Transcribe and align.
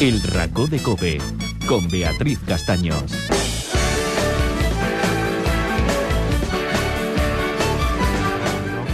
El 0.00 0.20
Racó 0.22 0.66
de 0.66 0.82
Cope 0.82 1.18
con 1.68 1.88
Beatriz 1.88 2.40
Castaños. 2.46 3.12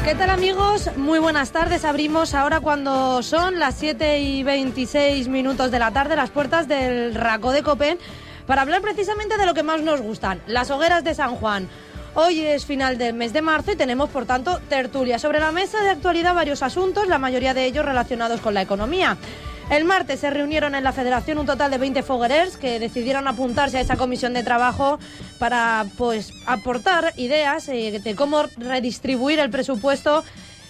¿Qué 0.05 0.15
tal 0.15 0.29
amigos? 0.29 0.91
Muy 0.97 1.19
buenas 1.19 1.53
tardes. 1.53 1.87
Abrimos 1.87 2.35
ahora 2.35 2.61
cuando 2.61 3.23
son 3.23 3.59
las 3.59 3.77
7 3.77 4.21
y 4.21 4.43
26 4.43 5.29
minutos 5.29 5.71
de 5.71 5.79
la 5.79 5.91
tarde 5.91 6.17
las 6.17 6.31
puertas 6.31 6.69
del 6.69 7.15
Racó 7.15 7.53
de 7.53 7.63
Copen 7.63 7.99
para 8.47 8.61
hablar 8.61 8.83
precisamente 8.83 9.39
de 9.39 9.47
lo 9.47 9.55
que 9.55 9.63
más 9.63 9.81
nos 9.81 10.03
gustan, 10.03 10.43
las 10.47 10.71
hogueras 10.71 11.03
de 11.03 11.15
San 11.15 11.35
Juan. 11.37 11.67
Hoy 12.15 12.41
es 12.41 12.67
final 12.67 12.99
del 12.99 13.15
mes 13.15 13.33
de 13.33 13.41
marzo 13.41 13.73
y 13.73 13.77
tenemos, 13.77 14.11
por 14.11 14.27
tanto, 14.27 14.61
tertulia. 14.69 15.19
Sobre 15.19 15.41
la 15.41 15.53
mesa 15.53 15.81
de 15.83 15.91
actualidad 15.91 16.35
varios 16.35 16.63
asuntos, 16.63 17.09
la 17.09 17.19
mayoría 17.19 17.55
de 17.55 17.65
ellos 17.65 17.85
relacionados 17.85 18.41
con 18.41 18.53
la 18.53 18.63
economía. 18.63 19.17
El 19.71 19.85
martes 19.85 20.19
se 20.19 20.31
reunieron 20.31 20.75
en 20.75 20.83
la 20.83 20.93
Federación 20.93 21.39
un 21.39 21.47
total 21.47 21.71
de 21.71 21.79
20 21.79 22.03
foguerers 22.03 22.57
que 22.57 22.81
decidieron 22.81 23.29
apuntarse 23.29 23.79
a 23.79 23.81
esa 23.81 23.97
comisión 23.97 24.35
de 24.35 24.43
trabajo 24.43 24.99
para 25.39 25.87
pues 25.97 26.33
aportar 26.45 27.15
ideas 27.17 27.69
eh, 27.69 28.01
de 28.03 28.15
cómo 28.17 28.43
redistribuir 28.59 29.39
el 29.39 29.49
presupuesto 29.49 30.25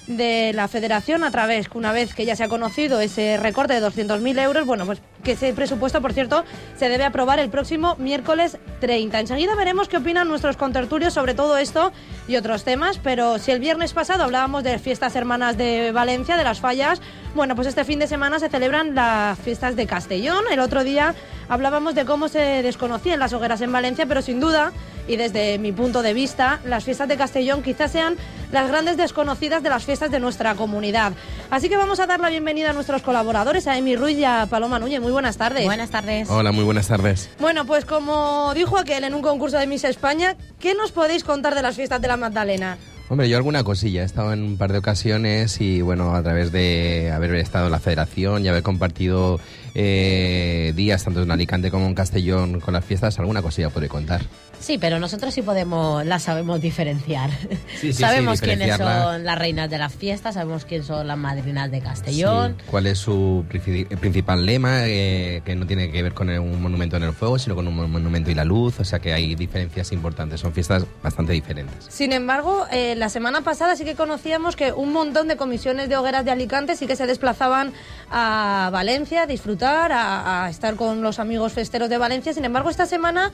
de 0.07 0.53
la 0.55 0.69
federación 0.69 1.25
a 1.25 1.31
través, 1.31 1.69
una 1.73 1.93
vez 1.93 2.13
que 2.13 2.27
ya 2.27 2.37
se 2.37 2.45
ha 2.45 2.49
conocido 2.49 3.01
ese 3.01 3.39
recorte 3.39 3.73
de 3.73 3.87
200.000 3.87 4.43
euros, 4.43 4.67
bueno, 4.67 4.85
pues 4.85 5.01
que 5.23 5.33
ese 5.33 5.53
presupuesto, 5.53 6.01
por 6.01 6.13
cierto, 6.13 6.45
se 6.77 6.89
debe 6.89 7.05
aprobar 7.05 7.39
el 7.39 7.51
próximo 7.51 7.97
miércoles 7.99 8.59
30. 8.81 9.21
Enseguida 9.21 9.55
veremos 9.55 9.89
qué 9.89 9.99
opinan 9.99 10.29
nuestros 10.29 10.57
contertulios 10.57 11.15
sobre 11.15 11.35
todo 11.35 11.59
esto 11.59 11.93
y 12.29 12.37
otros 12.37 12.65
temas, 12.65 12.99
pero 12.99 13.39
si 13.39 13.51
el 13.51 13.61
viernes 13.61 13.93
pasado 13.93 14.25
hablábamos 14.25 14.65
de 14.65 14.79
fiestas 14.79 15.17
hermanas 15.17 15.57
de 15.57 15.93
Valencia, 15.93 16.37
de 16.37 16.45
las 16.45 16.61
fallas, 16.61 17.01
bueno, 17.35 17.55
pues 17.55 17.69
este 17.69 17.85
fin 17.85 17.99
de 17.99 18.07
semana 18.07 18.39
se 18.39 18.49
celebran 18.49 18.95
las 18.95 19.39
fiestas 19.39 19.77
de 19.77 19.87
Castellón. 19.87 20.45
El 20.51 20.61
otro 20.61 20.83
día 20.83 21.15
hablábamos 21.49 21.95
de 21.95 22.05
cómo 22.05 22.29
se 22.29 22.63
desconocían 22.63 23.21
las 23.21 23.33
hogueras 23.33 23.61
en 23.61 23.73
Valencia, 23.73 24.07
pero 24.07 24.23
sin 24.23 24.41
duda, 24.41 24.73
y 25.07 25.17
desde 25.17 25.59
mi 25.59 25.73
punto 25.73 26.03
de 26.03 26.15
vista, 26.15 26.61
las 26.65 26.85
fiestas 26.85 27.09
de 27.09 27.17
Castellón 27.17 27.63
quizás 27.63 27.93
sean 27.93 28.17
las 28.53 28.69
grandes 28.69 28.97
desconocidas 28.97 29.63
de 29.63 29.69
las 29.69 29.85
fiestas 29.85 30.11
de 30.11 30.21
nuestra 30.21 30.55
comunidad. 30.55 31.13
Así 31.51 31.69
que 31.69 31.77
vamos 31.77 32.01
a 32.01 32.07
dar 32.07 32.21
la 32.21 32.31
bienvenida 32.31 32.71
a 32.71 32.73
nuestros 32.73 33.03
colaboradores, 33.03 33.67
a 33.67 33.77
Emi 33.77 33.97
Ruiz 33.97 34.19
y 34.19 34.25
a 34.25 34.47
Paloma 34.49 34.79
Núñez. 34.79 35.01
Buenas 35.11 35.37
tardes. 35.37 35.65
Buenas 35.65 35.91
tardes. 35.91 36.29
Hola, 36.31 36.53
muy 36.53 36.65
buenas 36.65 36.89
tardes. 36.89 37.31
Bueno, 37.39 37.67
pues 37.67 37.85
como 37.85 38.53
dijo 38.55 38.79
aquel 38.79 39.05
en 39.05 39.15
un 39.15 39.23
concurso 39.23 39.59
de 39.59 39.67
Miss 39.67 39.85
España, 39.85 40.37
¿qué 40.59 40.75
nos 40.75 40.93
podéis 40.93 41.25
contar 41.25 41.55
de 41.55 41.63
las 41.63 41.77
fiestas 41.77 42.01
de 42.01 42.09
la 42.09 42.17
Magdalena? 42.17 42.79
Hombre, 43.11 43.29
yo 43.29 43.37
alguna 43.37 43.65
cosilla. 43.65 44.03
He 44.03 44.05
estado 44.05 44.33
en 44.33 44.43
un 44.45 44.57
par 44.57 44.71
de 44.71 44.79
ocasiones 44.79 45.61
y, 45.61 45.83
bueno, 45.83 46.15
a 46.15 46.23
través 46.23 46.53
de 46.53 47.11
haber 47.13 47.35
estado 47.35 47.67
en 47.67 47.73
la 47.73 47.81
federación 47.81 48.45
y 48.45 48.49
haber 48.49 48.63
compartido 48.63 49.41
eh, 49.75 50.73
días 50.77 51.05
tanto 51.05 51.23
en 51.23 51.31
Alicante 51.31 51.71
como 51.71 51.87
en 51.87 51.95
Castellón 51.95 52.61
con 52.61 52.75
las 52.75 52.85
fiestas, 52.85 53.19
alguna 53.19 53.43
cosilla 53.43 53.71
podré 53.71 53.89
contar. 53.89 54.23
Sí, 54.59 54.77
pero 54.77 54.99
nosotros 54.99 55.33
sí 55.33 55.41
podemos, 55.41 56.05
las 56.05 56.25
sabemos 56.25 56.61
diferenciar. 56.61 57.31
Sí, 57.31 57.49
sí, 57.81 57.93
sabemos 57.95 58.41
sí, 58.41 58.45
quiénes 58.45 58.77
son 58.77 59.25
las 59.25 59.39
reinas 59.39 59.71
de 59.71 59.79
las 59.79 59.95
fiestas, 59.95 60.35
sabemos 60.35 60.67
quiénes 60.67 60.87
son 60.87 61.07
las 61.07 61.17
madrinas 61.17 61.71
de 61.71 61.81
Castellón. 61.81 62.57
Sí. 62.59 62.65
¿Cuál 62.71 62.87
es 62.87 62.99
su 62.99 63.43
princi- 63.51 63.87
principal 63.99 64.45
lema? 64.45 64.81
eh, 64.87 65.41
que 65.47 65.57
no 65.57 65.67
tiene 65.67 65.91
que 65.91 66.03
ver 66.03 66.13
con 66.13 66.29
un 66.29 66.61
monumento 66.61 66.99
en 66.99 67.05
el 67.05 67.15
fuego, 67.15 67.39
sino 67.39 67.55
con 67.55 67.67
un 67.69 67.75
mon- 67.75 67.91
monumento 67.91 68.31
y 68.31 68.35
la 68.35 68.45
luz. 68.45 68.79
O 68.81 68.85
sea 68.85 68.99
que 68.99 69.15
hay 69.15 69.35
diferencias 69.35 69.93
importantes. 69.93 70.41
Son 70.41 70.53
fiestas 70.53 70.85
bastante 71.03 71.33
diferentes. 71.33 71.87
Sin 71.89 72.13
embargo, 72.13 72.67
eh, 72.71 72.95
la 72.97 73.09
semana 73.09 73.41
pasada 73.41 73.77
sí 73.77 73.87
que 73.87 73.95
conocíamos 73.95 74.57
que 74.57 74.73
un 74.75 74.93
montón 74.93 75.27
de 75.27 75.37
comisiones 75.39 75.89
de 75.89 75.97
hogueras 75.97 76.27
de 76.27 76.33
Alicante 76.33 76.77
sí 76.77 76.87
que 76.87 76.97
se 76.97 77.07
desplazaban 77.07 77.73
a 78.11 78.69
Valencia 78.73 79.23
a 79.23 79.27
disfrutar, 79.27 79.60
a, 79.67 80.45
a 80.45 80.51
estar 80.51 80.77
con 80.77 81.03
los 81.03 81.19
amigos 81.19 81.53
festeros 81.53 81.89
de 81.89 81.99
Valencia. 81.99 82.33
Sin 82.33 82.45
embargo, 82.45 82.71
esta 82.71 82.87
semana 82.87 83.31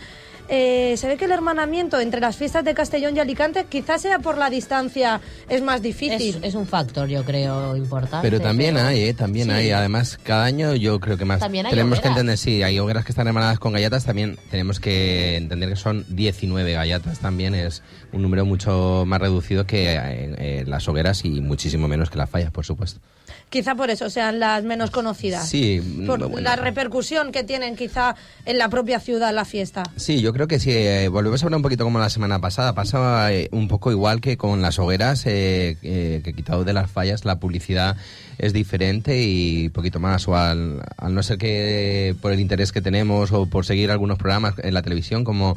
eh, 0.48 0.94
se 0.96 1.08
ve 1.08 1.16
que 1.16 1.24
el 1.24 1.32
hermanamiento 1.32 1.98
entre 2.00 2.20
las 2.20 2.36
fiestas 2.36 2.64
de 2.64 2.74
Castellón 2.74 3.16
y 3.16 3.20
Alicante 3.20 3.64
quizás 3.68 4.02
sea 4.02 4.18
por 4.20 4.38
la 4.38 4.48
distancia 4.50 5.20
es 5.48 5.62
más 5.62 5.82
difícil. 5.82 6.36
Es, 6.36 6.42
es 6.42 6.54
un 6.54 6.66
factor, 6.66 7.08
yo 7.08 7.24
creo, 7.24 7.76
importante. 7.76 8.28
Pero 8.28 8.40
también 8.40 8.74
pero- 8.74 8.86
hay, 8.86 9.02
¿eh? 9.04 9.14
También 9.14 9.46
Sí. 9.48 9.52
hay. 9.52 9.70
Además, 9.70 10.18
cada 10.22 10.44
año 10.44 10.74
yo 10.74 11.00
creo 11.00 11.16
que 11.16 11.24
más 11.24 11.40
También 11.40 11.66
hay 11.66 11.70
tenemos 11.70 12.00
que 12.00 12.08
entender, 12.08 12.38
sí, 12.38 12.62
hay 12.62 12.78
hogueras 12.78 13.04
que 13.04 13.12
están 13.12 13.26
hermanadas 13.26 13.58
con 13.58 13.72
gallatas, 13.72 14.04
también 14.04 14.38
tenemos 14.50 14.78
que 14.80 15.36
entender 15.36 15.68
que 15.70 15.76
son 15.76 16.04
19 16.08 16.72
gallatas, 16.72 17.18
también 17.18 17.54
es 17.54 17.82
un 18.12 18.22
número 18.22 18.44
mucho 18.44 19.04
más 19.06 19.20
reducido 19.20 19.66
que 19.66 19.94
eh, 19.94 19.98
eh, 20.38 20.64
las 20.66 20.88
hogueras 20.88 21.24
y 21.24 21.40
muchísimo 21.40 21.88
menos 21.88 22.08
que 22.10 22.18
las 22.18 22.30
fallas, 22.30 22.50
por 22.50 22.64
supuesto. 22.64 23.00
Quizá 23.48 23.76
por 23.76 23.90
eso 23.90 24.10
sean 24.10 24.40
las 24.40 24.64
menos 24.64 24.90
conocidas. 24.90 25.48
Sí, 25.48 25.80
Por 26.04 26.18
bueno. 26.18 26.40
la 26.40 26.56
repercusión 26.56 27.30
que 27.30 27.44
tienen 27.44 27.76
quizá 27.76 28.16
en 28.44 28.58
la 28.58 28.68
propia 28.68 28.98
ciudad 28.98 29.32
la 29.32 29.44
fiesta. 29.44 29.84
Sí, 29.94 30.20
yo 30.20 30.32
creo 30.32 30.48
que 30.48 30.58
sí. 30.58 30.72
eh, 30.72 31.06
volvemos 31.08 31.40
a 31.42 31.46
hablar 31.46 31.58
un 31.58 31.62
poquito 31.62 31.84
como 31.84 32.00
la 32.00 32.10
semana 32.10 32.40
pasada. 32.40 32.74
Pasa 32.74 33.32
eh, 33.32 33.48
un 33.52 33.68
poco 33.68 33.92
igual 33.92 34.20
que 34.20 34.36
con 34.36 34.62
las 34.62 34.80
hogueras, 34.80 35.24
eh, 35.26 35.76
eh, 35.82 36.22
que 36.24 36.32
quitado 36.32 36.64
de 36.64 36.72
las 36.72 36.90
fallas 36.90 37.24
la 37.24 37.38
publicidad 37.38 37.96
es 38.38 38.52
diferente 38.52 39.22
y 39.22 39.68
poquito 39.68 40.00
más. 40.00 40.26
O 40.26 40.36
al, 40.36 40.82
al 40.96 41.14
no 41.14 41.22
ser 41.22 41.38
que 41.38 42.08
eh, 42.08 42.14
por 42.20 42.32
el 42.32 42.40
interés 42.40 42.72
que 42.72 42.80
tenemos 42.82 43.30
o 43.30 43.46
por 43.46 43.64
seguir 43.64 43.92
algunos 43.92 44.18
programas 44.18 44.54
en 44.58 44.74
la 44.74 44.82
televisión 44.82 45.22
como 45.22 45.56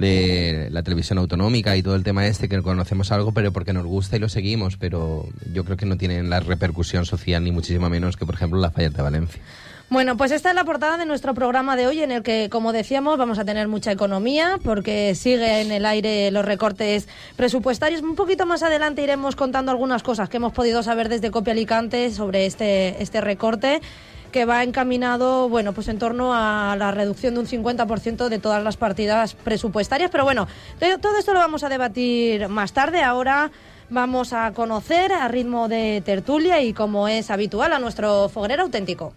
de 0.00 0.68
la 0.70 0.82
televisión 0.82 1.18
autonómica 1.18 1.76
y 1.76 1.82
todo 1.82 1.94
el 1.94 2.02
tema 2.02 2.26
este 2.26 2.48
que 2.48 2.62
conocemos 2.62 3.12
algo 3.12 3.32
pero 3.32 3.52
porque 3.52 3.72
nos 3.72 3.84
gusta 3.84 4.16
y 4.16 4.18
lo 4.18 4.28
seguimos 4.28 4.76
pero 4.76 5.28
yo 5.52 5.64
creo 5.64 5.76
que 5.76 5.86
no 5.86 5.96
tienen 5.96 6.30
la 6.30 6.40
repercusión 6.40 7.04
social 7.04 7.44
ni 7.44 7.52
muchísimo 7.52 7.88
menos 7.90 8.16
que 8.16 8.24
por 8.24 8.34
ejemplo 8.34 8.58
las 8.58 8.72
fallas 8.72 8.94
de 8.94 9.02
Valencia 9.02 9.42
Bueno, 9.90 10.16
pues 10.16 10.30
esta 10.30 10.50
es 10.50 10.54
la 10.54 10.64
portada 10.64 10.96
de 10.98 11.04
nuestro 11.04 11.34
programa 11.34 11.74
de 11.74 11.88
hoy 11.88 12.00
en 12.00 12.12
el 12.12 12.22
que, 12.22 12.48
como 12.48 12.72
decíamos, 12.72 13.18
vamos 13.18 13.40
a 13.40 13.44
tener 13.44 13.66
mucha 13.66 13.90
economía 13.90 14.60
porque 14.62 15.16
sigue 15.16 15.62
en 15.62 15.72
el 15.72 15.84
aire 15.84 16.30
los 16.30 16.44
recortes 16.44 17.08
presupuestarios. 17.34 18.00
Un 18.00 18.14
poquito 18.14 18.46
más 18.46 18.62
adelante 18.62 19.02
iremos 19.02 19.34
contando 19.34 19.72
algunas 19.72 20.04
cosas 20.04 20.28
que 20.28 20.36
hemos 20.36 20.52
podido 20.52 20.84
saber 20.84 21.08
desde 21.08 21.32
Copia 21.32 21.54
Alicante 21.54 22.12
sobre 22.12 22.46
este, 22.46 23.02
este 23.02 23.20
recorte 23.20 23.80
que 24.30 24.44
va 24.44 24.62
encaminado, 24.62 25.48
bueno, 25.48 25.72
pues 25.72 25.88
en 25.88 25.98
torno 25.98 26.32
a 26.34 26.76
la 26.78 26.90
reducción 26.90 27.34
de 27.34 27.40
un 27.40 27.46
50% 27.46 28.28
de 28.28 28.38
todas 28.38 28.62
las 28.62 28.76
partidas 28.76 29.34
presupuestarias. 29.34 30.10
Pero 30.10 30.24
bueno, 30.24 30.46
to- 30.78 30.98
todo 30.98 31.16
esto 31.18 31.32
lo 31.32 31.40
vamos 31.40 31.62
a 31.64 31.68
debatir 31.68 32.48
más 32.48 32.72
tarde. 32.72 33.02
Ahora 33.02 33.50
vamos 33.88 34.32
a 34.32 34.52
conocer 34.52 35.12
a 35.12 35.26
ritmo 35.28 35.68
de 35.68 36.02
tertulia 36.04 36.60
y 36.62 36.72
como 36.72 37.08
es 37.08 37.30
habitual 37.30 37.72
a 37.72 37.78
nuestro 37.78 38.28
foguerero 38.28 38.62
auténtico. 38.62 39.12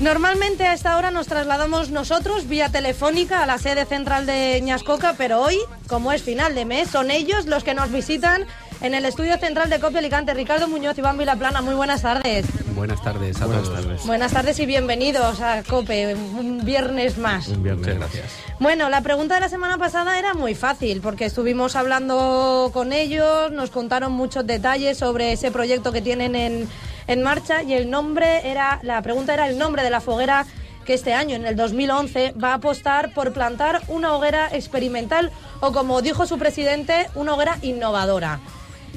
Normalmente 0.00 0.66
a 0.66 0.72
esta 0.72 0.96
hora 0.96 1.10
nos 1.10 1.26
trasladamos 1.26 1.90
nosotros 1.90 2.48
vía 2.48 2.70
telefónica 2.70 3.42
a 3.42 3.46
la 3.46 3.58
sede 3.58 3.84
central 3.84 4.24
de 4.24 4.58
Ñascoca, 4.62 5.14
pero 5.18 5.42
hoy, 5.42 5.58
como 5.88 6.10
es 6.12 6.22
final 6.22 6.54
de 6.54 6.64
mes, 6.64 6.88
son 6.88 7.10
ellos 7.10 7.44
los 7.44 7.64
que 7.64 7.74
nos 7.74 7.92
visitan 7.92 8.46
en 8.80 8.94
el 8.94 9.04
estudio 9.04 9.36
central 9.36 9.68
de 9.68 9.78
Copia 9.78 9.98
Alicante. 9.98 10.32
Ricardo 10.32 10.68
Muñoz, 10.68 10.96
Iván 10.96 11.18
Vilaplana, 11.18 11.60
muy 11.60 11.74
buenas 11.74 12.00
tardes. 12.00 12.46
Buenas 12.74 13.02
tardes 13.02 13.42
a 13.42 13.44
todos. 13.44 14.06
Buenas 14.06 14.32
tardes 14.32 14.58
y 14.58 14.64
bienvenidos 14.64 15.42
a 15.42 15.62
Cope, 15.64 16.14
un 16.14 16.64
viernes 16.64 17.18
más. 17.18 17.48
Un 17.48 17.62
viernes. 17.62 17.86
Muchas 17.86 17.98
gracias. 17.98 18.32
Bueno, 18.58 18.88
la 18.88 19.02
pregunta 19.02 19.34
de 19.34 19.42
la 19.42 19.48
semana 19.50 19.76
pasada 19.76 20.18
era 20.18 20.32
muy 20.32 20.54
fácil 20.54 21.02
porque 21.02 21.26
estuvimos 21.26 21.76
hablando 21.76 22.70
con 22.72 22.94
ellos, 22.94 23.52
nos 23.52 23.68
contaron 23.68 24.12
muchos 24.12 24.46
detalles 24.46 24.96
sobre 24.96 25.32
ese 25.32 25.50
proyecto 25.50 25.92
que 25.92 26.00
tienen 26.00 26.34
en, 26.34 26.68
en 27.10 27.24
marcha 27.24 27.64
y 27.64 27.74
el 27.74 27.90
nombre 27.90 28.48
era, 28.48 28.78
la 28.82 29.02
pregunta 29.02 29.34
era 29.34 29.48
el 29.48 29.58
nombre 29.58 29.82
de 29.82 29.90
la 29.90 30.00
foguera 30.00 30.46
que 30.84 30.94
este 30.94 31.12
año, 31.12 31.34
en 31.34 31.44
el 31.44 31.56
2011, 31.56 32.34
va 32.42 32.52
a 32.52 32.54
apostar 32.54 33.12
por 33.12 33.32
plantar 33.32 33.82
una 33.88 34.14
hoguera 34.14 34.48
experimental 34.52 35.32
o 35.58 35.72
como 35.72 36.02
dijo 36.02 36.24
su 36.26 36.38
presidente, 36.38 37.08
una 37.16 37.34
hoguera 37.34 37.58
innovadora. 37.62 38.38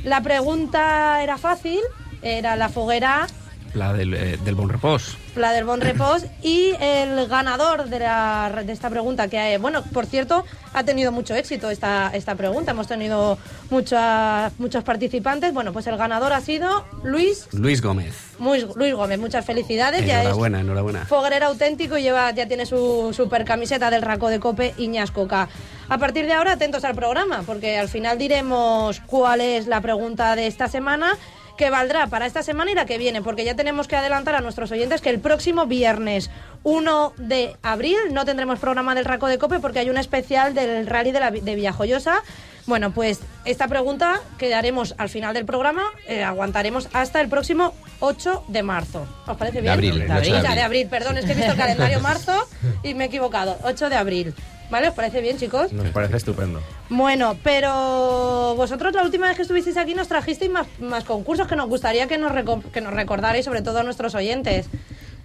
La 0.04 0.22
pregunta 0.22 1.24
era 1.24 1.40
fácil, 1.40 1.80
era 2.22 2.56
la 2.56 2.70
foguera 2.70 3.26
La 3.74 3.92
del, 3.94 4.14
eh, 4.14 4.38
del 4.44 4.54
Bon 4.56 4.70
Repos. 4.70 5.18
la 5.36 5.52
del 5.52 5.64
Bon 5.66 5.82
Repos 5.82 6.26
y 6.44 6.74
el 6.80 7.28
ganador 7.28 7.86
de, 7.90 8.00
la, 8.00 8.62
de 8.64 8.72
esta 8.72 8.90
pregunta 8.92 9.28
que 9.28 9.54
eh, 9.56 9.58
bueno 9.58 9.82
por 9.92 10.06
cierto 10.06 10.46
ha 10.74 10.84
tenido 10.84 11.12
mucho 11.12 11.34
éxito 11.34 11.72
esta, 11.72 12.12
esta 12.14 12.36
pregunta 12.36 12.72
hemos 12.72 12.88
tenido 12.88 13.38
muchas 13.72 14.52
muchos 14.60 14.84
participantes 14.84 15.54
bueno 15.54 15.74
pues 15.74 15.88
el 15.88 15.98
ganador 15.98 16.34
ha 16.34 16.42
sido 16.42 16.86
Luis 17.04 17.48
Luis 17.52 17.82
Gómez. 17.82 18.14
muy, 18.38 18.66
Luis 18.76 18.94
Gómez 18.94 19.18
muchas 19.20 19.44
felicidades 19.44 20.06
ya 20.06 20.20
es 20.20 20.26
Enhorabuena, 20.26 20.60
enhorabuena. 20.60 21.06
foguerero 21.06 21.48
auténtico 21.48 21.98
y 21.98 22.04
lleva 22.04 22.30
ya 22.32 22.48
tiene 22.48 22.68
su 22.68 23.12
super 23.14 23.44
camiseta 23.44 23.90
del 23.90 24.04
Raco 24.04 24.30
de 24.30 24.40
Cope 24.40 24.76
Iñas 24.78 25.10
Coca 25.10 25.50
a 25.90 25.98
partir 25.98 26.26
de 26.28 26.34
ahora 26.34 26.52
atentos 26.54 26.84
al 26.84 26.94
programa 26.94 27.42
porque 27.44 27.80
al 27.80 27.90
final 27.90 28.20
diremos 28.20 29.02
cuál 29.08 29.42
es 29.42 29.66
la 29.66 29.82
pregunta 29.82 30.36
de 30.36 30.46
esta 30.46 30.68
semana 30.68 31.18
que 31.58 31.70
valdrá 31.70 32.08
para 32.08 32.26
esta 32.26 32.44
semana 32.44 32.72
y 32.72 32.76
la 32.76 32.86
que 32.86 32.98
viene, 32.98 33.22
porque 33.22 33.46
ya 33.46 33.56
tenemos 33.56 33.88
que 33.88 33.96
adelantar 33.96 34.36
a 34.36 34.42
nuestros 34.42 34.72
oyentes 34.72 35.02
que 35.02 35.10
el 35.10 35.20
próximo 35.20 35.66
viernes 35.66 36.30
1 36.64 37.14
de 37.18 37.56
abril 37.62 37.98
no 38.12 38.26
tendremos 38.26 38.60
programa 38.60 38.96
del 38.96 39.06
Raco 39.06 39.28
de 39.28 39.38
Cope 39.38 39.60
porque 39.60 39.80
hay 39.80 39.90
un 39.90 39.98
especial 39.98 40.54
del 40.54 40.88
Rally 40.88 41.12
de, 41.12 41.20
la, 41.20 41.32
de 41.32 41.56
Villajoyosa. 41.56 42.24
Bueno, 42.66 42.92
pues 42.92 43.20
esta 43.44 43.68
pregunta 43.68 44.22
quedaremos 44.38 44.96
al 44.98 45.10
final 45.10 45.34
del 45.34 45.46
programa, 45.46 45.84
eh, 46.08 46.24
aguantaremos 46.24 46.88
hasta 46.94 47.20
el 47.20 47.28
próximo 47.28 47.74
8 48.00 48.46
de 48.48 48.64
marzo. 48.64 49.06
¿Os 49.28 49.36
parece 49.38 49.60
bien? 49.60 49.74
abril, 49.74 50.00
De 50.00 50.06
8 50.06 50.08
de 50.08 50.14
abril, 50.14 50.36
abril. 50.36 50.56
de 50.56 50.62
abril, 50.62 50.88
perdón, 50.90 51.18
es 51.18 51.26
que 51.26 51.34
he 51.34 51.36
visto 51.36 51.52
el 51.52 51.58
calendario 51.66 52.00
marzo 52.00 52.48
y 52.82 52.94
me 52.94 53.04
he 53.04 53.08
equivocado. 53.08 53.58
8 53.64 53.90
de 53.90 53.96
abril. 53.98 54.34
¿Vale? 54.70 54.90
¿Os 54.90 54.96
parece 54.96 55.22
bien, 55.22 55.38
chicos? 55.38 55.72
Nos 55.72 55.90
parece 55.90 56.18
estupendo. 56.18 56.62
Bueno, 56.90 57.38
pero 57.44 58.56
vosotros 58.56 58.94
la 58.94 59.04
última 59.04 59.28
vez 59.28 59.36
que 59.36 59.44
estuvisteis 59.44 59.78
aquí 59.78 59.94
nos 59.94 60.08
trajisteis 60.08 60.50
más, 60.52 60.68
más 60.80 61.04
concursos 61.04 61.48
que 61.48 61.56
nos 61.56 61.68
gustaría 61.70 62.08
que 62.08 62.18
nos, 62.18 62.32
que 62.72 62.82
nos 62.82 62.94
recordarais, 62.94 63.46
sobre 63.46 63.62
todo 63.62 63.80
a 63.80 63.84
nuestros 63.84 64.16
oyentes. 64.16 64.68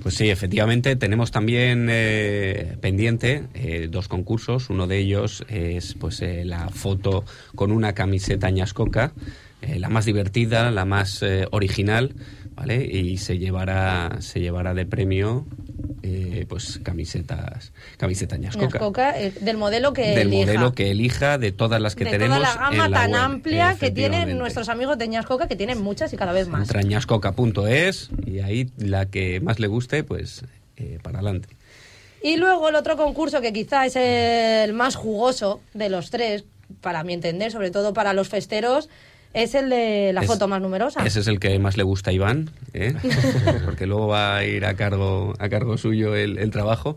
Pues 0.02 0.14
sí, 0.14 0.30
efectivamente, 0.30 0.94
tenemos 0.96 1.32
también 1.32 1.88
eh, 1.90 2.76
pendiente 2.80 3.44
eh, 3.54 3.88
dos 3.90 4.06
concursos. 4.06 4.70
Uno 4.70 4.86
de 4.86 4.98
ellos 4.98 5.44
es 5.48 5.94
pues 5.94 6.22
eh, 6.22 6.44
la 6.44 6.68
foto 6.68 7.24
con 7.56 7.72
una 7.72 7.94
camiseta 7.94 8.48
ñascoca, 8.50 9.12
eh, 9.60 9.78
la 9.78 9.88
más 9.88 10.04
divertida, 10.04 10.70
la 10.70 10.84
más 10.84 11.20
eh, 11.22 11.46
original, 11.50 12.14
¿vale? 12.54 12.84
Y 12.84 13.18
se 13.18 13.38
llevará, 13.38 14.18
se 14.20 14.40
llevará 14.40 14.72
de 14.72 14.86
premio 14.86 15.46
eh, 16.02 16.46
pues 16.48 16.80
camisetas, 16.82 17.72
camiseta 17.96 18.36
ñascoca. 18.36 18.78
Coca, 18.78 19.18
eh, 19.20 19.32
del 19.40 19.56
modelo 19.56 19.92
que 19.92 20.02
del 20.10 20.28
elija. 20.28 20.46
modelo 20.46 20.72
que 20.72 20.90
elija, 20.90 21.38
de 21.38 21.52
todas 21.52 21.80
las 21.80 21.94
que 21.94 22.04
de 22.04 22.10
tenemos. 22.10 22.38
toda 22.38 22.48
la 22.54 22.60
gama 22.60 22.84
en 22.86 22.90
la 22.90 22.98
tan 23.00 23.10
web. 23.12 23.20
amplia 23.20 23.76
que 23.78 23.90
tienen 23.90 24.38
nuestros 24.38 24.68
amigos 24.68 24.98
de 24.98 25.08
Ñascoca, 25.08 25.48
que 25.48 25.56
tienen 25.56 25.80
muchas 25.80 26.12
y 26.12 26.16
cada 26.16 26.32
vez 26.32 26.48
más. 26.48 26.62
Entra 26.62 26.80
en 26.80 26.88
ñascoca.es 26.88 28.10
y 28.26 28.40
ahí 28.40 28.70
la 28.78 29.06
que 29.06 29.40
más 29.40 29.58
le 29.60 29.66
guste, 29.66 30.04
pues 30.04 30.44
eh, 30.76 30.98
para 31.02 31.18
adelante. 31.18 31.48
Y 32.22 32.36
luego 32.36 32.68
el 32.68 32.74
otro 32.74 32.96
concurso 32.96 33.40
que 33.40 33.52
quizá 33.52 33.86
es 33.86 33.94
el 33.96 34.72
más 34.72 34.96
jugoso 34.96 35.60
de 35.74 35.88
los 35.88 36.10
tres, 36.10 36.44
para 36.80 37.04
mi 37.04 37.12
entender, 37.14 37.52
sobre 37.52 37.70
todo 37.70 37.92
para 37.94 38.12
los 38.12 38.28
festeros, 38.28 38.88
es 39.34 39.54
el 39.54 39.68
de 39.70 40.12
la 40.12 40.22
Es- 40.22 40.26
foto 40.26 40.48
más 40.48 40.60
numerosa. 40.60 41.04
Ese 41.06 41.20
es 41.20 41.26
el 41.28 41.38
que 41.38 41.58
más 41.58 41.76
le 41.76 41.82
gusta 41.82 42.10
a 42.10 42.12
Iván, 42.12 42.50
¿eh? 42.74 42.94
porque 43.64 43.86
luego 43.86 44.08
va 44.08 44.36
a 44.36 44.44
ir 44.44 44.64
a 44.64 44.74
cargo, 44.74 45.34
a 45.38 45.48
cargo 45.48 45.76
suyo 45.78 46.14
el, 46.16 46.38
el 46.38 46.50
trabajo. 46.50 46.96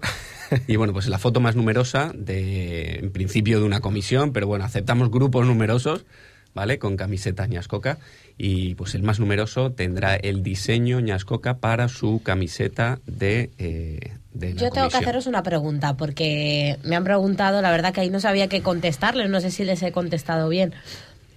Y 0.68 0.75
bueno, 0.75 0.92
pues 0.94 1.07
la 1.07 1.18
foto 1.18 1.39
más 1.39 1.56
numerosa, 1.56 2.12
de, 2.13 2.95
en 3.00 3.12
principio 3.12 3.60
de 3.60 3.66
una 3.66 3.80
comisión, 3.80 4.33
pero 4.33 4.48
bueno, 4.48 4.66
aceptamos 4.66 5.10
grupos 5.10 5.45
numerosos, 5.48 6.06
¿vale? 6.54 6.78
Con 6.78 6.98
camiseta 6.98 7.48
ñascoca. 7.48 8.00
Y 8.38 8.75
pues 8.75 8.95
el 8.95 9.04
más 9.04 9.19
numeroso 9.19 9.72
tendrá 9.72 10.16
el 10.16 10.42
diseño 10.44 11.00
ñascoca 11.00 11.57
para 11.60 11.88
su 11.88 12.22
camiseta 12.24 13.00
de, 13.06 13.51
eh, 13.60 14.00
de 14.33 14.54
la 14.56 14.62
Yo 14.62 14.72
tengo 14.72 14.89
que 14.89 14.98
haceros 14.98 15.28
una 15.28 15.44
pregunta, 15.44 15.95
porque 15.95 16.78
me 16.83 16.95
han 16.95 17.04
preguntado, 17.04 17.62
la 17.62 17.72
verdad 17.72 17.94
que 17.94 18.01
ahí 18.01 18.10
no 18.10 18.19
sabía 18.19 18.48
qué 18.48 18.62
contestarles, 18.62 19.30
no 19.30 19.39
sé 19.42 19.51
si 19.51 19.63
les 19.63 19.81
he 19.83 19.92
contestado 19.92 20.50
bien. 20.50 20.74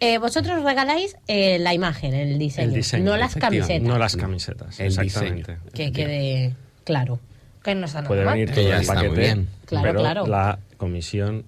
Eh, 0.04 0.18
vosotros 0.18 0.62
regaláis 0.62 1.16
eh, 1.28 1.58
la 1.58 1.72
imagen, 1.72 2.12
el 2.12 2.38
diseño, 2.38 2.68
El 2.68 2.74
diseño, 2.74 3.04
no 3.04 3.16
las 3.16 3.34
camisetas. 3.34 3.82
No 3.82 3.96
las 3.96 4.16
camisetas, 4.16 4.78
El 4.78 4.88
exactamente. 4.88 5.52
diseño. 5.52 5.70
Que 5.72 5.92
quede 5.92 6.54
claro. 6.84 7.20
que 7.62 7.74
no 7.74 7.86
está 7.86 7.98
nada 8.02 8.08
Puede 8.08 8.24
mal. 8.26 8.34
venir 8.34 8.54
todo 8.54 8.68
ya 8.68 8.80
el 8.80 8.86
paquete, 8.86 9.18
bien. 9.18 9.48
Claro, 9.64 9.82
pero 9.86 10.00
claro. 10.00 10.26
la 10.26 10.58
comisión, 10.76 11.46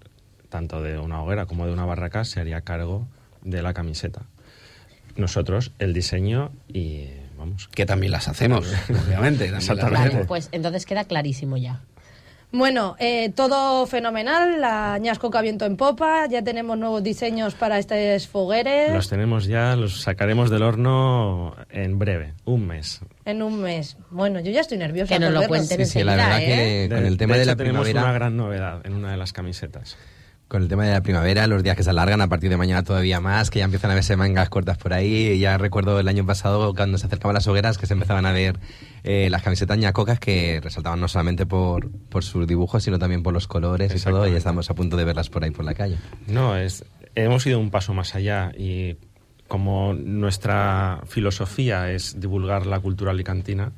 tanto 0.48 0.80
de 0.82 0.98
una 0.98 1.22
hoguera 1.22 1.44
como 1.44 1.66
de 1.66 1.72
una 1.72 1.84
barraca, 1.84 2.24
se 2.24 2.40
haría 2.40 2.62
cargo 2.62 3.06
de 3.42 3.60
la 3.60 3.74
camiseta. 3.74 4.22
Nosotros, 5.16 5.72
el 5.78 5.92
diseño 5.92 6.50
y, 6.72 7.08
vamos, 7.36 7.68
Que 7.68 7.84
también 7.84 8.12
las 8.12 8.26
hacemos, 8.26 8.66
obviamente. 8.88 9.44
también 9.48 9.52
las 9.52 9.68
Exactamente. 9.68 10.14
Vale, 10.14 10.24
pues 10.24 10.48
entonces 10.52 10.86
queda 10.86 11.04
clarísimo 11.04 11.58
ya. 11.58 11.82
Bueno, 12.56 12.96
eh, 12.98 13.30
todo 13.34 13.86
fenomenal, 13.86 14.60
la 14.60 14.98
Ñascoca 14.98 15.42
viento 15.42 15.66
en 15.66 15.76
popa, 15.76 16.26
ya 16.26 16.42
tenemos 16.42 16.78
nuevos 16.78 17.02
diseños 17.02 17.54
para 17.54 17.78
estos 17.78 18.26
fogueres 18.28 18.94
los 18.94 19.08
tenemos 19.10 19.46
ya, 19.46 19.76
los 19.76 20.00
sacaremos 20.00 20.48
del 20.48 20.62
horno 20.62 21.54
en 21.68 21.98
breve, 21.98 22.32
un 22.46 22.66
mes. 22.66 23.00
en 23.26 23.42
un 23.42 23.60
mes. 23.60 23.98
Bueno, 24.10 24.40
yo 24.40 24.50
ya 24.50 24.62
estoy 24.62 24.78
nerviosa 24.78 25.14
Que 25.14 25.20
nos 25.20 25.32
lo 25.32 25.46
cuenten 25.46 25.84
Sí, 25.84 25.98
sí, 25.98 26.04
la 26.04 26.16
verdad 26.16 26.38
que 26.38 26.84
¿eh? 26.84 26.88
con 26.88 27.04
el 27.04 27.16
tema 27.18 27.34
de, 27.34 27.42
hecho, 27.42 27.50
la 27.50 27.56
tenemos 27.56 27.84
primavera... 27.84 28.10
una 28.10 28.18
gran 28.18 28.36
novedad 28.36 28.80
en 28.84 28.94
una 28.94 29.10
de 29.10 29.16
las 29.18 29.32
camisetas. 29.32 29.98
Con 30.48 30.62
el 30.62 30.68
tema 30.68 30.84
de 30.84 30.92
la 30.92 31.02
primavera, 31.02 31.48
los 31.48 31.64
días 31.64 31.76
que 31.76 31.82
se 31.82 31.90
alargan, 31.90 32.20
a 32.20 32.28
partir 32.28 32.50
de 32.50 32.56
mañana 32.56 32.84
todavía 32.84 33.20
más, 33.20 33.50
que 33.50 33.58
ya 33.58 33.64
empiezan 33.64 33.90
a 33.90 33.94
verse 33.94 34.16
mangas 34.16 34.48
cortas 34.48 34.78
por 34.78 34.92
ahí. 34.92 35.40
Ya 35.40 35.58
recuerdo 35.58 35.98
el 35.98 36.06
año 36.06 36.24
pasado, 36.24 36.72
cuando 36.72 36.98
se 36.98 37.06
acercaban 37.06 37.34
las 37.34 37.48
hogueras, 37.48 37.78
que 37.78 37.86
se 37.86 37.94
empezaban 37.94 38.26
a 38.26 38.32
ver 38.32 38.60
eh, 39.02 39.28
las 39.28 39.42
camisetas 39.42 39.76
ñacocas 39.76 40.20
que 40.20 40.60
resaltaban 40.62 41.00
no 41.00 41.08
solamente 41.08 41.46
por, 41.46 41.90
por 41.90 42.22
sus 42.22 42.46
dibujos, 42.46 42.84
sino 42.84 43.00
también 43.00 43.24
por 43.24 43.34
los 43.34 43.48
colores 43.48 43.92
y 43.92 44.04
todo. 44.04 44.28
Y 44.28 44.36
estamos 44.36 44.70
a 44.70 44.74
punto 44.74 44.96
de 44.96 45.04
verlas 45.04 45.30
por 45.30 45.42
ahí 45.42 45.50
por 45.50 45.64
la 45.64 45.74
calle. 45.74 45.96
No, 46.28 46.56
es, 46.56 46.84
hemos 47.16 47.44
ido 47.44 47.58
un 47.58 47.70
paso 47.72 47.92
más 47.92 48.14
allá 48.14 48.52
y 48.56 48.98
como 49.48 49.94
nuestra 49.94 51.02
filosofía 51.06 51.90
es 51.90 52.20
divulgar 52.20 52.66
la 52.66 52.80
cultura 52.80 53.12
alicantina, 53.12 53.72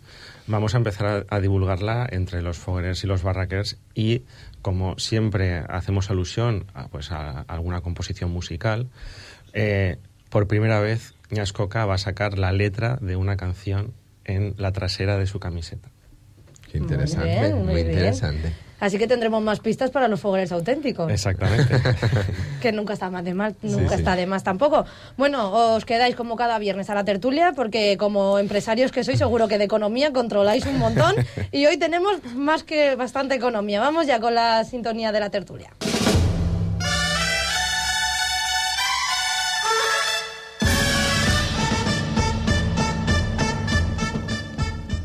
vamos 0.46 0.74
a 0.74 0.78
empezar 0.78 1.26
a, 1.28 1.36
a 1.36 1.40
divulgarla 1.40 2.06
entre 2.10 2.42
los 2.42 2.58
fogueres 2.58 3.04
y 3.04 3.06
los 3.06 3.22
barraquers 3.22 3.78
y 3.94 4.22
como 4.62 4.98
siempre 4.98 5.58
hacemos 5.68 6.10
alusión 6.10 6.66
a, 6.74 6.88
pues, 6.88 7.10
a 7.12 7.40
alguna 7.42 7.80
composición 7.80 8.30
musical, 8.30 8.88
eh, 9.52 9.98
por 10.30 10.46
primera 10.46 10.80
vez 10.80 11.14
Ñascoca 11.30 11.86
va 11.86 11.94
a 11.94 11.98
sacar 11.98 12.38
la 12.38 12.52
letra 12.52 12.98
de 13.00 13.16
una 13.16 13.36
canción 13.36 13.92
en 14.24 14.54
la 14.58 14.72
trasera 14.72 15.16
de 15.18 15.26
su 15.26 15.40
camiseta. 15.40 15.88
Qué 16.70 16.78
interesante, 16.78 17.40
bien, 17.40 17.54
muy, 17.56 17.64
muy 17.64 17.74
bien. 17.84 17.86
interesante. 17.88 18.52
Así 18.80 18.98
que 18.98 19.06
tendremos 19.06 19.42
más 19.42 19.60
pistas 19.60 19.90
para 19.90 20.08
los 20.08 20.20
fogueres 20.20 20.52
auténticos. 20.52 21.10
Exactamente. 21.10 21.80
que 22.60 22.72
nunca 22.72 22.92
está 22.92 23.10
más 23.10 23.24
de 23.24 23.34
mal, 23.34 23.56
nunca 23.62 23.90
sí. 23.90 23.94
está 23.96 24.16
de 24.16 24.26
más 24.26 24.44
tampoco. 24.44 24.84
Bueno, 25.16 25.74
os 25.74 25.84
quedáis 25.84 26.14
como 26.14 26.36
cada 26.36 26.58
viernes 26.58 26.90
a 26.90 26.94
la 26.94 27.04
tertulia 27.04 27.52
porque 27.54 27.96
como 27.98 28.38
empresarios 28.38 28.92
que 28.92 29.04
sois 29.04 29.18
seguro 29.18 29.48
que 29.48 29.58
de 29.58 29.64
economía 29.64 30.12
controláis 30.12 30.66
un 30.66 30.78
montón 30.78 31.14
y 31.52 31.66
hoy 31.66 31.76
tenemos 31.76 32.22
más 32.34 32.62
que 32.62 32.94
bastante 32.94 33.34
economía. 33.34 33.80
Vamos 33.80 34.06
ya 34.06 34.20
con 34.20 34.34
la 34.34 34.64
sintonía 34.64 35.12
de 35.12 35.20
la 35.20 35.30
tertulia. 35.30 35.70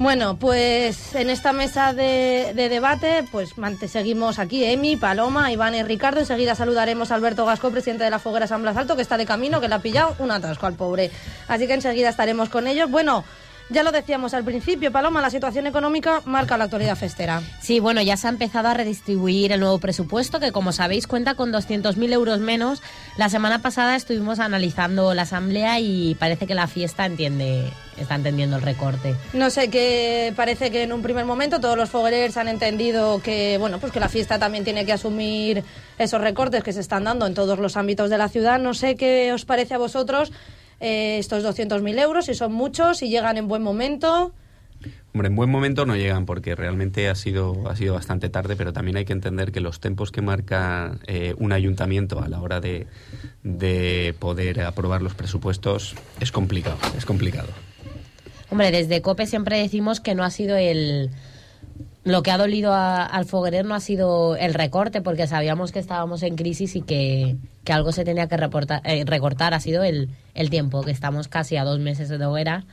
Bueno, 0.03 0.35
pues 0.35 1.15
en 1.15 1.29
esta 1.29 1.53
mesa 1.53 1.93
de, 1.93 2.51
de 2.53 2.67
debate, 2.67 3.23
pues 3.31 3.51
seguimos 3.87 4.37
aquí 4.37 4.65
Emi, 4.65 4.97
Paloma, 4.97 5.49
Iván 5.49 5.75
y 5.75 5.83
Ricardo. 5.83 6.19
Enseguida 6.19 6.55
saludaremos 6.55 7.09
a 7.09 7.15
Alberto 7.15 7.45
Gasco, 7.45 7.71
presidente 7.71 8.03
de 8.03 8.09
la 8.09 8.19
Foguera 8.19 8.45
San 8.45 8.63
Blas 8.63 8.75
Alto, 8.75 8.97
que 8.97 9.01
está 9.01 9.15
de 9.15 9.25
camino, 9.25 9.61
que 9.61 9.69
le 9.69 9.75
ha 9.75 9.79
pillado 9.79 10.13
un 10.19 10.29
atasco 10.29 10.65
al 10.65 10.73
pobre. 10.73 11.09
Así 11.47 11.67
que 11.67 11.75
enseguida 11.75 12.09
estaremos 12.09 12.49
con 12.49 12.67
ellos. 12.67 12.91
Bueno, 12.91 13.23
ya 13.73 13.83
lo 13.83 13.91
decíamos 13.91 14.33
al 14.33 14.43
principio, 14.43 14.91
Paloma, 14.91 15.19
la 15.19 15.31
situación 15.31 15.67
económica 15.67 16.21
marca 16.25 16.57
la 16.57 16.65
actualidad 16.65 16.95
festera. 16.95 17.41
Sí, 17.59 17.79
bueno, 17.79 18.01
ya 18.01 18.15
se 18.15 18.27
ha 18.27 18.29
empezado 18.29 18.69
a 18.69 18.73
redistribuir 18.73 19.51
el 19.51 19.59
nuevo 19.59 19.79
presupuesto, 19.79 20.39
que 20.39 20.51
como 20.51 20.71
sabéis 20.71 21.07
cuenta 21.07 21.33
con 21.33 21.51
200.000 21.51 22.13
euros 22.13 22.39
menos. 22.39 22.81
La 23.17 23.29
semana 23.29 23.59
pasada 23.59 23.95
estuvimos 23.95 24.39
analizando 24.39 25.13
la 25.13 25.23
asamblea 25.23 25.79
y 25.79 26.15
parece 26.15 26.45
que 26.45 26.53
la 26.53 26.67
fiesta 26.67 27.05
entiende, 27.05 27.71
está 27.97 28.15
entendiendo 28.15 28.57
el 28.57 28.61
recorte. 28.61 29.15
No 29.33 29.49
sé, 29.49 29.69
que 29.69 30.33
parece 30.35 30.69
que 30.69 30.83
en 30.83 30.93
un 30.93 31.01
primer 31.01 31.25
momento 31.25 31.59
todos 31.59 31.75
los 31.75 31.89
fogueros 31.89 32.37
han 32.37 32.47
entendido 32.47 33.21
que, 33.21 33.57
bueno, 33.59 33.79
pues 33.79 33.91
que 33.91 33.99
la 33.99 34.09
fiesta 34.09 34.37
también 34.37 34.63
tiene 34.63 34.85
que 34.85 34.93
asumir 34.93 35.63
esos 35.97 36.21
recortes 36.21 36.63
que 36.63 36.73
se 36.73 36.79
están 36.79 37.05
dando 37.05 37.25
en 37.25 37.33
todos 37.33 37.57
los 37.57 37.75
ámbitos 37.75 38.11
de 38.11 38.19
la 38.19 38.29
ciudad. 38.29 38.59
No 38.59 38.75
sé 38.75 38.95
qué 38.95 39.33
os 39.33 39.45
parece 39.45 39.73
a 39.73 39.79
vosotros 39.79 40.31
eh, 40.83 41.17
estos 41.17 41.43
200.000 41.45 41.99
euros, 41.99 42.25
si 42.25 42.33
son 42.33 42.51
muchos, 42.51 42.97
si 42.97 43.09
llegan 43.09 43.37
en 43.37 43.47
buen 43.47 43.63
momento. 43.63 44.33
Hombre, 45.13 45.29
en 45.29 45.35
buen 45.35 45.49
momento 45.49 45.85
no 45.85 45.95
llegan 45.95 46.25
porque 46.25 46.55
realmente 46.55 47.07
ha 47.07 47.15
sido, 47.15 47.69
ha 47.69 47.75
sido 47.77 47.93
bastante 47.93 48.27
tarde, 48.27 48.57
pero 48.57 48.73
también 48.73 48.97
hay 48.97 49.05
que 49.05 49.13
entender 49.13 49.53
que 49.53 49.61
los 49.61 49.79
tempos 49.79 50.11
que 50.11 50.21
marca 50.21 50.97
eh, 51.07 51.35
un 51.37 51.53
ayuntamiento 51.53 52.21
a 52.21 52.27
la 52.27 52.41
hora 52.41 52.59
de, 52.59 52.87
de 53.43 54.13
poder 54.19 54.59
aprobar 54.61 55.01
los 55.01 55.13
presupuestos 55.13 55.95
es 56.19 56.33
complicado, 56.33 56.77
es 56.97 57.05
complicado. 57.05 57.47
Hombre, 58.49 58.71
desde 58.71 59.01
COPE 59.01 59.25
siempre 59.25 59.59
decimos 59.59 60.01
que 60.01 60.15
no 60.15 60.23
ha 60.23 60.29
sido 60.31 60.57
el... 60.57 61.11
Lo 62.03 62.21
que 62.21 62.31
ha 62.31 62.37
dolido 62.37 62.73
a- 62.73 63.05
al 63.05 63.25
Foguerer 63.25 63.65
no 63.65 63.75
ha 63.75 63.79
sido 63.79 64.35
el 64.35 64.53
recorte, 64.53 65.01
porque 65.01 65.25
sabíamos 65.27 65.71
que 65.71 65.79
estábamos 65.79 66.21
en 66.23 66.35
crisis 66.35 66.75
y 66.75 66.81
que, 66.81 67.37
que 67.63 67.73
algo 67.73 67.91
se 67.93 68.03
tenía 68.03 68.27
que 68.27 68.35
reportar- 68.37 68.81
eh, 68.83 69.03
recortar. 69.05 69.53
Ha 69.53 69.59
sido 69.61 69.83
el, 69.83 70.09
el 70.33 70.49
tiempo, 70.49 70.83
que 70.83 70.91
estamos 70.91 71.27
casi 71.29 71.55
a 71.55 71.63
dos 71.63 71.79
meses 71.79 72.09
de 72.09 72.25
hoguera 72.25 72.65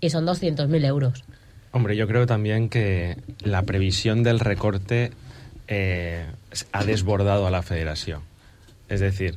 y 0.00 0.10
son 0.10 0.24
200.000 0.24 0.84
euros. 0.84 1.24
Hombre, 1.72 1.96
yo 1.96 2.06
creo 2.06 2.26
también 2.26 2.68
que 2.68 3.16
la 3.40 3.62
previsión 3.62 4.22
del 4.22 4.38
recorte 4.40 5.10
eh, 5.68 6.24
ha 6.72 6.84
desbordado 6.84 7.46
a 7.46 7.50
la 7.50 7.62
federación. 7.62 8.20
Es 8.88 9.00
decir, 9.00 9.36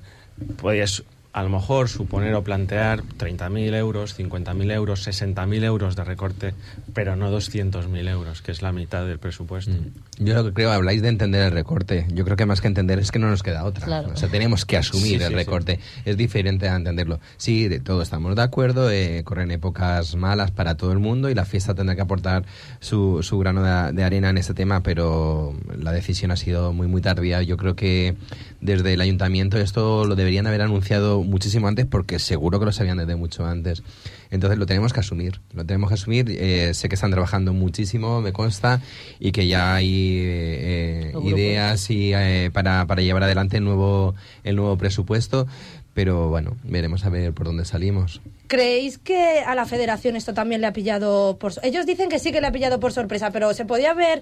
puedes 0.61 1.03
a 1.31 1.43
lo 1.43 1.49
mejor 1.49 1.89
suponer 1.89 2.33
o 2.33 2.43
plantear 2.43 3.03
30.000 3.03 3.75
euros, 3.75 4.17
50.000 4.17 4.71
euros, 4.73 5.07
60.000 5.07 5.63
euros 5.63 5.95
de 5.95 6.03
recorte, 6.03 6.53
pero 6.93 7.15
no 7.15 7.31
200.000 7.31 8.09
euros, 8.09 8.41
que 8.41 8.51
es 8.51 8.63
la 8.63 8.71
mitad 8.71 9.05
del 9.05 9.19
presupuesto. 9.19 9.71
Yo 10.17 10.33
lo 10.33 10.43
que 10.45 10.53
creo, 10.53 10.71
habláis 10.71 11.01
de 11.03 11.09
entender 11.09 11.43
el 11.45 11.51
recorte. 11.51 12.07
Yo 12.11 12.25
creo 12.25 12.35
que 12.35 12.45
más 12.47 12.61
que 12.61 12.67
entender 12.67 12.97
es 12.97 13.11
que 13.11 13.19
no 13.19 13.29
nos 13.29 13.43
queda 13.43 13.63
otra. 13.63 13.85
Claro. 13.85 14.09
O 14.13 14.17
sea, 14.17 14.27
tenemos 14.27 14.65
que 14.65 14.75
asumir 14.77 15.19
Sí, 15.19 15.23
el 15.23 15.29
sí, 15.29 15.35
recorte. 15.35 15.79
Es 16.03 16.17
diferente 16.17 16.67
a 16.67 16.75
entenderlo. 16.75 17.19
Sí, 17.37 17.67
de 17.67 17.79
todo 17.79 18.01
estamos 18.01 18.35
de 18.35 18.41
acuerdo. 18.41 18.89
eh, 18.91 19.21
corren 19.23 19.51
épocas 19.51 20.15
malas 20.15 20.49
para 20.51 20.75
todo 20.75 20.91
el 20.91 20.99
mundo 20.99 21.29
y 21.29 21.35
la 21.35 21.45
fiesta 21.45 21.75
tendrá 21.75 21.95
que 21.95 22.01
aportar 22.01 22.43
su, 22.79 23.21
su 23.21 23.37
grano 23.37 23.61
de, 23.61 23.93
de 23.93 24.03
arena 24.03 24.31
en 24.31 24.37
este 24.39 24.55
tema, 24.55 24.81
pero 24.81 25.53
la 25.77 25.91
decisión 25.91 26.31
ha 26.31 26.35
sido 26.35 26.73
muy, 26.73 26.87
muy 26.87 27.01
tardía. 27.01 27.43
Yo 27.43 27.55
creo 27.55 27.75
que 27.75 28.15
desde 28.61 28.93
el 28.93 29.01
ayuntamiento 29.01 29.57
esto 29.59 30.05
lo 30.05 30.15
deberían 30.15 30.47
haber 30.47 30.61
anunciado 30.63 31.18
muchísimo 31.23 31.67
antes 31.67 31.85
porque 31.85 32.19
seguro 32.19 32.59
que 32.59 32.65
lo 32.65 32.71
sabían 32.71 32.97
desde 32.97 33.15
mucho 33.15 33.45
antes. 33.45 33.83
Entonces 34.31 34.57
lo 34.59 34.65
tenemos 34.65 34.93
que 34.93 34.99
asumir, 34.99 35.41
lo 35.53 35.65
tenemos 35.65 35.89
que 35.89 35.95
asumir. 35.95 36.25
Eh, 36.29 36.73
sé 36.73 36.89
que 36.89 36.95
están 36.95 37.11
trabajando 37.11 37.53
muchísimo, 37.53 38.21
me 38.21 38.33
consta, 38.33 38.81
y 39.19 39.31
que 39.31 39.47
ya 39.47 39.75
hay 39.75 40.19
eh, 40.21 41.13
ideas 41.23 41.89
y, 41.89 42.13
eh, 42.13 42.49
para, 42.53 42.85
para 42.85 43.01
llevar 43.01 43.23
adelante 43.23 43.57
el 43.57 43.63
nuevo, 43.63 44.15
el 44.43 44.55
nuevo 44.55 44.77
presupuesto. 44.77 45.47
Pero 45.93 46.29
bueno, 46.29 46.55
veremos 46.63 47.05
a 47.05 47.09
ver 47.09 47.33
por 47.33 47.47
dónde 47.47 47.65
salimos. 47.65 48.21
¿Creéis 48.47 48.97
que 48.97 49.39
a 49.45 49.53
la 49.55 49.65
federación 49.65 50.15
esto 50.15 50.33
también 50.33 50.61
le 50.61 50.67
ha 50.67 50.73
pillado 50.73 51.37
por... 51.37 51.53
Ellos 51.61 51.85
dicen 51.85 52.09
que 52.09 52.19
sí 52.19 52.31
que 52.31 52.41
le 52.41 52.47
ha 52.47 52.51
pillado 52.51 52.79
por 52.79 52.93
sorpresa, 52.93 53.31
pero 53.31 53.53
se 53.53 53.65
podía 53.65 53.93
ver... 53.93 54.21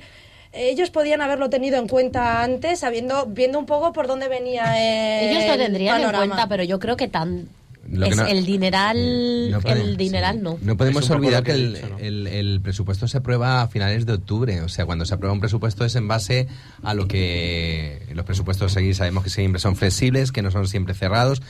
Ellos 0.53 0.89
podían 0.89 1.21
haberlo 1.21 1.49
tenido 1.49 1.77
en 1.77 1.87
cuenta 1.87 2.41
antes, 2.43 2.79
sabiendo, 2.79 3.25
viendo 3.27 3.59
un 3.59 3.65
poco 3.65 3.93
por 3.93 4.07
dónde 4.07 4.27
venía 4.27 4.63
el 4.77 5.29
Ellos 5.37 5.45
lo 5.57 5.57
tendrían 5.63 6.01
en 6.01 6.11
cuenta, 6.11 6.47
pero 6.47 6.63
yo 6.63 6.79
creo 6.79 6.97
que 6.97 7.07
tan... 7.07 7.47
Lo 7.89 8.05
que 8.05 8.11
es 8.11 8.17
no- 8.17 8.25
el 8.27 8.45
dineral, 8.45 9.49
No 9.49 9.61
podemos- 9.61 9.87
el 9.87 9.95
dineral 9.95 10.35
sí. 10.35 10.41
no. 10.43 10.57
No 10.61 10.75
podemos 10.75 11.09
olvidar 11.09 11.41
que 11.43 11.51
el, 11.53 11.73
dicho, 11.75 11.87
¿no? 11.87 11.97
el- 11.99 12.27
el 12.27 12.59
presupuesto 12.61 13.07
se 13.07 13.17
aprueba 13.19 13.61
a 13.61 13.67
finales 13.69 14.05
de 14.05 14.11
octubre. 14.11 14.59
O 14.59 14.67
sea, 14.67 14.85
cuando 14.85 15.05
se 15.05 15.13
aprueba 15.13 15.31
un 15.33 15.39
presupuesto 15.39 15.85
es 15.85 15.95
en 15.95 16.05
base 16.05 16.49
a 16.83 16.93
lo 16.93 17.07
que 17.07 18.01
los 18.13 18.25
presupuestos 18.25 18.73
seguir 18.73 18.93
sabemos 18.93 19.23
que 19.23 19.29
siempre 19.29 19.61
son 19.61 19.77
flexibles, 19.77 20.33
que 20.33 20.41
no 20.41 20.51
son 20.51 20.67
siempre 20.67 20.95
cerrados. 20.95 21.41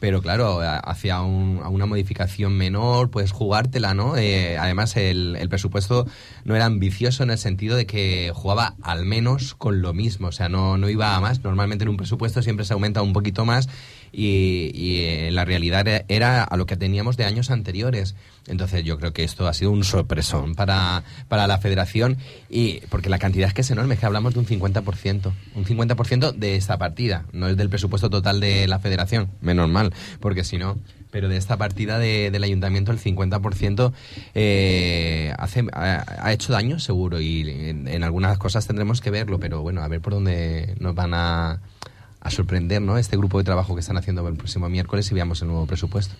Pero 0.00 0.20
claro, 0.20 0.60
hacia 0.60 1.22
un- 1.22 1.60
a 1.62 1.68
una 1.68 1.86
modificación 1.86 2.52
menor 2.58 3.10
puedes 3.10 3.32
jugártela, 3.32 3.94
¿no? 3.94 4.16
Eh, 4.16 4.58
además, 4.58 4.96
el, 4.96 5.36
el 5.36 5.48
presupuesto 5.48 6.06
no 6.44 6.54
era 6.56 6.66
ambicioso 6.66 7.22
en 7.22 7.30
el 7.30 7.38
sentido 7.38 7.76
de 7.76 7.86
que 7.86 8.30
jugaba 8.34 8.74
al 8.82 9.06
menos 9.06 9.54
con 9.54 9.80
lo 9.80 9.94
mismo, 9.94 10.28
o 10.28 10.32
sea, 10.32 10.48
no, 10.50 10.76
no 10.76 10.88
iba 10.90 11.14
a 11.16 11.20
más. 11.20 11.42
Normalmente 11.42 11.84
en 11.84 11.88
un 11.88 11.96
presupuesto 11.96 12.42
siempre 12.42 12.66
se 12.66 12.74
aumenta 12.74 13.00
un 13.02 13.12
poquito 13.14 13.44
más 13.46 13.68
y, 14.16 14.98
eh, 15.00 15.30
la 15.32 15.44
realidad 15.44 15.86
era- 15.88 16.04
era 16.08 16.44
a 16.44 16.56
lo 16.56 16.66
que 16.66 16.76
teníamos 16.76 17.16
de 17.16 17.24
años 17.24 17.50
anteriores. 17.50 18.14
Entonces 18.46 18.84
yo 18.84 18.98
creo 18.98 19.12
que 19.12 19.24
esto 19.24 19.48
ha 19.48 19.54
sido 19.54 19.70
un 19.70 19.84
sorpresón 19.84 20.54
para, 20.54 21.02
para 21.28 21.46
la 21.46 21.58
federación 21.58 22.18
y 22.50 22.80
porque 22.90 23.08
la 23.08 23.18
cantidad 23.18 23.48
es 23.48 23.54
que 23.54 23.62
es 23.62 23.70
enorme, 23.70 23.94
es 23.94 24.00
que 24.00 24.06
hablamos 24.06 24.34
de 24.34 24.40
un 24.40 24.46
50%, 24.46 25.32
un 25.54 25.64
50% 25.64 26.32
de 26.32 26.56
esta 26.56 26.76
partida, 26.78 27.24
no 27.32 27.48
es 27.48 27.56
del 27.56 27.70
presupuesto 27.70 28.10
total 28.10 28.40
de 28.40 28.66
la 28.68 28.78
federación, 28.80 29.30
menos 29.40 29.68
mal, 29.70 29.92
porque 30.20 30.44
si 30.44 30.58
no, 30.58 30.76
pero 31.10 31.28
de 31.28 31.36
esta 31.38 31.56
partida 31.56 31.98
de- 31.98 32.30
del 32.30 32.44
ayuntamiento 32.44 32.92
el 32.92 32.98
50% 32.98 33.92
eh, 34.34 35.32
hace, 35.38 35.64
ha, 35.72 36.04
ha 36.26 36.32
hecho 36.32 36.52
daño 36.52 36.78
seguro 36.78 37.20
y 37.20 37.48
en, 37.48 37.88
en 37.88 38.04
algunas 38.04 38.36
cosas 38.38 38.66
tendremos 38.66 39.00
que 39.00 39.10
verlo, 39.10 39.38
pero 39.40 39.62
bueno, 39.62 39.80
a 39.82 39.88
ver 39.88 40.00
por 40.00 40.12
dónde 40.12 40.74
nos 40.80 40.94
van 40.94 41.14
a, 41.14 41.60
a 42.24 42.30
sorprender 42.30 42.80
¿no? 42.82 42.96
este 42.98 43.16
grupo 43.16 43.38
de 43.38 43.44
trabajo 43.44 43.74
que 43.74 43.80
están 43.80 43.98
haciendo 43.98 44.26
el 44.26 44.34
próximo 44.34 44.68
miércoles 44.68 45.10
y 45.10 45.14
veamos 45.14 45.42
el 45.42 45.48
nuevo 45.48 45.66
presupuesto. 45.66 46.14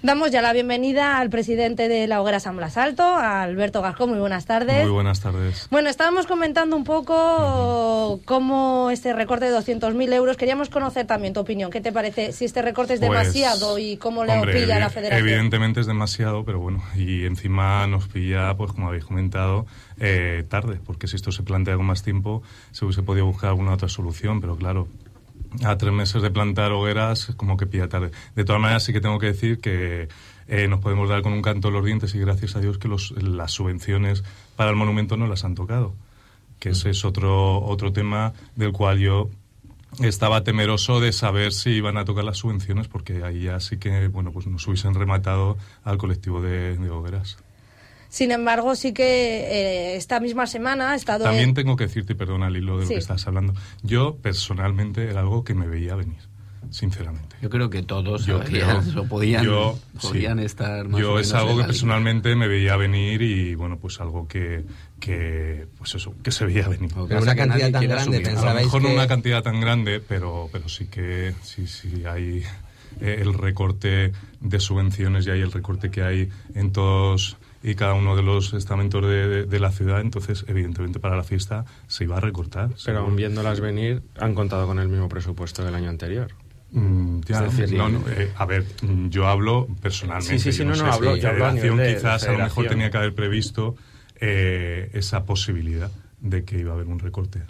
Damos 0.00 0.30
ya 0.30 0.40
la 0.40 0.52
bienvenida 0.52 1.18
al 1.18 1.28
presidente 1.28 1.88
de 1.88 2.06
la 2.06 2.22
Hoguera 2.22 2.38
San 2.38 2.56
Blas 2.56 2.76
Alto, 2.76 3.02
a 3.02 3.42
Alberto 3.42 3.82
Gascón. 3.82 4.10
Muy 4.10 4.20
buenas 4.20 4.46
tardes. 4.46 4.84
Muy 4.84 4.92
buenas 4.92 5.18
tardes. 5.18 5.66
Bueno, 5.72 5.88
estábamos 5.90 6.26
comentando 6.28 6.76
un 6.76 6.84
poco 6.84 8.20
cómo 8.24 8.90
este 8.92 9.12
recorte 9.12 9.46
de 9.50 9.58
200.000 9.58 10.12
euros. 10.12 10.36
Queríamos 10.36 10.68
conocer 10.68 11.08
también 11.08 11.34
tu 11.34 11.40
opinión. 11.40 11.72
¿Qué 11.72 11.80
te 11.80 11.90
parece? 11.90 12.30
Si 12.30 12.44
este 12.44 12.62
recorte 12.62 12.94
es 12.94 13.00
Pues, 13.00 13.10
demasiado 13.10 13.78
y 13.80 13.96
cómo 13.96 14.24
le 14.24 14.34
hombre, 14.34 14.60
pilla 14.60 14.76
a 14.76 14.80
la 14.80 14.90
federación. 14.90 15.26
Evidentemente 15.28 15.80
es 15.80 15.86
demasiado, 15.88 16.44
pero 16.44 16.60
bueno, 16.60 16.80
y 16.94 17.24
encima 17.24 17.84
nos 17.88 18.06
pilla, 18.06 18.54
pues 18.56 18.70
como 18.70 18.86
habéis 18.86 19.04
comentado, 19.04 19.66
eh, 19.98 20.44
tarde, 20.48 20.78
porque 20.86 21.08
si 21.08 21.16
esto 21.16 21.32
se 21.32 21.42
plantea 21.42 21.74
con 21.74 21.86
más 21.86 22.04
tiempo, 22.04 22.42
se 22.70 22.84
hubiese 22.84 23.02
podido 23.02 23.26
buscar 23.26 23.50
alguna 23.50 23.72
otra 23.72 23.88
solución, 23.88 24.40
pero 24.40 24.54
claro, 24.54 24.86
a 25.64 25.76
tres 25.78 25.92
meses 25.92 26.22
de 26.22 26.30
plantar 26.30 26.72
hogueras, 26.72 27.32
como 27.36 27.56
que 27.56 27.66
pilla 27.66 27.88
tarde. 27.88 28.10
De 28.34 28.44
todas 28.44 28.60
maneras, 28.60 28.84
sí 28.84 28.92
que 28.92 29.00
tengo 29.00 29.18
que 29.18 29.26
decir 29.26 29.58
que 29.60 30.08
eh, 30.46 30.68
nos 30.68 30.80
podemos 30.80 31.08
dar 31.08 31.22
con 31.22 31.32
un 31.32 31.42
canto 31.42 31.68
en 31.68 31.74
los 31.74 31.84
dientes 31.84 32.14
y 32.14 32.18
gracias 32.18 32.56
a 32.56 32.60
Dios 32.60 32.78
que 32.78 32.88
los, 32.88 33.10
las 33.22 33.52
subvenciones 33.52 34.24
para 34.56 34.70
el 34.70 34.76
monumento 34.76 35.16
no 35.16 35.26
las 35.26 35.44
han 35.44 35.54
tocado, 35.54 35.94
que 36.58 36.70
ese 36.70 36.90
es 36.90 37.04
otro, 37.04 37.60
otro 37.60 37.92
tema 37.92 38.32
del 38.56 38.72
cual 38.72 38.98
yo 38.98 39.30
estaba 40.00 40.44
temeroso 40.44 41.00
de 41.00 41.12
saber 41.12 41.52
si 41.52 41.70
iban 41.70 41.96
a 41.96 42.04
tocar 42.04 42.24
las 42.24 42.38
subvenciones 42.38 42.88
porque 42.88 43.24
ahí 43.24 43.44
ya 43.44 43.58
sí 43.58 43.78
que 43.78 44.08
bueno 44.08 44.32
pues 44.32 44.46
nos 44.46 44.66
hubiesen 44.66 44.94
rematado 44.94 45.56
al 45.82 45.96
colectivo 45.96 46.42
de, 46.42 46.76
de 46.76 46.90
hogueras. 46.90 47.38
Sin 48.10 48.30
embargo, 48.32 48.74
sí 48.74 48.92
que 48.94 49.04
eh, 49.04 49.96
esta 49.96 50.18
misma 50.20 50.46
semana 50.46 50.92
ha 50.92 50.94
estado... 50.94 51.24
También 51.24 51.50
en- 51.50 51.54
tengo 51.54 51.76
que 51.76 51.84
decirte, 51.84 52.14
perdona 52.14 52.46
al 52.46 52.56
hilo 52.56 52.76
de 52.78 52.82
lo 52.82 52.88
Sí. 52.88 52.94
que 52.94 53.00
estás 53.00 53.26
hablando, 53.26 53.54
yo 53.82 54.16
personalmente 54.16 55.08
era 55.10 55.20
algo 55.20 55.44
que 55.44 55.54
me 55.54 55.66
veía 55.66 55.94
venir, 55.94 56.16
sinceramente. 56.70 57.36
Yo 57.42 57.50
creo 57.50 57.68
que 57.70 57.82
todos 57.82 58.24
Yo 58.26 58.38
sabían, 58.42 58.80
creo- 58.82 59.02
o 59.02 59.08
podían, 59.08 59.44
yo, 59.44 59.78
podían 60.00 60.38
sí. 60.38 60.44
estar 60.44 60.88
más 60.88 60.94
o 60.94 60.98
Yo 61.02 61.08
menos 61.14 61.26
es 61.26 61.34
algo 61.34 61.56
que 61.58 61.64
personalmente 61.64 62.34
me 62.34 62.48
veía 62.48 62.76
venir 62.76 63.22
y 63.22 63.54
bueno, 63.54 63.78
pues 63.78 64.00
algo 64.00 64.26
que, 64.26 64.64
que 65.00 65.66
pues 65.76 65.94
eso, 65.94 66.14
que 66.22 66.30
se 66.30 66.44
veía 66.46 66.66
venir. 66.68 66.90
Pero 67.08 67.20
una 67.22 67.34
cantidad 67.36 67.70
tan 67.70 67.86
grande. 67.88 68.28
A 68.36 68.44
lo 68.44 68.54
mejor 68.54 68.82
no 68.82 68.88
que- 68.88 68.94
una 68.94 69.06
cantidad 69.06 69.42
tan 69.42 69.60
grande, 69.60 70.00
pero, 70.00 70.48
pero 70.50 70.68
sí 70.68 70.86
que 70.86 71.34
sí, 71.42 71.66
sí 71.66 72.04
hay 72.06 72.42
eh, 73.00 73.18
el 73.20 73.34
recorte 73.34 74.12
de 74.40 74.60
subvenciones 74.60 75.26
y 75.26 75.30
hay 75.30 75.40
el 75.42 75.52
recorte 75.52 75.90
que 75.90 76.02
hay 76.02 76.28
en 76.54 76.72
todos 76.72 77.36
y 77.62 77.74
cada 77.74 77.94
uno 77.94 78.14
de 78.16 78.22
los 78.22 78.52
estamentos 78.54 79.02
de, 79.02 79.28
de- 79.28 79.44
de 79.46 79.60
la 79.60 79.70
ciudad. 79.72 80.00
Entonces, 80.00 80.44
evidentemente, 80.48 81.00
para 81.00 81.16
la 81.16 81.24
fiesta 81.24 81.64
se 81.86 82.04
iba 82.04 82.16
a 82.16 82.20
recortar. 82.20 82.70
Pero 82.84 83.00
aun 83.00 83.16
viéndolas 83.16 83.60
venir, 83.60 84.02
han 84.18 84.34
contado 84.34 84.66
con 84.66 84.78
el 84.78 84.88
mismo 84.88 85.08
presupuesto 85.08 85.64
del 85.64 85.74
año 85.74 85.88
anterior. 85.90 86.28
Mm, 86.70 87.20
ya, 87.22 87.40
decir, 87.42 87.72
no, 87.72 87.88
no, 87.88 88.04
eh, 88.10 88.30
a 88.36 88.44
ver, 88.44 88.64
mm, 88.82 89.08
yo 89.08 89.26
hablo 89.26 89.66
personalmente. 89.80 90.38
Sí, 90.38 90.52
sí, 90.52 90.58
sí, 90.58 90.64
no, 90.64 90.74
sé 90.74 90.82
no, 90.84 90.92
si 90.92 90.98
hablo- 90.98 91.16
la 91.16 91.22
yo 91.22 91.28
hablo 91.30 91.44
federación 91.46 91.76
de- 91.78 91.94
quizás 91.94 92.22
de 92.22 92.28
a 92.28 92.32
lo 92.32 92.38
mejor 92.38 92.50
federación. 92.50 92.68
tenía 92.68 92.90
que 92.90 92.96
haber 92.98 93.14
previsto 93.14 93.74
eh, 94.20 94.90
esa 94.94 95.24
posibilidad 95.24 95.90
de 96.20 96.44
que 96.44 96.58
iba 96.58 96.72
a 96.72 96.74
haber 96.74 96.86
un 96.88 96.98
recorte. 96.98 97.42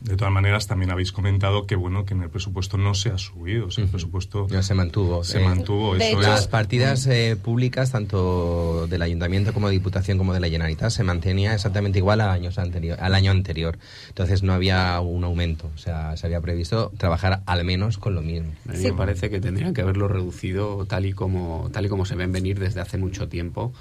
De 0.00 0.16
todas 0.16 0.32
maneras, 0.32 0.68
también 0.68 0.92
habéis 0.92 1.10
comentado 1.10 1.66
que 1.66 1.74
bueno 1.74 2.04
que 2.04 2.14
en 2.14 2.22
el 2.22 2.30
presupuesto 2.30 2.78
no 2.78 2.94
se 2.94 3.10
ha 3.10 3.18
subido, 3.18 3.66
o 3.66 3.70
sea, 3.72 3.82
el 3.84 3.90
presupuesto 3.90 4.46
No, 4.48 4.62
se 4.62 4.74
mantuvo. 4.74 5.24
se 5.24 5.40
eh, 5.40 5.44
mantuvo. 5.44 5.96
de 5.96 6.10
Eso 6.10 6.20
hecho- 6.20 6.28
Las 6.30 6.46
partidas 6.46 7.06
eh, 7.08 7.36
públicas, 7.42 7.90
tanto 7.90 8.86
del 8.86 9.02
Ayuntamiento 9.02 9.52
como 9.52 9.66
de 9.68 9.72
Diputación 9.74 10.16
como 10.16 10.32
de 10.34 10.40
la 10.40 10.48
Generalitat, 10.48 10.90
se 10.90 11.02
mantenía 11.02 11.52
exactamente 11.52 11.98
igual 11.98 12.20
a 12.20 12.32
años 12.32 12.58
anterior, 12.58 12.96
al 13.00 13.14
año 13.14 13.32
anterior. 13.32 13.76
Entonces 14.08 14.42
no 14.44 14.52
había 14.52 15.00
un 15.00 15.24
aumento. 15.24 15.68
O 15.74 15.78
sea, 15.78 16.16
se 16.16 16.26
había 16.26 16.40
previsto 16.40 16.92
trabajar 16.96 17.42
al 17.46 17.64
menos 17.64 17.98
con 17.98 18.14
lo 18.14 18.22
mismo. 18.22 18.52
A 18.68 18.72
mí 18.72 18.78
Sí. 18.78 18.84
me 18.84 18.92
parece 18.92 19.30
que 19.30 19.40
tendrían 19.40 19.74
que 19.74 19.80
haberlo 19.82 20.06
reducido 20.06 20.84
tal 20.86 21.06
y 21.06 21.12
como 21.12 21.70
tal 21.72 21.86
y 21.86 21.88
como 21.88 22.04
se 22.04 22.14
ven 22.14 22.30
venir 22.30 22.58
desde 22.60 22.80
hace 22.80 22.98
mucho 22.98 23.28
tiempo. 23.28 23.72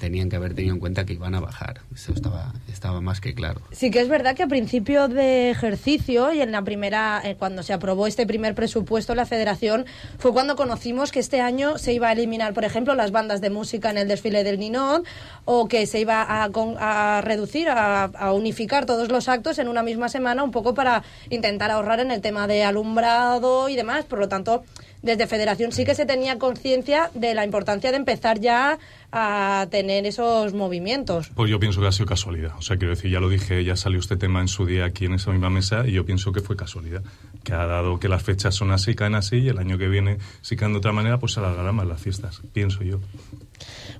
Tenían 0.00 0.30
que 0.30 0.36
haber 0.36 0.54
tenido 0.54 0.72
en 0.74 0.80
cuenta 0.80 1.04
que 1.04 1.12
iban 1.12 1.34
a 1.34 1.40
bajar. 1.40 1.82
Eso 1.94 2.14
estaba, 2.14 2.54
estaba 2.72 3.02
más 3.02 3.20
que 3.20 3.34
claro. 3.34 3.60
Sí 3.70 3.90
que 3.90 4.00
es 4.00 4.08
verdad 4.08 4.34
que 4.34 4.42
a 4.42 4.46
principio 4.46 5.08
de 5.08 5.50
ejercicio 5.50 6.32
y 6.32 6.40
en 6.40 6.52
la 6.52 6.62
primera, 6.62 7.20
eh, 7.22 7.36
cuando 7.38 7.62
se 7.62 7.74
aprobó 7.74 8.06
este 8.06 8.26
primer 8.26 8.54
presupuesto, 8.54 9.14
la 9.14 9.26
Federación, 9.26 9.84
fue 10.18 10.32
cuando 10.32 10.56
conocimos 10.56 11.12
que 11.12 11.20
este 11.20 11.42
año 11.42 11.76
se 11.76 11.92
iba 11.92 12.08
a 12.08 12.12
eliminar, 12.12 12.54
por 12.54 12.64
ejemplo, 12.64 12.94
las 12.94 13.10
bandas 13.10 13.42
de 13.42 13.50
música 13.50 13.90
en 13.90 13.98
el 13.98 14.08
desfile 14.08 14.42
del 14.42 14.58
Ninot 14.58 15.04
o 15.44 15.68
que 15.68 15.86
se 15.86 16.00
iba 16.00 16.22
a, 16.22 16.48
a 16.78 17.20
reducir, 17.20 17.68
a, 17.68 18.04
a 18.04 18.32
unificar 18.32 18.86
todos 18.86 19.10
los 19.10 19.28
actos 19.28 19.58
en 19.58 19.68
una 19.68 19.82
misma 19.82 20.08
semana, 20.08 20.42
un 20.42 20.50
poco 20.50 20.72
para 20.72 21.02
intentar 21.28 21.70
ahorrar 21.70 22.00
en 22.00 22.10
el 22.10 22.22
tema 22.22 22.46
de 22.46 22.64
alumbrado 22.64 23.68
y 23.68 23.76
demás. 23.76 24.06
Por 24.06 24.18
lo 24.18 24.28
tanto, 24.28 24.64
desde 25.02 25.26
Federación 25.26 25.72
sí 25.72 25.84
que 25.84 25.94
se 25.94 26.06
tenía 26.06 26.38
conciencia 26.38 27.10
de 27.14 27.34
la 27.34 27.44
importancia 27.44 27.90
de 27.90 27.96
empezar 27.96 28.38
ya 28.38 28.78
a 29.12 29.66
tener 29.70 30.06
esos 30.06 30.54
movimientos. 30.54 31.30
Pues 31.34 31.50
yo 31.50 31.58
pienso 31.58 31.80
que 31.80 31.88
ha 31.88 31.92
sido 31.92 32.06
casualidad. 32.06 32.52
O 32.58 32.62
sea, 32.62 32.76
quiero 32.76 32.94
decir, 32.94 33.10
ya 33.10 33.20
lo 33.20 33.28
dije, 33.28 33.64
ya 33.64 33.76
salió 33.76 33.98
este 33.98 34.16
tema 34.16 34.40
en 34.40 34.48
su 34.48 34.66
día 34.66 34.84
aquí 34.84 35.06
en 35.06 35.14
esa 35.14 35.30
misma 35.30 35.50
mesa 35.50 35.86
y 35.86 35.92
yo 35.92 36.04
pienso 36.04 36.32
que 36.32 36.40
fue 36.40 36.56
casualidad. 36.56 37.02
Que 37.44 37.52
ha 37.52 37.66
dado 37.66 37.98
que 37.98 38.08
las 38.08 38.22
fechas 38.22 38.54
son 38.54 38.70
así, 38.70 38.94
caen 38.94 39.14
así 39.14 39.36
y 39.36 39.48
el 39.48 39.58
año 39.58 39.78
que 39.78 39.88
viene, 39.88 40.18
si 40.42 40.56
caen 40.56 40.72
de 40.72 40.78
otra 40.78 40.92
manera, 40.92 41.18
pues 41.18 41.32
se 41.32 41.40
alargarán 41.40 41.74
más 41.74 41.86
las 41.86 42.00
fiestas, 42.00 42.40
pienso 42.52 42.82
yo. 42.82 43.00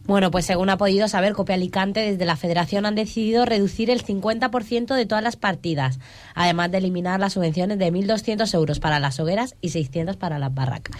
Bueno, 0.04 0.30
pues 0.30 0.46
según 0.46 0.70
ha 0.70 0.78
podido 0.78 1.08
saber 1.08 1.34
Copia 1.34 1.54
Alicante, 1.54 2.00
desde 2.00 2.24
la 2.24 2.36
Federación 2.36 2.86
han 2.86 2.94
decidido 2.94 3.44
reducir 3.44 3.90
el 3.90 4.04
50% 4.04 4.94
de 4.94 5.06
todas 5.06 5.22
las 5.22 5.36
partidas, 5.36 5.98
además 6.34 6.70
de 6.70 6.78
eliminar 6.78 7.20
las 7.20 7.34
subvenciones 7.34 7.78
de 7.78 7.92
1.200 7.92 8.52
euros 8.54 8.80
para 8.80 8.98
las 8.98 9.20
hogueras 9.20 9.56
y 9.60 9.70
600 9.70 10.16
para 10.16 10.38
las 10.38 10.54
barracas. 10.54 10.96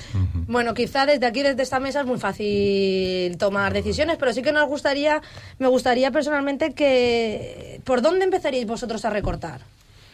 Bueno, 0.47 0.75
quizá 0.75 1.07
desde 1.07 1.27
aquí, 1.27 1.43
desde 1.43 1.63
esta 1.63 1.81
mesa, 1.81 2.01
es 2.01 2.07
muy 2.07 2.19
fácil 2.19 3.37
tomar 3.39 3.73
decisiones, 3.73 4.00
pero 4.19 4.33
sí 4.33 4.43
que 4.43 4.53
nos 4.53 4.69
gustaría, 4.69 5.21
me 5.59 5.69
gustaría 5.69 6.11
personalmente 6.11 6.73
que... 6.73 7.81
¿Por 7.85 8.03
dónde 8.03 8.25
empezaríais 8.25 8.67
vosotros 8.67 9.05
a 9.05 9.11
recortar 9.11 9.61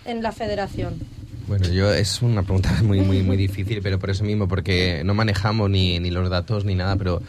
en 0.05 0.23
la 0.23 0.33
federación? 0.33 1.01
Bueno, 1.47 1.69
yo 1.69 1.93
es 1.93 2.23
una 2.23 2.43
pregunta 2.43 2.71
muy 2.83 3.01
muy 3.01 3.23
muy 3.23 3.37
difícil, 3.37 3.81
pero 3.83 3.99
por 3.99 4.11
eso 4.11 4.25
mismo, 4.25 4.49
porque 4.49 5.03
no 5.05 5.15
manejamos 5.15 5.71
ni, 5.71 5.99
ni 6.01 6.11
los 6.11 6.29
datos 6.29 6.65
ni 6.65 6.75
nada, 6.75 6.97
pero 6.97 7.23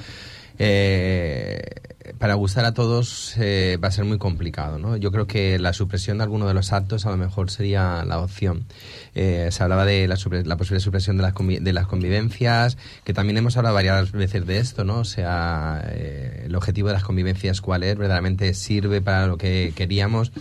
eh, 0.60 1.62
para 2.20 2.36
gustar 2.36 2.66
a 2.66 2.74
todos 2.74 3.36
eh, 3.38 3.78
va 3.84 3.90
a 3.90 3.92
ser 3.92 4.06
muy 4.06 4.18
complicado, 4.18 4.78
¿no? 4.78 4.98
Yo 4.98 5.12
creo 5.12 5.28
que 5.28 5.60
la 5.60 5.74
supresión 5.74 6.18
de 6.18 6.24
alguno 6.24 6.48
de 6.48 6.54
los 6.54 6.74
actos 6.74 7.06
a 7.06 7.12
lo 7.12 7.18
mejor 7.18 7.52
sería 7.52 8.04
la 8.06 8.20
opción. 8.20 8.66
Eh, 9.16 9.50
se 9.52 9.64
hablaba 9.64 9.86
de 9.86 10.08
la, 10.08 10.18
la 10.46 10.58
posible 10.58 10.80
supresión 10.80 11.18
de 11.18 11.24
las, 11.24 11.34
de 11.36 11.74
las 11.74 11.88
convivencias, 11.88 12.78
que 13.04 13.14
también 13.14 13.38
hemos 13.38 13.58
hablado 13.58 13.76
varias 13.76 14.12
veces 14.12 14.46
de 14.46 14.60
esto, 14.60 14.84
¿no? 14.84 15.00
O 15.00 15.06
sea, 15.06 15.84
eh, 15.90 16.44
el 16.46 16.56
objetivo 16.56 16.88
de 16.88 16.96
las 16.96 17.04
convivencias 17.04 17.62
cuál 17.62 17.84
es, 17.84 17.98
verdaderamente 17.98 18.54
sirve 18.54 19.02
para 19.02 19.28
lo 19.28 19.38
que 19.38 19.74
queríamos 19.76 20.32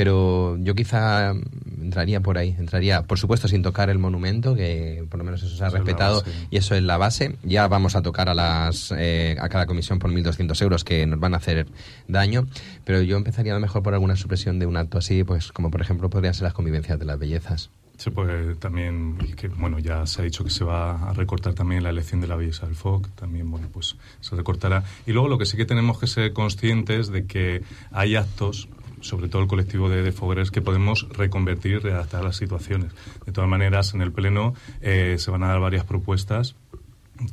pero 0.00 0.56
yo 0.56 0.74
quizá 0.74 1.34
entraría 1.78 2.22
por 2.22 2.38
ahí, 2.38 2.56
entraría, 2.58 3.02
por 3.02 3.18
supuesto, 3.18 3.48
sin 3.48 3.62
tocar 3.62 3.90
el 3.90 3.98
monumento, 3.98 4.54
que 4.54 5.04
por 5.10 5.18
lo 5.18 5.24
menos 5.24 5.42
eso 5.42 5.54
se 5.54 5.62
ha 5.62 5.66
Eso 5.66 5.76
respetado 5.76 6.24
y 6.50 6.56
eso 6.56 6.74
es 6.74 6.82
la 6.82 6.96
base. 6.96 7.36
Ya 7.42 7.68
vamos 7.68 7.96
a 7.96 8.00
tocar 8.00 8.30
a 8.30 8.34
las 8.34 8.94
eh, 8.96 9.36
a 9.38 9.50
cada 9.50 9.66
comisión 9.66 9.98
por 9.98 10.10
1.200 10.10 10.62
euros 10.62 10.84
que 10.84 11.04
nos 11.04 11.20
van 11.20 11.34
a 11.34 11.36
hacer 11.36 11.66
daño, 12.08 12.46
pero 12.86 13.02
yo 13.02 13.18
empezaría 13.18 13.52
a 13.52 13.56
lo 13.56 13.60
mejor 13.60 13.82
por 13.82 13.92
alguna 13.92 14.16
supresión 14.16 14.58
de 14.58 14.64
un 14.64 14.78
acto 14.78 14.96
así, 14.96 15.22
pues 15.22 15.52
como 15.52 15.70
por 15.70 15.82
ejemplo 15.82 16.08
podrían 16.08 16.32
ser 16.32 16.44
las 16.44 16.54
convivencias 16.54 16.98
de 16.98 17.04
las 17.04 17.18
bellezas. 17.18 17.68
Se 17.98 18.10
puede 18.10 18.54
también, 18.54 19.18
que 19.36 19.48
bueno, 19.48 19.78
ya 19.80 20.06
se 20.06 20.22
ha 20.22 20.24
dicho 20.24 20.42
que 20.42 20.48
se 20.48 20.64
va 20.64 21.10
a 21.10 21.12
recortar 21.12 21.52
también 21.52 21.82
la 21.82 21.90
elección 21.90 22.22
de 22.22 22.26
la 22.26 22.36
belleza 22.36 22.64
del 22.64 22.74
FOC, 22.74 23.10
también, 23.10 23.50
bueno, 23.50 23.68
pues 23.70 23.96
se 24.22 24.34
recortará. 24.34 24.82
Y 25.06 25.12
luego 25.12 25.28
lo 25.28 25.36
que 25.36 25.44
sí 25.44 25.58
que 25.58 25.66
tenemos 25.66 25.98
que 25.98 26.06
ser 26.06 26.32
conscientes 26.32 27.08
de 27.08 27.26
que 27.26 27.60
hay 27.92 28.16
actos, 28.16 28.70
sobre 29.00 29.28
todo 29.28 29.42
el 29.42 29.48
colectivo 29.48 29.88
de, 29.88 30.02
de 30.02 30.12
fogueres, 30.12 30.50
que 30.50 30.62
podemos 30.62 31.06
reconvertir 31.10 31.72
y 31.72 31.78
readaptar 31.78 32.24
las 32.24 32.36
situaciones. 32.36 32.92
De 33.26 33.32
todas 33.32 33.48
maneras, 33.48 33.94
en 33.94 34.02
el 34.02 34.12
Pleno 34.12 34.54
eh, 34.80 35.16
se 35.18 35.30
van 35.30 35.42
a 35.42 35.48
dar 35.48 35.60
varias 35.60 35.84
propuestas 35.84 36.56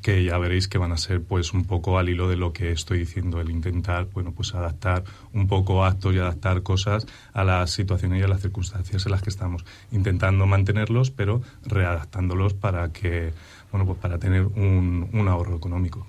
que 0.01 0.23
ya 0.23 0.37
veréis 0.37 0.67
que 0.67 0.77
van 0.77 0.91
a 0.91 0.97
ser 0.97 1.21
pues 1.23 1.53
un 1.53 1.65
poco 1.65 1.97
al 1.97 2.09
hilo 2.09 2.27
de 2.27 2.35
lo 2.35 2.51
que 2.51 2.71
estoy 2.71 2.99
diciendo, 2.99 3.39
el 3.39 3.49
intentar, 3.49 4.07
bueno, 4.13 4.33
pues 4.33 4.53
adaptar 4.53 5.03
un 5.33 5.47
poco 5.47 5.85
actos 5.85 6.13
y 6.13 6.19
adaptar 6.19 6.61
cosas 6.63 7.07
a 7.33 7.43
las 7.43 7.71
situaciones 7.71 8.19
y 8.19 8.23
a 8.23 8.27
las 8.27 8.41
circunstancias 8.41 9.05
en 9.05 9.11
las 9.11 9.21
que 9.21 9.29
estamos, 9.29 9.65
intentando 9.91 10.45
mantenerlos, 10.45 11.11
pero 11.11 11.41
readaptándolos 11.65 12.53
para 12.53 12.91
que, 12.91 13.33
bueno, 13.71 13.85
pues 13.85 13.97
para 13.99 14.17
tener 14.17 14.43
un 14.45 15.27
ahorro 15.29 15.55
económico. 15.55 16.05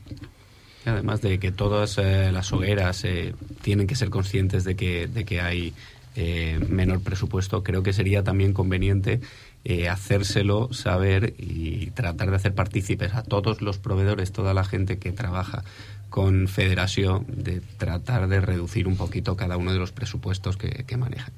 Además 0.88 1.20
de 1.20 1.38
que 1.38 1.52
todas 1.52 1.98
eh, 1.98 2.30
las 2.32 2.52
hogueras 2.52 3.04
eh, 3.04 3.34
tienen 3.62 3.86
que 3.86 3.94
ser 3.94 4.10
conscientes 4.10 4.64
de 4.64 4.76
que, 4.76 5.06
de 5.06 5.24
que 5.24 5.40
hay 5.40 5.74
eh, 6.20 6.58
menor 6.68 7.00
presupuesto, 7.00 7.62
creo 7.62 7.84
que 7.84 7.92
sería 7.92 8.24
también 8.24 8.52
conveniente 8.52 9.20
eh, 9.64 9.88
hacérselo 9.88 10.72
saber 10.72 11.34
y 11.38 11.90
tratar 11.90 12.30
de 12.30 12.36
hacer 12.36 12.54
partícipes 12.54 13.14
a 13.14 13.22
todos 13.22 13.62
los 13.62 13.78
proveedores, 13.78 14.32
toda 14.32 14.52
la 14.52 14.64
gente 14.64 14.98
que 14.98 15.12
trabaja 15.12 15.62
con 16.10 16.48
Federación, 16.48 17.24
de 17.28 17.60
tratar 17.60 18.26
de 18.26 18.40
reducir 18.40 18.88
un 18.88 18.96
poquito 18.96 19.36
cada 19.36 19.56
uno 19.56 19.72
de 19.72 19.78
los 19.78 19.92
presupuestos 19.92 20.56
que, 20.56 20.84
que 20.84 20.96
manejan. 20.96 21.32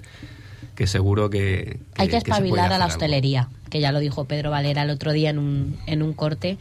Que 0.76 0.86
seguro 0.86 1.28
que... 1.28 1.78
Hay 1.96 2.08
que 2.08 2.16
espabilar 2.16 2.72
a 2.72 2.78
la 2.78 2.84
algo. 2.84 2.94
hostelería, 2.94 3.48
que 3.68 3.80
ya 3.80 3.92
lo 3.92 3.98
dijo 3.98 4.24
Pedro 4.24 4.50
Valera 4.50 4.84
el 4.84 4.90
otro 4.90 5.12
día 5.12 5.28
en 5.28 5.38
un, 5.38 5.78
en 5.86 6.02
un 6.02 6.14
corte, 6.14 6.56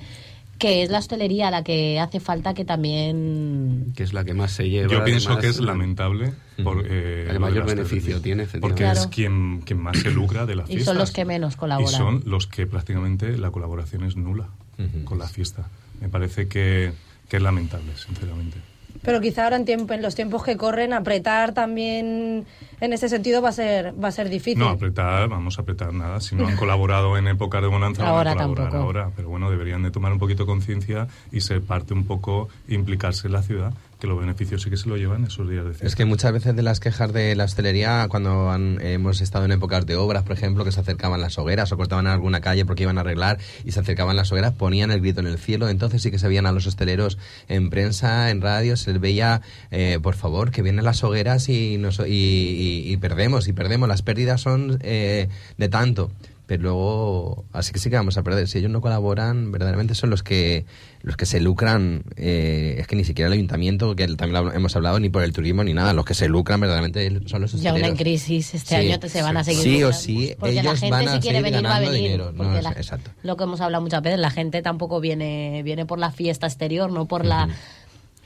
que 0.60 0.84
es 0.84 0.89
la 0.91 1.00
hostelería 1.00 1.50
la 1.50 1.63
que 1.63 2.00
hace 2.00 2.19
falta 2.19 2.54
que 2.54 2.65
también... 2.65 3.93
Que 3.95 4.04
es 4.04 4.13
la 4.13 4.24
que 4.24 4.34
más 4.34 4.52
se 4.52 4.69
lleva. 4.69 4.91
Yo 4.91 5.04
pienso 5.04 5.30
además, 5.30 5.43
que 5.43 5.50
es 5.50 5.60
lamentable 5.62 6.34
por, 6.63 6.86
eh, 6.88 7.28
El 7.30 7.39
mayor 7.39 7.65
beneficio 7.65 8.22
tiene, 8.22 8.43
efectivamente. 8.43 8.60
Porque 8.62 8.84
es 8.84 9.00
Claro. 9.00 9.10
quien, 9.10 9.62
quien 9.62 9.80
más 9.82 9.98
se 9.98 10.12
lucra 10.12 10.45
de 10.45 10.56
la 10.56 10.63
Y 10.63 10.74
fiesta. 10.74 10.86
son 10.91 10.98
los 10.98 11.12
que 11.12 11.26
menos 11.26 11.56
colaboran. 11.56 11.91
Y 11.91 11.95
son 11.95 12.24
los 12.26 12.45
que 12.45 12.67
prácticamente 12.67 13.38
la 13.38 13.52
colaboración 13.52 14.04
es 14.04 14.15
nula 14.17 14.50
Ujú. 14.78 15.06
con 15.06 15.17
la 15.17 15.28
fiesta. 15.28 15.69
Me 16.02 16.10
parece 16.10 16.48
que, 16.48 16.91
que 17.30 17.38
es 17.38 17.41
lamentable, 17.43 17.91
sinceramente. 17.95 18.58
Pero 19.02 19.21
quizá 19.21 19.45
ahora 19.45 19.56
en, 19.56 19.65
tiempo, 19.65 19.93
en 19.93 20.02
los 20.02 20.15
tiempos 20.15 20.43
que 20.43 20.58
corren, 20.58 20.93
apretar 20.93 21.54
también 21.54 22.45
en 22.82 22.93
ese 22.93 23.08
sentido 23.10 23.41
va 23.41 23.49
a 23.49 23.54
ser, 23.54 23.93
va 24.02 24.10
a 24.10 24.12
ser 24.12 24.30
difícil. 24.30 24.60
No, 24.60 24.69
apretar, 24.69 25.30
vamos 25.30 25.58
a 25.58 25.62
apretar 25.62 25.93
nada. 25.93 26.19
Si 26.19 26.36
no 26.36 26.47
han 26.47 26.56
colaborado 26.58 27.17
en 27.17 27.28
época 27.28 27.62
de 27.62 27.67
bonanza, 27.67 28.08
Ahora 28.08 28.34
van 28.34 28.43
a 28.43 28.45
colaborar 28.45 28.65
tampoco. 28.69 28.86
ahora. 28.86 29.12
Pero 29.15 29.30
bueno, 29.30 29.49
deberían 29.49 29.84
de 29.84 29.91
tomar 29.91 30.12
un 30.12 30.19
poquito 30.19 30.45
conciencia 30.45 31.08
y 31.32 31.41
ser 31.41 31.62
parte 31.62 31.93
un 31.93 32.06
poco, 32.06 32.49
implicarse 32.67 33.28
en 33.28 33.34
la 33.34 33.41
ciudad, 33.41 33.73
que 33.99 34.07
los 34.07 34.17
beneficios 34.19 34.62
sí 34.62 34.69
que 34.69 34.77
se 34.77 34.88
lo 34.88 34.95
llevan 34.95 35.25
esos 35.25 35.49
días 35.49 35.63
de 35.65 35.71
fiesta. 35.71 35.85
Es 35.88 35.95
que 35.95 36.05
muchas 36.05 36.31
veces 36.31 36.55
de 36.55 36.63
las 36.63 36.79
quejas 36.79 37.12
de 37.12 37.35
la 37.35 37.43
hostelería, 37.43 38.07
cuando 38.09 38.49
han- 38.49 38.79
hemos 38.81 39.19
estado 39.19 39.43
en 39.43 39.51
épocas 39.51 39.85
de 39.85 39.97
obras, 39.97 40.23
por 40.23 40.31
ejemplo, 40.38 40.63
que 40.63 40.71
se 40.71 40.79
acercaban 40.79 41.19
las 41.19 41.38
hogueras 41.38 41.71
o 41.73 41.77
cortaban 41.77 42.07
alguna 42.07 42.39
calle 42.39 42.63
porque 42.65 42.83
iban 42.83 42.97
a 42.97 43.01
arreglar 43.01 43.39
y 43.65 43.73
se 43.73 43.81
acercaban 43.81 44.15
las 44.15 44.31
hogueras, 44.31 44.53
ponían 44.53 44.91
el 44.91 45.01
grito 45.01 45.19
en 45.19 45.27
el 45.27 45.38
cielo. 45.38 45.67
Entonces 45.67 46.01
sí 46.01 46.12
que 46.12 46.19
se 46.19 46.27
veían 46.29 46.45
a 46.45 46.53
los 46.53 46.65
hosteleros 46.65 47.17
en 47.49 47.69
prensa, 47.69 48.29
en 48.31 48.41
radio, 48.41 48.77
se 48.77 48.93
les 48.93 49.01
veía, 49.01 49.41
eh, 49.69 49.99
por 50.01 50.15
favor, 50.15 50.51
que 50.51 50.62
vienen 50.62 50.85
las 50.85 51.03
hogueras 51.03 51.49
y, 51.49 51.77
nos- 51.77 51.99
y, 51.99 52.03
y- 52.13 52.93
y 52.93 52.97
perdemos, 52.97 53.47
y 53.49 53.53
perdemos. 53.53 53.89
Las 53.89 54.01
pérdidas 54.01 54.39
son 54.39 54.79
eh, 54.81 55.27
de 55.57 55.67
tanto. 55.69 56.09
Pero 56.49 56.63
luego, 56.63 57.45
así 57.53 57.71
que 57.71 57.77
sí 57.77 57.91
que 57.91 57.95
vamos 57.95 58.17
a 58.17 58.23
perder. 58.23 58.47
Si 58.47 58.57
ellos 58.57 58.71
no 58.71 58.81
colaboran, 58.81 59.51
verdaderamente 59.51 59.93
son 59.93 60.09
los 60.09 60.23
que 60.23 60.65
los 61.03 61.15
que 61.15 61.27
se 61.27 61.39
lucran. 61.39 62.01
eh, 62.15 62.77
es 62.79 62.88
que 62.88 62.95
ni 62.95 63.03
siquiera 63.03 63.27
el 63.27 63.33
ayuntamiento, 63.33 63.95
que 63.95 64.07
también 64.15 64.43
lo 64.43 64.51
hemos 64.51 64.75
hablado, 64.75 64.99
ni 64.99 65.09
por 65.09 65.21
el 65.21 65.31
turismo 65.31 65.63
ni 65.63 65.75
nada. 65.75 65.93
Los 65.93 66.05
que 66.05 66.15
se 66.15 66.27
lucran 66.27 66.59
verdaderamente 66.59 67.21
son 67.27 67.43
los 67.43 67.51
Ya 67.53 67.69
una 67.73 67.85
en 67.85 67.93
hosteleros. 67.93 67.99
crisis 67.99 68.55
este 68.55 68.69
Sí, 68.69 68.75
año 68.88 68.99
te 68.99 69.09
se 69.09 69.21
van 69.21 69.38
a 69.38 69.43
seguir. 69.43 69.62
Sí 69.62 69.83
o 69.83 69.93
sí, 69.93 70.33
porque 70.39 70.55
la 70.55 70.62
ellos 70.62 70.79
gente 70.79 70.89
van 70.91 71.07
a 71.07 71.12
si 71.13 71.19
quiere 71.19 71.41
venir 71.43 71.63
va 71.63 71.75
a 71.75 71.79
venir. 71.81 72.01
dinero. 72.01 72.31
No, 72.31 72.43
la- 72.59 72.71
exacto. 72.71 73.12
Lo 73.21 73.38
que 73.38 73.43
hemos 73.43 73.62
hablado 73.62 73.83
muchas 73.83 74.01
veces, 74.01 74.19
la 74.19 74.31
gente 74.31 74.63
tampoco 74.63 74.99
viene 74.99 75.62
viene 75.63 75.85
por 75.85 75.99
la 75.99 76.09
fiesta 76.09 76.47
exterior, 76.47 76.91
no 76.91 77.05
por 77.07 77.25
la. 77.25 77.47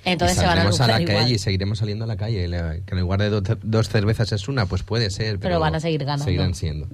Entonces 0.06 0.38
Y 0.38 0.40
se 0.42 0.46
van 0.46 0.60
a 0.60 0.64
la 0.66 1.02
igual. 1.02 1.06
calle 1.06 1.34
y 1.36 1.40
seguiremos 1.40 1.80
saliendo 1.80 2.04
a 2.04 2.08
la 2.08 2.18
calle. 2.18 2.48
La- 2.48 2.76
que 2.86 2.94
en 2.94 3.00
lugar 3.00 3.22
de 3.22 3.30
do- 3.30 3.42
dos 3.64 3.88
cervezas 3.90 4.32
es 4.34 4.48
una, 4.48 4.66
pues 4.66 4.84
puede 4.84 5.10
ser. 5.10 5.40
Pero, 5.40 5.40
Pero 5.40 5.60
van 5.60 5.76
a 5.76 5.80
seguir 5.80 6.02
ganando. 6.04 6.26
Seguirán 6.26 6.56
siendo. 6.56 6.88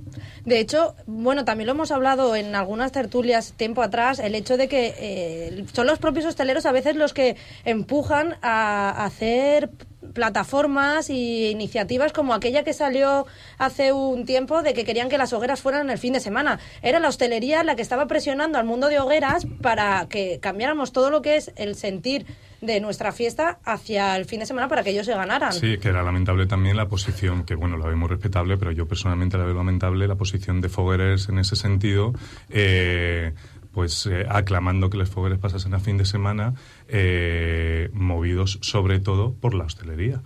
De 0.45 0.59
hecho, 0.59 0.95
bueno, 1.07 1.43
también 1.45 1.65
lo 1.67 1.73
hemos 1.73 1.91
hablado 1.91 2.35
en 2.35 2.55
algunas 2.55 2.91
tertulias 2.91 3.53
tiempo 3.53 3.81
atrás, 3.81 4.19
el 4.19 4.35
hecho 4.35 4.57
de 4.57 4.67
que 4.67 4.93
eh, 4.99 5.65
son 5.73 5.87
los 5.87 5.97
propios 5.99 6.25
hosteleros 6.25 6.65
a 6.65 6.71
veces 6.71 6.95
los 6.95 7.13
que 7.13 7.35
empujan 7.65 8.35
a 8.41 9.05
hacer 9.05 9.69
plataformas 10.13 11.09
y 11.09 11.47
iniciativas 11.49 12.13
como 12.13 12.33
aquella 12.33 12.63
que 12.63 12.73
salió 12.73 13.25
hace 13.57 13.91
un 13.91 14.25
tiempo 14.25 14.61
de 14.61 14.73
que 14.73 14.85
querían 14.85 15.09
que 15.09 15.17
las 15.17 15.33
hogueras 15.33 15.59
fueran 15.61 15.89
el 15.89 15.97
fin 15.97 16.13
de 16.13 16.19
semana. 16.19 16.59
Era 16.81 16.99
la 16.99 17.07
hostelería 17.09 17.63
la 17.63 17.75
que 17.75 17.81
estaba 17.81 18.05
presionando 18.07 18.57
al 18.57 18.65
mundo 18.65 18.87
de 18.89 18.99
hogueras 18.99 19.45
para 19.61 20.07
que 20.09 20.39
cambiáramos 20.39 20.91
todo 20.91 21.09
lo 21.09 21.21
que 21.21 21.35
es 21.37 21.51
el 21.55 21.75
sentir 21.75 22.25
de 22.61 22.79
nuestra 22.79 23.11
fiesta 23.11 23.59
hacia 23.63 24.15
el 24.17 24.25
fin 24.25 24.39
de 24.39 24.45
semana 24.45 24.67
para 24.67 24.83
que 24.83 24.91
ellos 24.91 25.05
se 25.05 25.13
ganaran. 25.13 25.53
Sí, 25.53 25.77
que 25.77 25.89
era 25.89 26.03
lamentable 26.03 26.45
también 26.45 26.77
la 26.77 26.87
posición, 26.87 27.43
que 27.43 27.55
bueno, 27.55 27.77
la 27.77 27.87
vemos 27.87 28.09
respetable, 28.09 28.57
pero 28.57 28.71
yo 28.71 28.87
personalmente 28.87 29.37
la 29.37 29.45
veo 29.45 29.55
lamentable, 29.55 30.07
la 30.07 30.15
posición 30.15 30.61
de 30.61 30.69
Fogueres 30.69 31.29
en 31.29 31.39
ese 31.39 31.55
sentido, 31.55 32.13
eh, 32.49 33.33
pues 33.71 34.05
eh, 34.07 34.25
aclamando 34.27 34.89
que 34.89 34.97
los 34.97 35.09
Fogueres 35.09 35.39
pasasen 35.39 35.73
a 35.73 35.79
fin 35.79 35.97
de 35.97 36.05
semana, 36.05 36.53
eh, 36.87 37.89
movidos 37.93 38.59
sobre 38.61 38.99
todo 38.99 39.33
por 39.33 39.53
la 39.53 39.65
hostelería. 39.65 40.21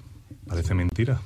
Parece 0.47 0.73
mentira. 0.73 1.19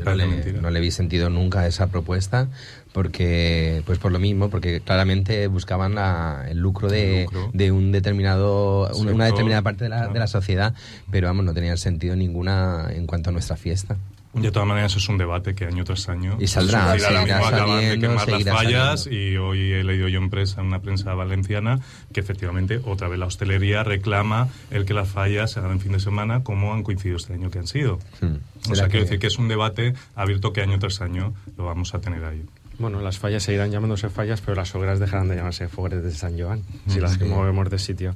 Yo 0.00 0.04
no 0.04 0.14
le, 0.14 0.52
no 0.54 0.70
le 0.70 0.80
vi 0.80 0.90
sentido 0.90 1.30
nunca 1.30 1.60
a 1.60 1.66
esa 1.66 1.86
propuesta 1.88 2.48
porque 2.92 3.82
pues 3.86 3.98
por 3.98 4.10
lo 4.12 4.18
mismo 4.18 4.50
porque 4.50 4.80
claramente 4.80 5.46
buscaban 5.46 5.94
la- 5.94 6.46
el 6.48 6.58
lucro 6.58 6.88
de, 6.88 7.20
El 7.20 7.24
lucro. 7.26 7.50
de 7.52 7.70
un 7.72 7.92
determinado 7.92 8.90
una, 8.96 9.26
determinada 9.26 9.62
parte 9.62 9.84
de 9.84 9.90
la, 9.90 9.96
claro. 9.98 10.12
de 10.12 10.18
la 10.18 10.26
sociedad 10.26 10.74
pero 11.10 11.28
vamos 11.28 11.44
no 11.44 11.54
tenía 11.54 11.76
sentido 11.76 12.16
ninguna 12.16 12.88
en 12.90 13.06
cuanto 13.06 13.30
a 13.30 13.32
nuestra 13.32 13.56
fiesta 13.56 13.96
De 14.32 14.52
todas 14.52 14.68
maneras, 14.68 14.94
es 14.94 15.08
un 15.08 15.18
debate 15.18 15.56
que 15.56 15.64
año 15.64 15.82
tras 15.82 16.08
año. 16.08 16.36
Y 16.38 16.46
saldrá, 16.46 16.92
seguirá 16.96 17.48
acaban 17.48 17.80
de 17.80 17.98
quemar 17.98 18.28
las 18.28 18.44
fallas 18.44 19.02
saliendo. 19.02 19.32
y 19.34 19.36
hoy 19.38 19.72
he 19.72 19.82
leído 19.82 20.06
yo 20.06 20.18
en 20.18 20.30
prensa, 20.30 20.60
en 20.60 20.68
una 20.68 20.80
prensa 20.80 21.14
valenciana, 21.14 21.80
que 22.12 22.20
efectivamente 22.20 22.80
otra 22.84 23.08
vez 23.08 23.18
la 23.18 23.26
hostelería 23.26 23.82
reclama 23.82 24.48
el 24.70 24.84
que 24.84 24.94
las 24.94 25.08
fallas 25.08 25.50
se 25.50 25.58
hagan 25.58 25.72
en 25.72 25.80
fin 25.80 25.92
de 25.92 25.98
semana 26.00 26.44
como 26.44 26.72
han 26.72 26.84
coincidido 26.84 27.16
este 27.16 27.32
año 27.34 27.50
que 27.50 27.58
han 27.58 27.66
sido. 27.66 27.98
Hmm. 28.20 28.36
O 28.36 28.62
¿Será 28.62 28.74
sea, 28.76 28.84
que- 28.84 28.90
quiero 28.92 29.04
decir 29.06 29.18
que 29.18 29.26
es 29.26 29.38
un 29.38 29.48
debate 29.48 29.94
abierto 30.14 30.52
que 30.52 30.60
año 30.62 30.78
tras 30.78 31.00
año 31.00 31.34
lo 31.56 31.64
vamos 31.64 31.92
a 31.94 32.00
tener 32.00 32.24
ahí. 32.24 32.44
Bueno, 32.78 33.00
las 33.00 33.18
fallas 33.18 33.42
seguirán 33.42 33.72
llamándose 33.72 34.08
fallas, 34.10 34.40
pero 34.40 34.54
las 34.54 34.72
hogueras 34.74 35.00
dejarán 35.00 35.28
de 35.28 35.36
llamarse 35.36 35.68
fogueres 35.68 36.02
de 36.04 36.12
San 36.12 36.38
Joan, 36.40 36.62
si 36.86 37.00
las 37.00 37.14
Sí. 37.14 37.24
movemos 37.24 37.68
de 37.68 37.78
sitio. 37.80 38.14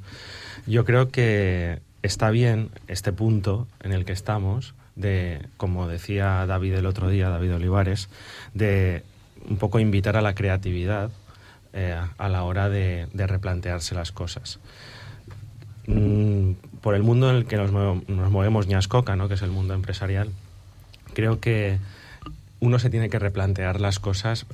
Yo 0.66 0.84
creo 0.84 1.10
que 1.10 1.80
está 2.02 2.30
bien 2.30 2.70
este 2.88 3.12
punto 3.12 3.66
en 3.80 3.92
el 3.92 4.04
que 4.06 4.12
estamos, 4.12 4.74
de, 4.96 5.46
como 5.56 5.88
decía 5.88 6.46
David 6.46 6.74
el 6.74 6.86
otro 6.86 7.08
día, 7.08 7.28
David 7.28 7.54
Olivares, 7.54 8.08
de 8.54 9.02
un 9.48 9.56
poco 9.56 9.78
invitar 9.78 10.16
a 10.16 10.22
la 10.22 10.34
creatividad 10.34 11.10
eh, 11.72 12.00
a 12.18 12.28
la 12.28 12.44
hora 12.44 12.68
de, 12.68 13.08
replantearse 13.12 13.94
las 13.94 14.12
cosas. 14.12 14.60
Mm, 15.86 16.52
por 16.80 16.94
el 16.94 17.02
mundo 17.02 17.28
en 17.30 17.36
el 17.36 17.46
que 17.46 17.56
nos, 17.56 17.72
nos 17.72 18.30
movemos 18.30 18.66
Ñascoca, 18.66 19.16
¿no? 19.16 19.28
que 19.28 19.34
es 19.34 19.42
el 19.42 19.50
mundo 19.50 19.74
empresarial, 19.74 20.30
creo 21.14 21.40
que 21.40 21.78
uno 22.60 22.78
se 22.78 22.90
tiene 22.90 23.10
que 23.10 23.18
replantear 23.18 23.80
las 23.80 23.98
cosas, 23.98 24.46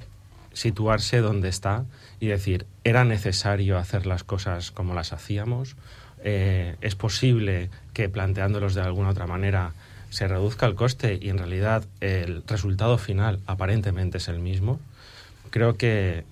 situarse 0.53 1.18
donde 1.18 1.48
está 1.48 1.85
y 2.18 2.26
decir, 2.26 2.66
¿era 2.85 3.05
necesario 3.05 3.79
hacer 3.79 4.07
las 4.07 4.24
cosas 4.24 4.70
como 4.70 4.94
las 4.94 5.12
hacíamos? 5.12 5.76
Eh, 6.24 6.76
¿Es 6.81 6.94
posible 6.94 7.70
que 7.92 8.09
planteándolos 8.09 8.74
de 8.74 8.83
alguna 8.83 9.11
otra 9.11 9.26
manera 9.26 9.72
se 10.10 10.28
reduzca 10.28 10.66
el 10.66 10.74
coste 10.74 11.18
y 11.20 11.30
en 11.30 11.38
realidad 11.38 11.84
el 12.00 12.42
resultado 12.46 12.98
final 12.98 13.40
aparentemente 13.46 14.18
es 14.18 14.28
el 14.28 14.40
mismo? 14.40 14.80
Creo 15.50 15.76
que 15.76 16.24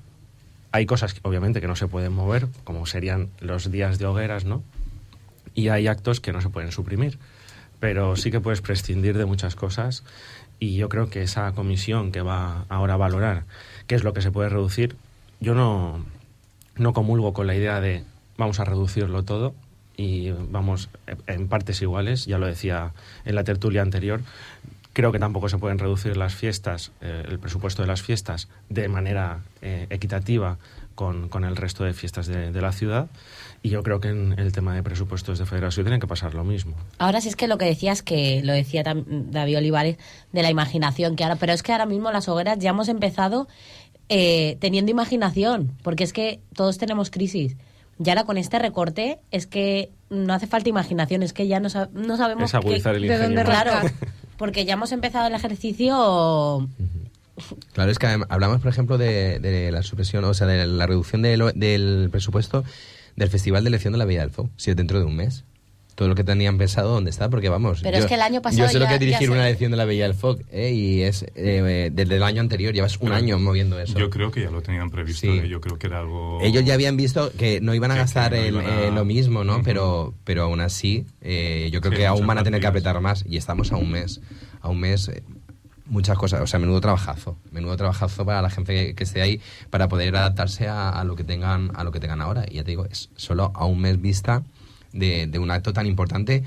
hay 0.73 0.87
cosas 0.87 1.15
que 1.15 1.21
obviamente 1.23 1.61
que 1.61 1.69
no 1.69 1.77
se 1.77 1.89
pueden 1.89 2.13
mover, 2.13 2.49
como 2.65 2.87
serían 2.87 3.31
los 3.41 3.71
días 3.71 3.99
de 3.99 4.07
hogueras, 4.07 4.45
¿no? 4.45 4.63
Y 5.55 5.69
hay 5.69 5.87
actos 5.87 6.21
que 6.21 6.33
no 6.33 6.41
se 6.41 6.51
pueden 6.51 6.73
suprimir. 6.73 7.19
Pero 7.81 8.17
sí 8.17 8.31
que 8.31 8.41
puedes 8.41 8.61
prescindir 8.61 9.17
de 9.17 9.25
muchas 9.25 9.55
cosas 9.55 10.05
y 10.59 10.77
yo 10.77 10.89
creo 10.89 11.09
que 11.09 11.23
esa 11.23 11.53
comisión 11.53 12.11
que 12.11 12.21
va 12.23 12.65
ahora 12.69 12.95
a 12.95 12.97
valorar 12.97 13.45
qué 13.87 13.95
es 13.95 14.03
lo 14.03 14.13
que 14.13 14.23
se 14.23 14.33
puede 14.33 14.49
reducir, 14.49 14.97
yo 15.41 15.55
no, 15.55 16.05
no 16.77 16.93
comulgo 16.93 17.33
con 17.33 17.47
la 17.47 17.55
idea 17.55 17.81
de 17.81 18.05
vamos 18.37 18.59
a 18.59 18.65
reducirlo 18.65 19.23
todo 19.25 19.55
y 19.99 20.31
vamos 20.31 20.89
en 21.27 21.49
partes 21.49 21.83
iguales, 21.83 22.25
ya 22.25 22.39
lo 22.39 22.47
decía 22.47 22.93
en 23.27 23.35
la 23.35 23.45
tertulia 23.45 23.83
anterior, 23.83 24.23
creo 24.95 25.13
que 25.13 25.19
tampoco 25.19 25.49
se 25.49 25.59
pueden 25.59 25.79
reducir 25.79 26.17
las 26.17 26.35
fiestas, 26.35 26.93
eh, 27.01 27.25
el 27.29 27.39
presupuesto 27.41 27.83
de 27.83 27.89
las 27.89 28.01
fiestas 28.01 28.49
de 28.69 28.89
manera 28.89 29.41
eh, 29.61 29.89
equitativa 29.91 30.57
con, 30.95 31.29
con 31.29 31.45
el 31.45 31.57
resto 31.57 31.85
de 31.85 31.95
fiestas 31.95 32.29
de, 32.29 32.53
de 32.53 32.61
la 32.63 32.73
ciudad 32.73 33.09
y 33.61 33.71
yo 33.71 33.83
creo 33.83 34.01
que 34.01 34.09
en 34.09 34.39
el 34.39 34.53
tema 34.53 34.73
de 34.73 34.85
presupuestos 34.85 35.41
de 35.41 35.47
federación 35.47 35.85
tiene 35.87 35.99
que 35.99 36.07
pasar 36.07 36.33
lo 36.33 36.45
mismo. 36.45 36.77
Ahora 36.99 37.21
sí 37.21 37.29
es 37.29 37.35
que 37.35 37.49
lo 37.49 37.59
que 37.59 37.65
decías, 37.65 38.03
que 38.03 38.41
lo 38.45 38.53
decía 38.53 38.85
David 38.85 39.59
Olivares, 39.59 39.99
de 40.33 40.43
la 40.43 40.51
imaginación, 40.51 41.17
que 41.17 41.25
ahora, 41.25 41.37
pero 41.37 41.53
es 41.53 41.65
que 41.65 41.73
ahora 41.73 41.87
mismo 41.87 42.13
las 42.13 42.29
hogueras 42.29 42.59
ya 42.61 42.71
hemos 42.71 42.89
empezado 42.89 43.49
eh, 44.09 44.57
teniendo 44.61 44.93
imaginación, 44.93 45.73
porque 45.83 46.05
es 46.05 46.13
que 46.13 46.41
todos 46.55 46.79
tenemos 46.79 47.11
crisis. 47.11 47.57
Y 48.03 48.09
ahora 48.11 48.25
con 48.25 48.39
este 48.39 48.59
recorte 48.59 49.19
es 49.31 49.47
que 49.47 49.91
no 50.11 50.33
hace 50.33 50.47
falta 50.47 50.69
imaginación, 50.69 51.23
es 51.23 51.33
que 51.33 51.49
ya 51.49 51.59
no, 51.61 51.69
sa- 51.69 51.89
no 51.93 52.17
sabemos 52.17 52.45
Es 52.51 52.55
agudizar 52.55 52.95
el 52.95 53.03
de 53.03 53.19
dónde 53.19 53.45
Claro, 53.45 53.73
porque 54.37 54.65
ya 54.65 54.75
hemos 54.75 54.93
empezado 54.93 55.27
el 55.27 55.35
ejercicio 55.35 56.69
Claro, 57.73 57.91
es 57.91 57.99
que 57.99 58.07
hablamos, 58.29 58.61
por 58.61 58.69
ejemplo, 58.71 58.99
de, 58.99 59.39
de 59.39 59.71
la 59.71 59.83
supresión, 59.83 60.25
o 60.25 60.35
sea, 60.35 60.47
de 60.47 60.67
la 60.67 60.87
reducción 60.87 61.23
de 61.23 61.37
lo- 61.37 61.53
del 61.53 62.09
presupuesto 62.11 62.65
del 63.17 63.29
Festival 63.31 63.63
de 63.65 63.69
Elección 63.69 63.93
de 63.93 63.99
la 63.99 64.05
Villa 64.05 64.21
del 64.23 64.31
Fo, 64.31 64.49
si 64.57 64.71
es 64.71 64.77
dentro 64.77 64.99
de 64.99 65.05
un 65.05 65.17
mes. 65.17 65.45
Todo 65.99 66.07
lo 66.07 66.15
que 66.15 66.23
tenían 66.23 66.59
pensado, 66.59 66.93
¿dónde 66.93 67.11
está? 67.11 67.29
Porque 67.29 67.49
vamos. 67.49 67.81
Pero 67.83 67.97
es 67.99 68.07
que 68.07 68.15
el 68.15 68.21
año 68.23 68.41
pasado 68.41 68.63
Yo 68.63 68.69
sé 68.69 68.79
lo 68.79 68.87
que 68.87 68.95
es 68.95 69.01
dirigir 69.01 69.31
una 69.33 69.45
elección 69.49 69.73
de 69.73 69.77
la 69.77 69.85
Villa 69.85 70.05
del 70.05 70.15
Fo, 70.15 70.39
¿eh? 70.53 70.71
y 70.71 71.03
es 71.03 71.27
eh, 71.35 71.91
desde 71.93 72.15
el 72.15 72.23
año 72.23 72.41
anterior, 72.41 72.73
llevas 72.73 72.99
un 73.01 73.11
año 73.11 73.37
moviendo 73.41 73.81
eso. 73.81 73.99
Yo 73.99 74.09
creo 74.09 74.31
que 74.31 74.43
ya 74.43 74.51
lo 74.53 74.63
tenían 74.63 74.91
previsto, 74.91 75.23
Sí. 75.27 75.41
¿eh? 75.41 75.49
yo 75.49 75.61
creo 75.61 75.77
que 75.77 75.89
era 75.89 75.99
algo... 75.99 76.39
Ellos 76.41 76.65
ya 76.65 76.75
habían 76.75 76.97
visto 76.97 77.33
que 77.37 77.61
no 77.61 77.75
iban 77.75 77.91
a 77.91 77.95
Que- 77.95 77.99
que 77.99 78.03
gastar 78.05 78.31
no 78.31 78.37
el- 78.39 78.55
iban 78.55 78.67
a- 78.67 78.83
eh, 78.85 78.91
lo 78.93 79.05
mismo, 79.05 79.43
¿no? 79.43 79.61
Pero, 79.65 80.15
pero 80.23 80.45
aún 80.45 80.61
así, 80.61 81.05
eh, 81.21 81.69
yo 81.73 81.81
creo 81.81 81.91
Sí, 81.95 81.99
que 81.99 82.07
aún 82.07 82.25
van 82.29 82.39
a 82.39 82.45
tener 82.45 82.61
que 82.61 82.69
apretar 82.69 83.01
más 83.01 83.25
y 83.29 83.37
estamos 83.37 83.73
a 83.73 83.77
un 83.77 83.91
mes. 83.91 84.21
A 84.61 84.69
un 84.69 84.79
mes, 84.79 85.09
eh, 85.09 85.25
muchas 85.87 86.17
cosas. 86.17 86.41
O 86.43 86.47
sea, 86.47 86.61
menudo 86.61 86.81
trabajazo. 86.81 87.37
Menudo 87.51 87.77
trabajazo 87.77 88.25
para 88.25 88.41
la 88.41 88.51
gente 88.51 88.73
que, 88.73 88.95
que 88.95 89.03
esté 89.03 89.21
ahí 89.21 89.41
para 89.71 89.89
poder 89.89 90.15
adaptarse 90.15 90.69
a, 90.69 90.91
a 90.91 91.03
lo 91.03 91.17
que 91.17 91.25
tengan 91.25 91.73
a 91.75 91.83
lo 91.83 91.91
que 91.91 91.99
tengan 91.99 92.21
ahora. 92.21 92.45
Y 92.49 92.55
ya 92.55 92.63
te 92.63 92.71
digo, 92.71 92.87
es 92.87 93.11
solo 93.17 93.51
a 93.53 93.65
un 93.65 93.81
mes 93.81 94.01
vista 94.01 94.45
de, 94.93 95.27
de 95.27 95.39
un 95.39 95.51
acto 95.51 95.73
tan 95.73 95.87
importante 95.87 96.45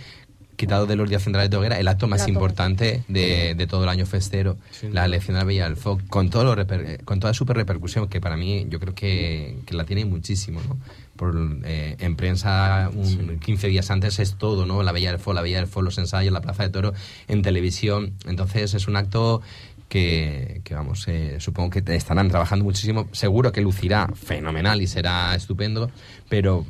quitado 0.58 0.86
de 0.86 0.96
los 0.96 1.10
días 1.10 1.24
centrales 1.24 1.50
de 1.50 1.58
hoguera, 1.58 1.80
el 1.80 1.88
acto 1.88 2.08
más 2.08 2.20
El 2.20 2.24
acto. 2.24 2.34
importante 2.34 3.04
de, 3.08 3.56
de 3.56 3.68
todo 3.68 3.82
el 3.84 3.90
año 3.90 4.06
festero, 4.06 4.58
la 4.92 5.06
elección 5.06 5.34
de 5.34 5.40
la 5.40 5.46
Villa 5.46 5.64
del 5.64 5.76
Foc, 5.76 6.06
con, 6.08 6.30
todo 6.30 6.44
lo 6.44 6.56
reper- 6.56 6.86
eh, 6.86 6.98
con 7.04 7.20
toda 7.20 7.34
su 7.34 7.46
repercusión, 7.46 8.08
que 8.08 8.22
para 8.22 8.38
mí 8.38 8.68
yo 8.70 8.80
creo 8.80 8.94
que, 8.94 9.58
que 9.66 9.74
la 9.74 9.86
tiene 9.86 10.06
muchísimo, 10.06 10.62
¿no? 10.68 10.78
Por, 11.16 11.36
eh, 11.64 11.96
en 11.98 12.16
prensa, 12.16 12.92
un, 12.94 13.40
15 13.40 13.68
días 13.70 13.90
antes 13.90 14.20
es 14.20 14.36
todo, 14.36 14.68
¿no? 14.68 14.84
La 14.84 14.92
Villa 14.92 15.10
del 15.12 15.20
Foc, 15.20 15.34
la 15.34 15.42
Villa 15.42 15.58
del 15.58 15.68
Foc, 15.68 15.82
los 15.84 15.98
ensayos, 15.98 16.32
la 16.32 16.42
Plaza 16.42 16.62
de 16.62 16.70
Toro, 16.70 16.94
en 17.28 17.42
televisión. 17.42 18.14
Entonces 18.28 18.76
es 18.76 18.88
un 18.88 18.98
acto 18.98 19.42
que, 19.90 20.62
que, 20.64 20.76
vamos, 20.76 21.08
eh, 21.08 21.38
supongo 21.40 21.72
que 21.72 21.82
te 21.82 21.96
estarán 21.96 22.30
trabajando 22.30 22.66
muchísimo. 22.66 23.08
Seguro 23.14 23.52
que 23.52 23.62
lucirá 23.62 24.10
fenomenal 24.14 24.80
y 24.82 24.86
será 24.88 25.34
estupendo, 25.34 25.90
pero 26.30 26.66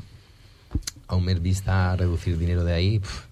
a 1.12 1.15
un 1.15 1.26
mes 1.26 1.41
vista 1.41 1.95
reducir 1.95 2.38
dinero 2.38 2.63
de 2.63 2.74
ahí... 2.74 3.00
pf, 3.00 3.28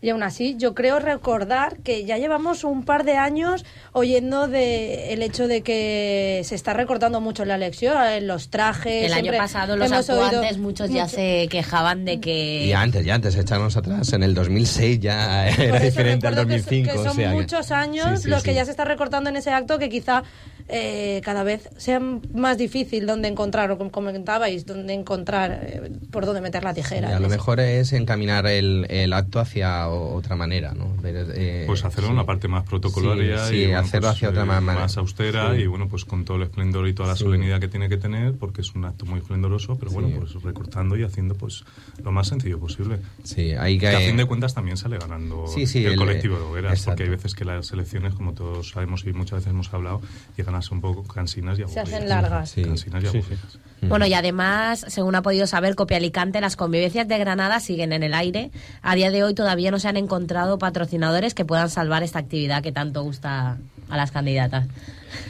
Y 0.00 0.10
aún 0.10 0.22
así, 0.22 0.54
yo 0.58 0.74
creo 0.74 0.98
recordar 1.00 1.78
que 1.78 2.04
ya 2.04 2.18
llevamos 2.18 2.62
un 2.64 2.84
par 2.84 3.04
de 3.04 3.16
años 3.16 3.64
oyendo 3.92 4.46
de 4.46 5.12
el 5.12 5.22
hecho 5.22 5.48
de 5.48 5.62
que 5.62 6.42
se 6.44 6.54
está 6.54 6.72
recortando 6.72 7.20
mucho 7.20 7.44
la 7.44 7.56
elección, 7.56 7.96
en 8.06 8.26
los 8.28 8.48
trajes. 8.48 9.06
el 9.06 9.12
año 9.12 9.32
pasado 9.36 9.76
los 9.76 9.90
hemos 9.90 10.08
oído 10.10 10.24
actuantes 10.26 10.58
muchos 10.58 10.90
ya 10.90 11.04
mucho- 11.04 11.16
se 11.16 11.48
quejaban 11.50 12.04
de 12.04 12.20
que 12.20 12.66
Y 12.66 12.72
antes, 12.72 13.04
ya 13.04 13.14
antes, 13.14 13.34
echarnos 13.36 13.76
atrás, 13.76 14.12
en 14.12 14.22
el 14.22 14.34
2006 14.34 15.00
ya 15.00 15.48
era 15.48 15.80
diferente 15.80 16.26
al 16.28 16.34
recuerdo 16.36 16.54
que 16.54 16.62
so- 16.62 16.64
2005. 16.70 16.92
Que, 16.92 16.98
o 16.98 17.04
son 17.04 17.16
sea 17.16 17.30
que- 17.30 17.36
muchos 17.36 17.70
años 17.72 18.18
Sí, 18.18 18.24
sí, 18.24 18.28
los 18.30 18.42
que 18.44 18.50
sí. 18.50 18.56
ya 18.56 18.64
se 18.64 18.70
está 18.72 18.84
recortando 18.84 19.30
en 19.30 19.36
ese 19.36 19.50
acto 19.50 19.78
que 19.80 19.88
quizá 19.88 20.22
eh, 20.68 21.20
cada 21.24 21.42
vez 21.42 21.68
sea 21.76 21.98
más 22.00 22.58
difícil 22.58 23.06
donde 23.06 23.28
encontrar, 23.28 23.70
o 23.70 23.78
como 23.78 23.90
comentabais, 23.90 24.66
donde 24.66 24.92
encontrar, 24.94 25.60
eh, 25.66 25.90
por 26.10 26.26
dónde 26.26 26.40
meter 26.40 26.62
la 26.64 26.74
tijera. 26.74 27.08
a 27.08 27.16
en 27.16 27.22
lo 27.22 27.28
mejor 27.28 27.60
es 27.60 27.92
encaminar 27.92 28.46
el, 28.46 28.86
el 28.90 29.12
acto 29.12 29.40
hacia 29.40 29.88
otra 29.88 30.36
manera, 30.36 30.74
¿no? 30.74 30.94
Ver, 31.02 31.26
eh, 31.34 31.64
Pues 31.66 31.84
hacerlo 31.84 32.08
sí. 32.08 32.12
en 32.12 32.18
una 32.18 32.26
parte 32.26 32.48
más 32.48 32.64
protocolaria 32.64 33.46
Sí, 33.46 33.50
sí, 33.54 33.56
y 33.62 33.64
bueno, 33.66 33.80
hacerlo 33.80 34.08
pues, 34.08 34.16
hacia 34.16 34.28
otra 34.30 34.42
eh, 34.42 34.46
ma- 34.46 34.60
manera. 34.60 34.82
más 34.84 34.96
austera 34.98 35.54
Sí. 35.54 35.62
y 35.62 35.66
bueno 35.66 35.88
pues 35.88 36.04
con 36.04 36.24
todo 36.24 36.36
el 36.36 36.42
esplendor 36.44 36.86
y 36.88 36.92
toda 36.94 37.08
la 37.10 37.16
Sí. 37.16 37.24
solemnidad 37.24 37.60
que 37.60 37.68
tiene 37.68 37.88
que 37.88 37.96
tener 37.96 38.34
porque 38.34 38.60
es 38.60 38.74
un 38.74 38.84
acto 38.84 39.06
muy 39.06 39.20
esplendoroso 39.20 39.76
pero 39.78 39.90
bueno 39.90 40.08
Sí. 40.08 40.14
pues 40.18 40.42
recortando 40.42 40.96
y 40.96 41.02
haciendo 41.02 41.34
pues 41.34 41.64
lo 42.02 42.12
más 42.12 42.28
sencillo 42.28 42.58
posible 42.58 42.98
Sí, 43.24 43.52
hay 43.52 43.78
que... 43.78 43.88
que 43.90 43.96
a 43.96 44.00
fin 44.00 44.16
de 44.16 44.24
cuentas 44.26 44.54
también 44.54 44.76
sale 44.76 44.98
ganando 44.98 45.46
Sí, 45.46 45.66
sí, 45.66 45.84
el, 45.84 45.92
el- 45.92 45.98
colectivo 45.98 46.36
de 46.36 46.42
hogueras 46.42 46.84
porque 46.84 47.04
hay 47.04 47.08
veces 47.08 47.34
que 47.34 47.44
las 47.44 47.70
elecciones 47.72 48.14
como 48.14 48.32
todos 48.34 48.70
sabemos 48.70 49.04
y 49.06 49.12
muchas 49.12 49.38
veces 49.40 49.50
hemos 49.52 49.72
hablado 49.72 50.00
llegan 50.36 50.54
a 50.54 50.57
ser 50.62 50.74
un 50.74 50.80
poco 50.80 51.02
cansinas 51.04 51.58
y 51.58 51.66
Se 51.68 51.80
hacen 51.80 52.08
largas. 52.08 52.50
Sí. 52.50 52.62
cansinas 52.62 53.02
y 53.02 53.06
Sí, 53.06 53.12
sí. 53.12 53.18
aburridas 53.18 53.58
Bueno, 53.82 54.06
y 54.06 54.14
además, 54.14 54.84
según 54.88 55.14
ha 55.14 55.22
podido 55.22 55.46
saber 55.46 55.74
Copia 55.74 55.96
Alicante, 55.98 56.40
las 56.40 56.56
convivencias 56.56 57.06
de 57.06 57.18
Granada 57.18 57.60
siguen 57.60 57.92
en 57.92 58.02
el 58.02 58.14
aire. 58.14 58.50
A 58.82 58.94
día 58.94 59.10
de 59.10 59.22
hoy 59.24 59.34
todavía 59.34 59.70
no 59.70 59.78
se 59.78 59.88
han 59.88 59.96
encontrado 59.96 60.58
patrocinadores 60.58 61.34
que 61.34 61.44
puedan 61.44 61.70
salvar 61.70 62.02
esta 62.02 62.18
actividad 62.18 62.62
que 62.62 62.72
tanto 62.72 63.02
gusta 63.02 63.58
a 63.88 63.96
las 63.96 64.10
candidatas. 64.10 64.66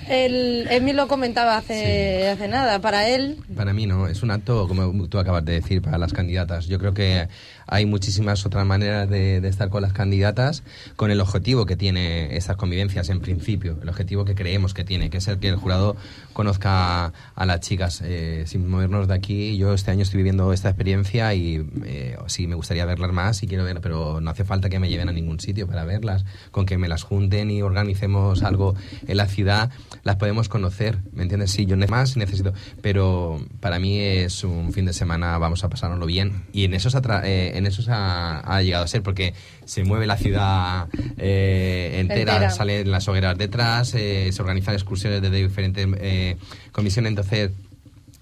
El, 0.08 0.66
Emi 0.70 0.92
lo 0.92 1.08
comentaba 1.08 1.56
hace, 1.56 2.28
hace 2.28 2.48
nada. 2.48 2.80
Para 2.80 3.08
él, 3.08 3.36
Para 3.54 3.72
mí 3.72 3.86
no, 3.86 4.06
es 4.06 4.22
un 4.22 4.30
acto, 4.30 4.68
como 4.68 5.08
tú 5.08 5.18
acabas 5.18 5.44
de 5.44 5.52
decir, 5.52 5.82
para 5.82 5.98
las 5.98 6.12
candidatas. 6.12 6.66
Yo 6.66 6.78
creo 6.78 6.94
que 6.94 7.28
hay 7.66 7.86
muchísimas 7.86 8.44
otras 8.46 8.64
maneras 8.64 9.08
de, 9.08 9.40
de 9.40 9.48
estar 9.48 9.68
con 9.68 9.82
las 9.82 9.92
candidatas, 9.92 10.62
con 10.96 11.10
el 11.10 11.20
objetivo 11.20 11.66
que 11.66 11.76
tiene 11.76 12.36
estas 12.36 12.56
convivencias 12.56 13.08
en 13.10 13.20
principio, 13.20 13.78
el 13.82 13.88
objetivo 13.88 14.24
que 14.24 14.34
creemos 14.34 14.74
que 14.74 14.84
tiene, 14.84 15.10
que 15.10 15.18
es 15.18 15.28
el 15.28 15.38
que 15.38 15.48
el 15.48 15.56
jurado 15.56 15.96
conozca 16.32 17.12
a 17.34 17.46
las 17.46 17.60
chicas. 17.60 18.02
Eh, 18.04 18.44
sin 18.46 18.68
movernos 18.68 19.08
de 19.08 19.14
aquí, 19.14 19.56
yo 19.56 19.74
este 19.74 19.90
año 19.90 20.02
estoy 20.02 20.18
viviendo 20.18 20.52
esta 20.52 20.68
experiencia 20.68 21.34
y 21.34 21.68
eh, 21.84 22.16
sí 22.26 22.46
me 22.46 22.54
gustaría 22.54 22.84
verlas 22.84 23.12
más 23.12 23.42
y 23.42 23.46
quiero 23.46 23.64
ver, 23.64 23.80
pero 23.80 24.20
no 24.20 24.30
hace 24.30 24.44
falta 24.44 24.68
que 24.68 24.78
me 24.78 24.88
lleven 24.88 25.08
a 25.08 25.12
ningún 25.12 25.40
sitio 25.40 25.66
para 25.66 25.84
verlas. 25.84 26.24
Con 26.50 26.64
que 26.64 26.78
me 26.78 26.88
las 26.88 27.02
junten 27.02 27.50
y 27.50 27.62
organicemos 27.62 28.42
algo 28.42 28.74
en 29.06 29.16
la 29.16 29.26
ciudad, 29.26 29.67
las 30.02 30.16
podemos 30.16 30.48
conocer, 30.48 30.98
¿me 31.12 31.22
entiendes? 31.22 31.50
Sí, 31.50 31.66
yo 31.66 31.76
más 31.88 32.16
necesito, 32.16 32.52
pero 32.82 33.40
para 33.60 33.78
mí 33.78 33.98
es 33.98 34.44
un 34.44 34.72
fin 34.72 34.84
de 34.84 34.92
semana, 34.92 35.38
vamos 35.38 35.64
a 35.64 35.68
pasárnoslo 35.68 36.06
bien 36.06 36.44
y 36.52 36.64
en 36.64 36.74
eso, 36.74 36.90
se 36.90 36.98
eh, 37.24 37.52
en 37.56 37.66
eso 37.66 37.82
se 37.82 37.90
ha, 37.92 38.40
ha 38.40 38.62
llegado 38.62 38.84
a 38.84 38.88
ser, 38.88 39.02
porque 39.02 39.34
se 39.64 39.84
mueve 39.84 40.06
la 40.06 40.16
ciudad 40.16 40.88
eh, 41.16 41.98
entera, 42.00 42.34
Entera. 42.34 42.50
salen 42.50 42.90
las 42.90 43.08
hogueras 43.08 43.38
detrás, 43.38 43.94
eh, 43.94 44.30
se 44.32 44.42
organizan 44.42 44.74
excursiones 44.74 45.22
desde 45.22 45.36
diferentes 45.36 46.36
comisiones, 46.72 47.10
entonces... 47.10 47.50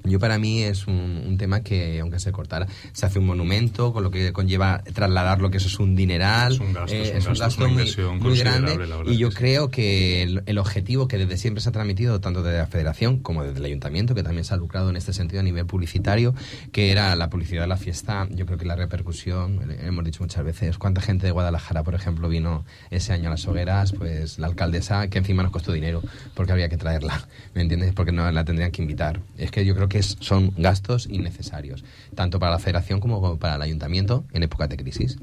Yo 0.08 0.18
para 0.18 0.38
mí 0.38 0.62
es 0.62 0.86
un, 0.86 1.24
un 1.26 1.38
tema 1.38 1.60
que, 1.60 2.00
aunque 2.00 2.18
se 2.18 2.32
cortara, 2.32 2.66
se 2.92 3.06
hace 3.06 3.18
un 3.18 3.26
monumento, 3.26 3.92
con 3.92 4.02
lo 4.02 4.10
que 4.10 4.32
conlleva 4.32 4.82
trasladar 4.92 5.40
lo 5.40 5.50
que 5.50 5.58
eso 5.58 5.68
es 5.68 5.78
un 5.78 5.94
dineral. 5.94 6.52
Es 6.52 6.60
un 6.60 6.72
gasto, 6.72 6.94
eh, 6.94 7.16
es 7.16 7.26
un 7.26 7.34
gasto, 7.34 7.66
es 7.66 7.98
muy, 8.20 8.38
grande. 8.38 8.78
Y 9.06 9.16
yo 9.16 9.30
que 9.30 9.36
creo 9.36 9.70
que 9.70 10.22
el, 10.22 10.42
el 10.46 10.58
objetivo 10.58 11.08
que 11.08 11.18
desde 11.18 11.36
siempre 11.36 11.60
se 11.60 11.68
ha 11.68 11.72
transmitido, 11.72 12.20
tanto 12.20 12.42
desde 12.42 12.58
la 12.58 12.66
Federación 12.66 13.18
como 13.18 13.42
desde 13.44 13.58
el 13.58 13.64
Ayuntamiento, 13.64 14.14
que 14.14 14.22
también 14.22 14.44
se 14.44 14.54
ha 14.54 14.56
lucrado 14.56 14.90
en 14.90 14.96
este 14.96 15.12
sentido 15.12 15.40
a 15.40 15.42
nivel 15.42 15.66
publicitario, 15.66 16.34
que 16.72 16.90
era 16.90 17.14
la 17.16 17.30
publicidad 17.30 17.62
de 17.62 17.68
la 17.68 17.76
fiesta, 17.76 18.28
yo 18.30 18.46
creo 18.46 18.58
que 18.58 18.66
la 18.66 18.76
repercusión, 18.76 19.70
eh, 19.70 19.78
hemos 19.86 20.04
dicho 20.04 20.22
muchas 20.22 20.44
veces, 20.44 20.78
cuánta 20.78 21.00
gente 21.00 21.26
de 21.26 21.32
Guadalajara, 21.32 21.82
por 21.82 21.94
ejemplo, 21.94 22.28
vino 22.28 22.64
ese 22.90 23.12
año 23.12 23.28
a 23.28 23.30
las 23.30 23.46
hogueras, 23.46 23.92
pues 23.92 24.38
la 24.38 24.46
alcaldesa, 24.46 25.08
que 25.08 25.18
encima 25.18 25.42
nos 25.42 25.52
costó 25.52 25.72
dinero, 25.72 26.02
porque 26.34 26.52
había 26.52 26.68
que 26.68 26.76
traerla, 26.76 27.26
¿me 27.54 27.62
entiendes? 27.62 27.92
Porque 27.92 28.12
no 28.12 28.30
la 28.30 28.44
tendrían 28.44 28.70
que 28.70 28.82
invitar. 28.82 29.20
Es 29.36 29.50
que 29.50 29.64
yo 29.64 29.74
creo 29.74 29.88
que 29.88 29.95
es- 29.98 30.16
son 30.20 30.52
gastos 30.56 31.06
innecesarios, 31.10 31.84
tanto 32.14 32.38
para 32.38 32.52
la 32.52 32.58
Federación 32.58 33.00
como 33.00 33.38
para 33.38 33.56
el 33.56 33.62
Ayuntamiento 33.62 34.24
en 34.32 34.42
épocas 34.42 34.68
de 34.68 34.76
crisis. 34.76 35.18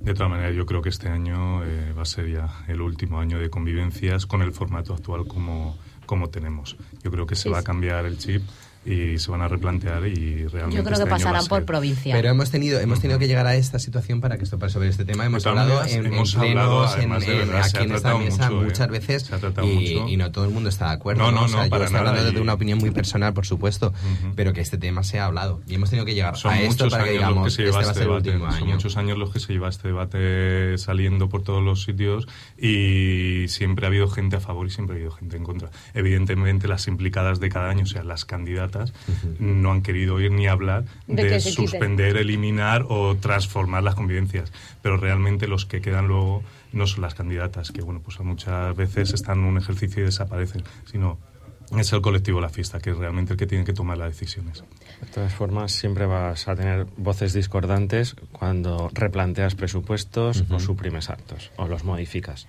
De 0.00 0.14
todas 0.14 0.30
maneras, 0.30 0.54
yo 0.54 0.64
creo 0.64 0.80
que 0.80 0.88
este 0.88 1.08
año 1.08 1.64
eh, 1.64 1.92
va 1.92 2.02
a 2.02 2.06
ser 2.06 2.30
ya 2.32 2.48
el 2.68 2.80
último 2.80 3.20
año 3.20 3.38
de 3.38 3.50
convivencias 3.50 4.24
con 4.26 4.40
el 4.42 4.52
formato 4.52 4.94
actual 4.94 5.26
como, 5.26 5.76
como 6.06 6.28
tenemos. 6.30 6.76
Yo 7.02 7.10
creo 7.10 7.26
que 7.26 7.34
se 7.34 7.42
Sí, 7.44 7.48
va 7.50 7.58
a 7.58 7.62
cambiar 7.62 8.06
el 8.06 8.16
chip 8.16 8.42
y 8.86 9.18
se 9.18 9.30
van 9.30 9.42
a 9.42 9.48
replantear 9.48 10.06
y 10.06 10.46
realmente 10.46 10.76
Yo 10.76 10.82
creo 10.84 10.92
este 10.94 11.04
que 11.04 11.10
pasarán 11.10 11.46
por 11.46 11.64
provincia. 11.64 12.14
Pero 12.14 12.30
hemos 12.30 12.50
tenido, 12.50 12.80
hemos 12.80 13.00
tenido 13.00 13.18
que 13.18 13.26
llegar 13.28 13.46
a 13.46 13.54
esta 13.56 13.78
situación 13.78 14.20
para 14.20 14.38
que 14.38 14.44
esto 14.44 14.58
para 14.58 14.70
sobre 14.70 14.88
este 14.88 15.04
tema. 15.04 15.26
Hemos 15.26 15.42
todas 15.42 15.58
hablado 15.58 15.84
en, 15.84 16.06
hemos 16.06 16.34
hablado, 16.36 16.86
plenos, 16.94 17.22
en- 17.24 17.28
de 17.32 17.38
verdad, 17.38 17.62
se 17.64 17.68
aquí 17.68 17.76
ha 17.78 17.82
en 17.82 17.92
esta 17.92 18.00
tratado 18.08 18.18
mesa 18.24 18.50
mucho, 18.50 18.62
muchas 18.64 18.88
eh, 18.88 18.90
veces 18.90 19.22
se 19.24 19.34
ha 19.34 19.38
tratado 19.38 19.66
y, 19.68 19.74
mucho. 19.94 20.08
y 20.08 20.16
no 20.16 20.32
todo 20.32 20.44
el 20.46 20.50
mundo 20.52 20.68
está 20.68 20.86
de 20.88 20.92
acuerdo. 20.94 21.22
No, 21.22 21.32
no, 21.32 21.42
O 21.44 21.48
sea, 21.48 21.56
no, 21.58 21.66
yo 21.68 21.84
estoy 21.84 21.96
hablando 21.98 22.22
nada, 22.22 22.32
y- 22.32 22.40
una 22.40 22.54
opinión 22.54 22.78
muy 22.78 22.90
personal, 22.90 23.34
por 23.34 23.44
supuesto, 23.46 23.92
pero 24.36 24.52
que 24.52 24.60
este 24.60 24.78
tema 24.78 25.02
se 25.02 25.18
ha 25.18 25.26
hablado 25.26 25.60
y 25.66 25.74
hemos 25.74 25.90
tenido 25.90 26.06
que 26.06 26.14
llegar 26.14 26.36
Son 26.36 26.52
a 26.52 26.60
esto 26.60 26.88
para 26.88 27.04
que 27.04 27.10
años 27.10 27.20
los 27.20 27.28
digamos 27.28 27.44
que 27.44 27.50
se 27.50 27.62
este 27.62 27.64
lleva 27.64 27.76
va 27.76 27.78
a 27.80 27.82
este 27.82 27.94
ser 27.94 28.02
el 28.02 28.08
debate. 28.08 28.30
último 28.30 28.50
Son 28.52 28.62
año. 28.62 28.74
muchos 28.74 28.96
años 28.96 29.18
los 29.18 29.32
que 29.32 29.40
se 29.40 29.52
lleva 29.52 29.68
este 29.68 29.88
debate 29.88 30.78
saliendo 30.78 31.28
por 31.28 31.42
todos 31.42 31.62
los 31.62 31.82
sitios 31.82 32.26
y 32.72 33.48
siempre 33.48 33.86
ha 33.86 33.88
habido 33.88 34.08
gente 34.08 34.36
a 34.36 34.40
favor 34.40 34.66
y 34.66 34.70
siempre 34.70 34.94
ha 34.94 34.98
habido 34.98 35.10
gente 35.12 35.36
en 35.36 35.44
contra. 35.44 35.70
Evidentemente 35.94 36.68
las 36.68 36.86
implicadas 36.88 37.40
de 37.40 37.48
cada 37.48 37.70
año, 37.70 37.82
o 37.82 37.86
sea, 37.86 38.02
las 38.04 38.24
candidatas, 38.24 38.67
no 39.38 39.72
han 39.72 39.82
querido 39.82 40.16
oír 40.16 40.30
ni 40.30 40.46
hablar 40.46 40.84
De 41.06 41.40
suspender, 41.40 42.16
eliminar 42.16 42.84
o 42.88 43.16
transformar 43.16 43.82
las 43.82 43.94
convivencias. 43.94 44.52
Pero 44.82 44.96
realmente 44.96 45.48
los 45.48 45.66
que 45.66 45.80
quedan 45.80 46.08
luego 46.08 46.42
no 46.72 46.86
son 46.86 47.02
las 47.02 47.14
candidatas, 47.14 47.72
que 47.72 47.82
bueno, 47.82 48.00
pues 48.00 48.20
muchas 48.20 48.76
veces 48.76 49.14
están 49.14 49.38
en 49.38 49.44
un 49.44 49.58
ejercicio 49.58 50.02
y 50.02 50.06
desaparecen, 50.06 50.62
sino 50.90 51.18
es 51.76 51.92
el 51.92 52.00
colectivo 52.00 52.40
La 52.40 52.48
Fiesta, 52.48 52.80
que 52.80 52.90
es 52.90 52.96
realmente 52.96 53.34
el 53.34 53.38
que 53.38 53.46
tiene 53.46 53.64
que 53.64 53.74
tomar 53.74 53.98
las 53.98 54.08
decisiones. 54.08 54.64
De 55.00 55.06
todas 55.08 55.34
formas, 55.34 55.72
siempre 55.72 56.06
vas 56.06 56.48
a 56.48 56.56
tener 56.56 56.86
voces 56.96 57.34
discordantes 57.34 58.16
cuando 58.32 58.90
replanteas 58.94 59.54
presupuestos 59.54 60.44
o 60.50 60.60
suprimes 60.60 61.10
actos 61.10 61.50
o 61.56 61.68
los 61.68 61.84
modificas. 61.84 62.46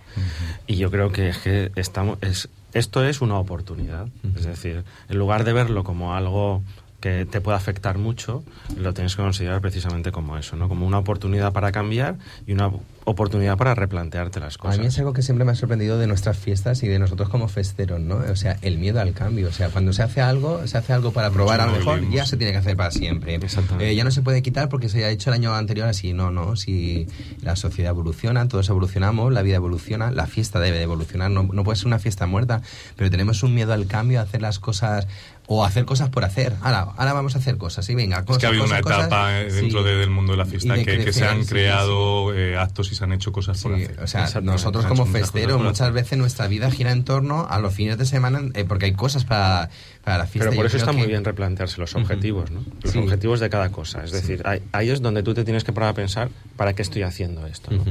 Y 0.67 0.77
yo 0.77 0.89
creo 0.89 1.11
que, 1.11 1.29
es 1.29 1.37
que 1.39 1.71
estamos, 1.75 2.17
es, 2.21 2.49
esto 2.73 3.03
es 3.03 3.21
una 3.21 3.37
oportunidad. 3.37 4.07
Es 4.35 4.45
decir, 4.45 4.83
en 5.09 5.17
lugar 5.17 5.43
de 5.43 5.53
verlo 5.53 5.83
como 5.83 6.13
algo 6.15 6.61
que 6.99 7.25
te 7.25 7.41
puede 7.41 7.57
afectar 7.57 7.97
mucho, 7.97 8.43
lo 8.75 8.93
tienes 8.93 9.15
que 9.15 9.21
considerar 9.21 9.61
precisamente 9.61 10.11
como 10.11 10.37
eso, 10.37 10.55
¿no? 10.55 10.67
Como 10.67 10.85
una 10.85 10.99
oportunidad 10.99 11.53
para 11.53 11.71
cambiar 11.71 12.17
y 12.45 12.51
una 12.53 12.71
oportunidad 13.11 13.57
para 13.57 13.75
replantearte 13.75 14.39
las 14.39 14.55
A 14.55 14.57
cosas. 14.57 14.79
mí 14.79 14.85
es 14.87 14.97
algo 14.99 15.13
que 15.13 15.21
siempre 15.21 15.45
me 15.45 15.51
ha 15.51 15.55
sorprendido 15.55 15.97
de 15.97 16.07
nuestras 16.07 16.37
fiestas 16.37 16.81
y 16.83 16.87
de 16.87 16.99
nosotros 16.99 17.29
como 17.29 17.47
festeros, 17.47 17.99
¿no? 17.99 18.15
O 18.31 18.35
sea, 18.35 18.57
el 18.61 18.77
miedo 18.77 18.99
al 19.01 19.13
cambio. 19.13 19.47
O 19.49 19.51
sea, 19.51 19.69
cuando 19.69 19.93
se 19.93 20.03
hace 20.03 20.21
algo, 20.21 20.65
se 20.67 20.77
hace 20.77 20.93
algo 20.93 21.11
para 21.11 21.29
probar 21.31 21.61
a 21.61 21.65
lo 21.67 21.73
mejor, 21.73 22.09
ya 22.09 22.25
se 22.25 22.37
tiene 22.37 22.51
que 22.51 22.59
hacer 22.59 22.75
para 22.77 22.91
siempre. 22.91 23.35
Exactamente. 23.35 23.91
Eh, 23.91 23.95
ya 23.95 24.03
no 24.03 24.11
se 24.11 24.21
puede 24.21 24.41
quitar 24.41 24.69
porque 24.69 24.89
se 24.89 25.03
ha 25.05 25.09
hecho 25.09 25.29
el 25.29 25.35
año 25.35 25.53
anterior 25.55 25.87
así. 25.87 26.13
No, 26.13 26.31
no. 26.31 26.55
Si 26.55 27.07
la 27.41 27.55
sociedad 27.55 27.91
evoluciona, 27.91 28.47
todos 28.47 28.69
evolucionamos, 28.69 29.31
la 29.33 29.41
vida 29.41 29.55
evoluciona, 29.55 30.11
la 30.11 30.27
fiesta 30.27 30.59
debe 30.59 30.77
de 30.77 30.83
evolucionar. 30.83 31.31
No, 31.31 31.43
no 31.43 31.63
puede 31.63 31.77
ser 31.77 31.87
una 31.87 31.99
fiesta 31.99 32.25
muerta, 32.27 32.61
pero 32.95 33.09
tenemos 33.09 33.43
un 33.43 33.53
miedo 33.53 33.73
al 33.73 33.87
cambio, 33.87 34.19
a 34.19 34.23
hacer 34.23 34.41
las 34.41 34.59
cosas 34.59 35.07
o 35.51 35.65
hacer 35.65 35.83
cosas 35.85 36.09
por 36.09 36.23
hacer. 36.25 36.53
Ahora, 36.61 36.81
ahora 36.95 37.11
vamos 37.13 37.35
a 37.35 37.39
hacer 37.39 37.57
cosas, 37.57 37.89
y 37.89 37.95
venga, 37.95 38.19
Es 38.19 38.23
cosas, 38.25 38.39
que 38.39 38.45
ha 38.45 38.49
habido 38.49 38.65
cosas, 38.65 38.85
una 38.85 38.95
etapa 38.97 39.31
cosas. 39.43 39.53
dentro 39.55 39.79
Sí. 39.81 39.85
de- 39.87 39.95
del 39.95 40.09
mundo 40.11 40.33
de 40.33 40.37
la 40.37 40.45
fiesta 40.45 40.73
de 40.75 40.85
que, 40.85 40.91
que 40.91 40.97
se 40.97 41.03
crecer, 41.05 41.27
han 41.27 41.43
sí, 41.43 41.49
creado 41.49 42.35
eh, 42.35 42.55
actos 42.55 42.91
y 42.91 42.95
se 42.99 43.03
han 43.05 43.13
hecho 43.13 43.31
cosas 43.31 43.61
por 43.63 43.75
Sí, 43.75 43.85
hacer. 43.85 43.99
o 44.03 44.07
sea, 44.07 44.41
nosotros 44.41 44.85
como 44.85 45.05
festeros 45.07 45.61
muchas 45.61 45.91
veces 45.91 46.17
nuestra 46.19 46.47
vida 46.47 46.69
gira 46.69 46.91
en 46.91 47.03
torno 47.03 47.47
a 47.49 47.57
los 47.59 47.73
fines 47.73 47.97
de 47.97 48.05
semana 48.05 48.41
eh, 48.53 48.65
porque 48.65 48.85
hay 48.85 48.93
cosas 48.93 49.25
para, 49.25 49.69
para 50.03 50.19
la 50.19 50.25
fiesta. 50.27 50.49
Pero 50.49 50.57
por 50.57 50.65
eso 50.67 50.77
está 50.77 50.91
muy 50.91 51.07
bien 51.07 51.23
replantearse 51.25 51.79
los 51.81 51.95
objetivos, 51.95 52.51
¿no? 52.51 52.63
Los 52.83 52.93
Sí. 52.93 52.99
objetivos 52.99 53.39
de 53.39 53.49
cada 53.49 53.69
cosa. 53.69 54.03
Es 54.03 54.11
decir, 54.11 54.41
ahí, 54.45 54.61
ahí 54.71 54.89
es 54.91 55.01
donde 55.01 55.23
tú 55.23 55.33
te 55.33 55.43
tienes 55.43 55.63
que 55.63 55.73
parar 55.73 55.89
a 55.89 55.93
pensar 55.93 56.29
para 56.55 56.73
qué 56.73 56.81
estoy 56.83 57.01
haciendo 57.03 57.47
esto. 57.47 57.71
¿no? 57.71 57.83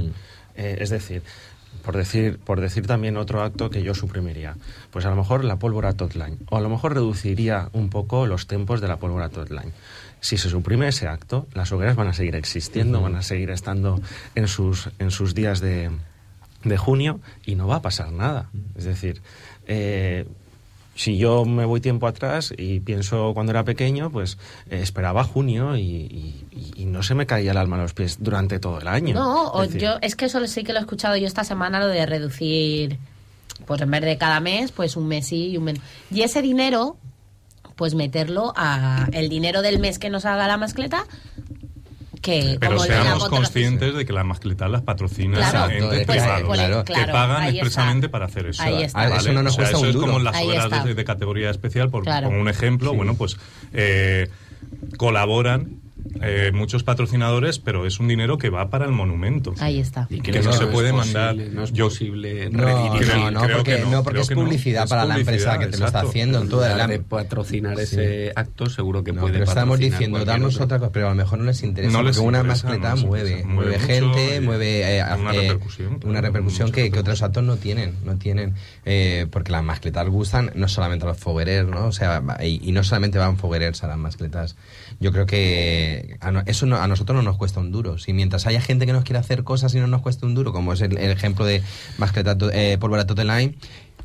Eh, 0.57 0.77
es 0.81 0.91
decir, 0.91 1.23
por 1.85 1.97
decir, 1.97 2.39
por 2.39 2.61
decir 2.61 2.87
también 2.87 3.17
otro 3.17 3.43
acto 3.43 3.71
que 3.71 3.83
yo 3.83 3.95
suprimiría, 3.95 4.57
pues 4.91 5.05
a 5.07 5.11
lo 5.11 5.17
mejor 5.17 5.45
la 5.45 5.57
pólvora 5.59 5.93
Totline, 5.95 6.39
o 6.51 6.57
a 6.57 6.61
lo 6.61 6.69
mejor 6.69 6.95
reduciría 6.95 7.69
un 7.73 7.89
poco 7.89 8.27
los 8.27 8.47
tempos 8.47 8.81
de 8.81 8.89
la 8.89 8.97
pólvora 8.99 9.29
Totline. 9.29 9.73
Si 10.21 10.37
se 10.37 10.49
suprime 10.51 10.89
ese 10.89 11.07
acto, 11.09 11.47
las 11.55 11.71
hogueras 11.73 11.97
van 11.97 12.09
a 12.09 12.13
seguir 12.13 12.35
existiendo, 12.35 13.01
van 13.01 13.15
a 13.17 13.23
seguir 13.23 13.51
estando 13.51 14.01
en 14.35 14.49
sus, 14.49 14.89
en 14.99 15.11
sus 15.11 15.35
días 15.35 15.61
de, 15.61 15.91
de 16.65 16.77
junio 16.77 17.21
y 17.47 17.55
no 17.55 17.67
va 17.69 17.77
a 17.77 17.83
pasar 17.83 18.11
nada. 18.13 18.51
Es 18.77 18.85
decir, 18.85 19.23
eh, 19.67 20.27
si 20.97 21.17
yo 21.17 21.45
me 21.45 21.65
voy 21.65 21.81
tiempo 21.81 22.09
atrás 22.09 22.53
y 22.59 22.81
pienso 22.81 23.33
cuando 23.33 23.51
era 23.53 23.63
pequeño, 23.63 24.11
pues 24.11 24.37
eh, 24.69 24.81
esperaba 24.83 25.23
junio 25.23 25.77
y, 25.77 25.83
y- 25.83 26.45
y 26.75 26.85
no 26.87 27.05
se 27.05 27.15
me 27.15 27.25
caía 27.27 27.53
el 27.53 27.57
alma 27.57 27.77
a 27.77 27.83
los 27.83 27.95
pies 27.95 28.17
durante 28.21 28.59
todo 28.59 28.81
el 28.81 28.89
año. 28.89 29.15
No, 29.15 29.49
o 29.51 29.63
Es 29.63 29.69
decir, 29.69 29.83
yo 29.89 29.99
es 30.03 30.17
que 30.17 30.25
eso 30.25 30.45
sí 30.49 30.65
que 30.65 30.73
lo 30.73 30.79
he 30.81 30.83
escuchado 30.83 31.17
yo 31.17 31.27
esta 31.29 31.45
semana, 31.45 31.79
lo 31.79 31.87
de 31.87 32.05
reducir, 32.07 32.99
pues 33.67 33.81
en 33.81 33.91
vez 33.93 34.01
de 34.03 34.19
cada 34.19 34.41
mes, 34.41 34.73
pues 34.73 34.97
un 34.97 35.07
mes 35.07 35.27
sí 35.27 35.51
y 35.51 35.57
un 35.57 35.65
mes. 35.65 35.81
Y 36.11 36.23
ese 36.23 36.43
dinero, 36.43 36.97
pues 37.79 37.95
meterlo 37.95 38.53
a 38.57 39.07
el 39.13 39.29
dinero 39.31 39.63
del 39.63 39.79
mes 39.79 39.99
que 40.01 40.11
nos 40.11 40.25
haga 40.27 40.47
la 40.49 40.57
mascleta, 40.59 41.07
que 42.21 42.57
Pero 42.61 42.81
seamos 42.81 43.29
conscientes 43.29 43.95
de 43.95 44.05
que 44.05 44.13
las 44.13 44.25
mascletas 44.25 44.69
las 44.69 44.83
patrocina 44.83 45.39
Claro, 45.39 45.71
entes 45.73 46.05
pues, 46.05 46.19
privados 46.19 46.47
pues, 46.49 46.61
que 46.85 47.13
pagan 47.13 47.45
está. 47.45 47.49
expresamente 47.51 48.09
para 48.09 48.27
hacer 48.27 48.47
eso. 48.47 48.63
Ahí 48.65 48.83
está. 48.83 49.01
Ah, 49.03 49.17
eso 49.17 49.33
no 49.33 49.45
nos 49.45 49.53
O 49.53 49.57
sea, 49.57 49.65
cuesta 49.71 49.77
eso 49.77 49.83
un 49.85 49.89
es 49.89 49.95
duro. 49.95 50.07
como 50.09 50.19
las 50.19 50.35
Ahí 50.35 50.49
de, 50.85 50.95
de 50.95 51.05
categoría 51.05 51.51
especial, 51.51 51.89
por 51.91 52.03
Claro. 52.03 52.27
como 52.29 52.41
un 52.41 52.49
ejemplo, 52.49 52.93
bueno, 52.93 53.15
pues 53.15 53.37
eh, 53.73 54.29
colaboran 54.97 55.81
eh, 56.23 56.51
muchos 56.55 56.83
patrocinadores, 56.83 57.59
pero 57.59 57.87
es 57.87 58.01
un 58.01 58.09
dinero 58.09 58.39
que 58.39 58.51
va 58.51 58.71
para 58.71 58.85
el 58.87 58.93
monumento. 58.93 59.55
Ahí 59.61 59.79
está. 59.81 60.07
Y 60.11 60.21
Que 60.21 60.41
no 60.41 60.53
se 60.53 60.67
puede 60.67 60.91
posible- 60.93 60.93
mandar. 60.93 61.37
No 61.53 61.65
es 61.65 61.73
Yo- 61.73 61.87
posible 61.89 62.51
No, 62.51 62.63
no, 62.65 63.31
no, 63.31 63.41
creo 63.43 63.57
porque, 63.59 63.77
que 63.77 63.81
no, 63.83 63.91
no, 63.91 64.03
porque 64.03 64.21
creo 64.21 64.23
es 64.23 64.31
publicidad 64.31 64.85
Es 64.85 64.91
para 64.91 65.05
la 65.05 65.17
empresa 65.19 65.59
que 65.59 65.67
te 65.67 65.79
lo 65.79 65.87
está 65.87 66.01
haciendo. 66.01 66.41
En 66.43 66.49
Toda 66.49 66.75
la, 66.77 66.87
de 66.87 66.99
patrocinar 67.01 67.79
ese 67.79 68.33
acto, 68.35 68.69
seguro 68.71 69.05
que 69.05 69.13
No, 69.13 69.21
puede 69.23 69.35
pero 69.35 69.45
estamos 69.45 69.79
diciendo, 69.79 70.25
darnos 70.25 70.61
otra 70.61 70.79
cosa, 70.79 70.93
pero 70.93 71.07
a 71.07 71.11
lo 71.11 71.17
mejor 71.17 71.39
no 71.39 71.45
les 71.45 71.63
interesa. 71.63 71.93
No 71.93 72.03
les 72.03 72.17
porque 72.17 72.29
una 72.29 72.43
mascleta 72.43 72.95
mueve, 72.97 73.31
interesa. 73.31 73.49
mueve, 73.49 73.79
Mueve 73.79 73.79
gente, 73.81 74.41
mueve 74.41 74.99
eh, 74.99 75.03
una 75.19 75.35
eh, 75.35 75.41
repercusión, 75.43 76.01
una 76.05 76.21
repercusión 76.21 76.73
que, 76.73 76.91
que 76.91 76.99
otros 76.99 77.23
actos 77.23 77.43
no 77.45 77.57
tienen, 77.57 77.95
no 78.05 78.17
tienen, 78.17 78.55
eh, 78.85 79.27
porque 79.31 79.53
las 79.53 79.63
mascletas 79.63 80.09
gustan 80.09 80.51
no 80.55 80.69
solamente 80.69 81.05
a 81.05 81.09
los 81.09 81.19
foguerers, 81.19 81.69
¿no? 81.69 81.87
O 81.87 81.93
sea, 81.93 82.23
y, 82.43 82.61
y 82.69 82.73
no 82.73 82.83
solamente 82.85 83.19
van 83.19 83.37
foguerers 83.37 83.83
a 83.85 83.89
las 83.89 83.99
mascletas. 83.99 84.57
Yo 85.01 85.13
creo 85.13 85.27
que 85.27 85.98
a 86.21 86.43
eso 86.47 86.67
no- 86.67 86.77
a 86.77 86.87
nosotros 86.89 87.17
no 87.17 87.23
nos 87.23 87.37
cuesta 87.37 87.61
un 87.61 87.71
duro. 87.73 87.99
Si 87.99 88.13
mientras 88.13 88.47
haya 88.47 88.61
gente 88.61 88.87
que 88.87 88.93
nos 88.93 89.05
quiera 89.05 89.21
hacer 89.21 89.45
cosas 89.45 89.75
y 89.75 89.79
no 89.81 89.87
nos 89.87 90.03
cuesta 90.03 90.27
un 90.27 90.35
duro, 90.35 90.53
como 90.53 90.73
es 90.73 90.81
el, 90.81 90.97
el 90.99 91.11
ejemplo 91.11 91.45
de 91.45 91.63
mascleta 91.99 92.37
to- 92.37 92.51
eh, 92.53 92.77
pólvora 92.79 93.07
Toteline, 93.07 93.57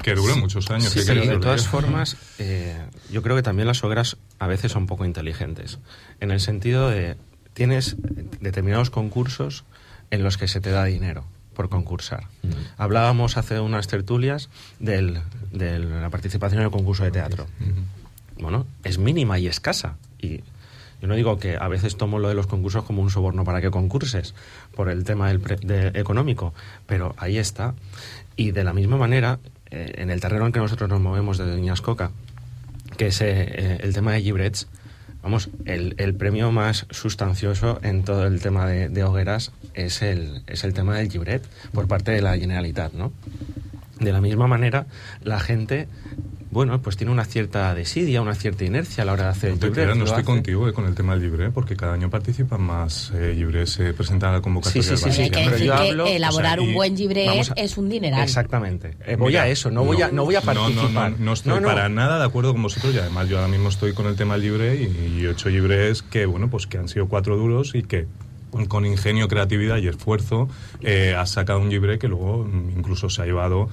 Que 0.01 0.15
dure 0.15 0.35
muchos 0.35 0.69
años. 0.71 0.89
Sí, 0.91 0.99
que 0.99 1.05
quiero 1.05 1.21
de 1.21 1.39
todas 1.39 1.67
formas, 1.67 2.17
eh, 2.39 2.75
yo 3.11 3.21
creo 3.21 3.35
que 3.35 3.43
también 3.43 3.67
las 3.67 3.83
hogueras 3.83 4.17
a 4.39 4.47
veces 4.47 4.71
son 4.71 4.87
poco 4.87 5.05
inteligentes. 5.05 5.77
En 6.19 6.31
el 6.31 6.39
sentido 6.39 6.89
de, 6.89 7.15
tienes 7.53 7.95
determinados 8.41 8.89
concursos 8.89 9.63
en 10.11 10.23
los 10.23 10.37
que 10.37 10.47
se 10.47 10.61
te 10.61 10.71
da 10.71 10.85
dinero 10.85 11.25
por 11.55 11.69
concursar. 11.69 12.25
Hablábamos 12.77 13.37
hace 13.37 13.59
unas 13.59 13.87
tertulias 13.87 14.49
del- 14.79 15.19
de 15.51 15.77
la 15.77 16.09
participación 16.09 16.61
en 16.61 16.65
el 16.65 16.71
concurso 16.71 17.03
de 17.03 17.11
teatro. 17.11 17.45
Bueno, 18.39 18.65
es 18.83 18.97
mínima 18.97 19.37
y 19.37 19.45
escasa. 19.47 19.97
Y 20.19 20.41
yo 21.03 21.07
no 21.09 21.15
digo 21.15 21.37
que 21.37 21.57
a 21.57 21.67
veces 21.67 21.97
tomo 21.97 22.17
lo 22.17 22.29
de 22.29 22.33
los 22.33 22.47
concursos 22.47 22.85
como 22.85 23.01
un 23.01 23.09
soborno 23.09 23.43
para 23.43 23.59
que 23.59 23.69
concurses 23.69 24.33
por 24.73 24.87
el 24.87 25.03
tema 25.03 25.27
del 25.27 25.91
económico, 25.97 26.53
pero 26.87 27.13
ahí 27.17 27.37
está. 27.37 27.73
Y 28.37 28.51
de 28.51 28.63
la 28.63 28.71
misma 28.71 28.95
manera, 28.95 29.37
eh, 29.69 29.95
en 29.97 30.09
el 30.09 30.21
terreno 30.21 30.45
en 30.45 30.53
que 30.53 30.61
nosotros 30.61 30.89
nos 30.89 31.01
movemos 31.01 31.37
de 31.37 31.45
Doñascoca, 31.45 32.11
que 32.95 33.07
es 33.07 33.19
eh, 33.19 33.79
el 33.81 33.93
tema 33.93 34.13
de 34.13 34.21
gibrets, 34.21 34.69
vamos, 35.21 35.49
el, 35.65 36.15
premio 36.15 36.53
más 36.53 36.85
sustancioso 36.89 37.81
en 37.83 38.05
todo 38.05 38.25
el 38.25 38.39
tema 38.41 38.65
de, 38.65 38.87
de 38.87 39.03
hogueras 39.03 39.51
es 39.73 40.01
el, 40.03 40.43
es 40.47 40.63
el 40.63 40.73
tema 40.73 40.95
del 40.95 41.11
gibret 41.11 41.43
por 41.73 41.89
parte 41.89 42.11
de 42.11 42.21
la 42.21 42.37
Generalitat, 42.37 42.93
¿no? 42.93 43.11
De 43.99 44.13
la 44.13 44.21
misma 44.21 44.47
manera, 44.47 44.85
la 45.21 45.41
gente, 45.41 45.89
bueno, 46.53 46.81
pues 46.81 46.95
tiene 46.95 47.11
una 47.11 47.25
cierta 47.25 47.73
desidia, 47.75 48.21
una 48.21 48.35
cierta 48.35 48.63
inercia 48.63 49.01
a 49.03 49.05
la 49.05 49.13
hora 49.13 49.23
de 49.25 49.29
hacer 49.31 49.49
el 49.49 49.55
No 49.55 49.59
te 49.59 49.65
gibret. 49.67 49.83
creas, 49.85 49.97
no 49.97 50.03
estoy 50.05 50.19
hace- 50.19 50.25
contigo 50.25 50.69
eh, 50.69 50.73
con 50.73 50.85
el 50.85 50.95
tema 50.95 51.13
del 51.13 51.23
libre, 51.23 51.49
porque 51.51 51.75
cada 51.75 51.93
año 51.93 52.09
participan 52.09 52.61
más 52.61 53.11
eh, 53.15 53.33
libres, 53.35 53.71
se 53.71 53.93
presentan 53.93 54.29
a 54.29 54.33
la 54.33 54.41
convocatoria. 54.41 54.83
Sí, 54.83 54.89
sí, 54.89 54.97
sí, 54.97 55.03
del 55.05 55.13
sí, 55.13 55.21
Hay 55.23 55.29
que 55.31 55.35
pero 55.39 55.51
decir 55.51 55.67
yo 55.67 55.75
que 55.75 55.89
hablo, 55.89 56.03
o 56.03 56.07
sea, 56.07 56.15
elaborar 56.15 56.59
un 56.59 56.73
buen 56.73 56.93
a- 57.49 57.53
es 57.55 57.77
un 57.77 57.89
dineral. 57.89 58.23
Exactamente. 58.23 58.95
Eh, 59.05 59.15
voy 59.17 59.29
Mira, 59.33 59.43
a 59.43 59.47
eso, 59.49 59.71
no 59.71 59.83
voy 59.83 60.01
a, 60.01 60.11
no 60.11 60.25
voy 60.25 60.35
a 60.35 60.39
No, 60.41 60.45
participar. 60.45 60.91
no, 60.93 61.09
no, 61.09 61.25
no 61.25 61.33
estoy 61.33 61.59
para 61.61 61.89
nada 61.89 62.19
de 62.19 62.25
acuerdo 62.25 62.53
con 62.53 62.61
vosotros 62.63 62.93
y 62.93 62.99
además 62.99 63.27
yo 63.27 63.37
ahora 63.37 63.47
mismo 63.49 63.69
estoy 63.69 63.93
con 63.93 64.05
el 64.05 64.15
tema 64.15 64.37
libre 64.37 64.75
y, 64.75 65.19
y 65.21 65.25
ocho 65.27 65.49
libres 65.49 66.01
que, 66.03 66.25
bueno, 66.25 66.49
pues 66.49 66.67
que 66.67 66.77
han 66.77 66.87
sido 66.87 67.07
cuatro 67.07 67.35
duros 67.35 67.73
y 67.75 67.83
que 67.83 68.07
con- 68.67 68.85
ingenio, 68.85 69.27
creatividad 69.27 69.77
y 69.77 69.87
esfuerzo 69.87 70.47
eh, 70.81 71.15
has 71.17 71.31
sacado 71.31 71.59
un 71.59 71.69
libre 71.69 71.97
que 71.97 72.07
luego 72.07 72.43
mm, 72.45 72.77
incluso 72.77 73.09
se 73.09 73.23
ha 73.23 73.25
llevado 73.25 73.69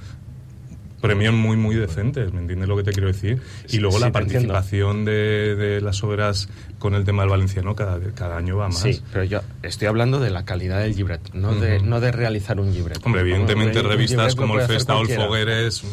premios 1.01 1.33
muy 1.33 1.57
muy 1.57 1.75
decentes, 1.75 2.31
¿me 2.31 2.39
entiendes 2.39 2.69
lo 2.69 2.77
que 2.77 2.83
te 2.83 2.91
quiero 2.91 3.07
decir? 3.07 3.41
Y 3.69 3.79
luego 3.79 3.97
Sí, 3.97 4.03
la 4.03 4.11
participación 4.11 5.03
de, 5.03 5.55
de 5.55 5.81
las 5.81 6.03
obras 6.03 6.47
con 6.79 6.93
el 6.95 7.03
tema 7.03 7.23
del 7.23 7.31
valenciano 7.31 7.75
cada, 7.75 7.99
cada 8.13 8.37
año 8.37 8.57
va 8.57 8.67
más. 8.69 8.79
Sí, 8.79 9.01
pero 9.11 9.23
yo 9.23 9.41
estoy 9.63 9.87
hablando 9.87 10.19
de 10.19 10.29
la 10.29 10.45
calidad 10.45 10.79
del 10.81 10.95
libret, 10.95 11.33
no, 11.33 11.53
de, 11.55 11.77
Ujú. 11.77 11.85
no 11.85 11.99
de 11.99 12.11
realizar 12.11 12.59
un 12.59 12.73
libret. 12.73 12.99
Hombre, 13.05 13.21
evidentemente 13.21 13.81
revistas 13.81 14.35
como 14.35 14.59
el 14.59 14.65
Festa 14.67 14.95
o 14.95 15.01
el. 15.01 15.07
Fogueres... 15.09 15.83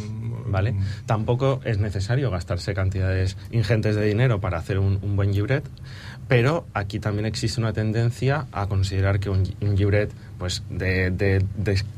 ¿Vale? 0.50 0.74
Tampoco 1.04 1.60
es 1.64 1.76
necesario 1.76 2.30
gastarse 2.30 2.72
cantidades 2.72 3.36
ingentes 3.50 3.96
de 3.96 4.06
dinero 4.06 4.40
para 4.40 4.56
hacer 4.56 4.78
un, 4.78 4.98
un 5.02 5.14
buen 5.14 5.34
libret, 5.34 5.62
pero 6.28 6.66
aquí 6.74 7.00
también 7.00 7.24
existe 7.26 7.58
una 7.60 7.72
tendencia 7.72 8.46
a 8.52 8.66
considerar 8.66 9.18
que 9.18 9.30
un, 9.30 9.42
un 9.62 9.74
pues, 10.38 10.62
de- 10.70 11.10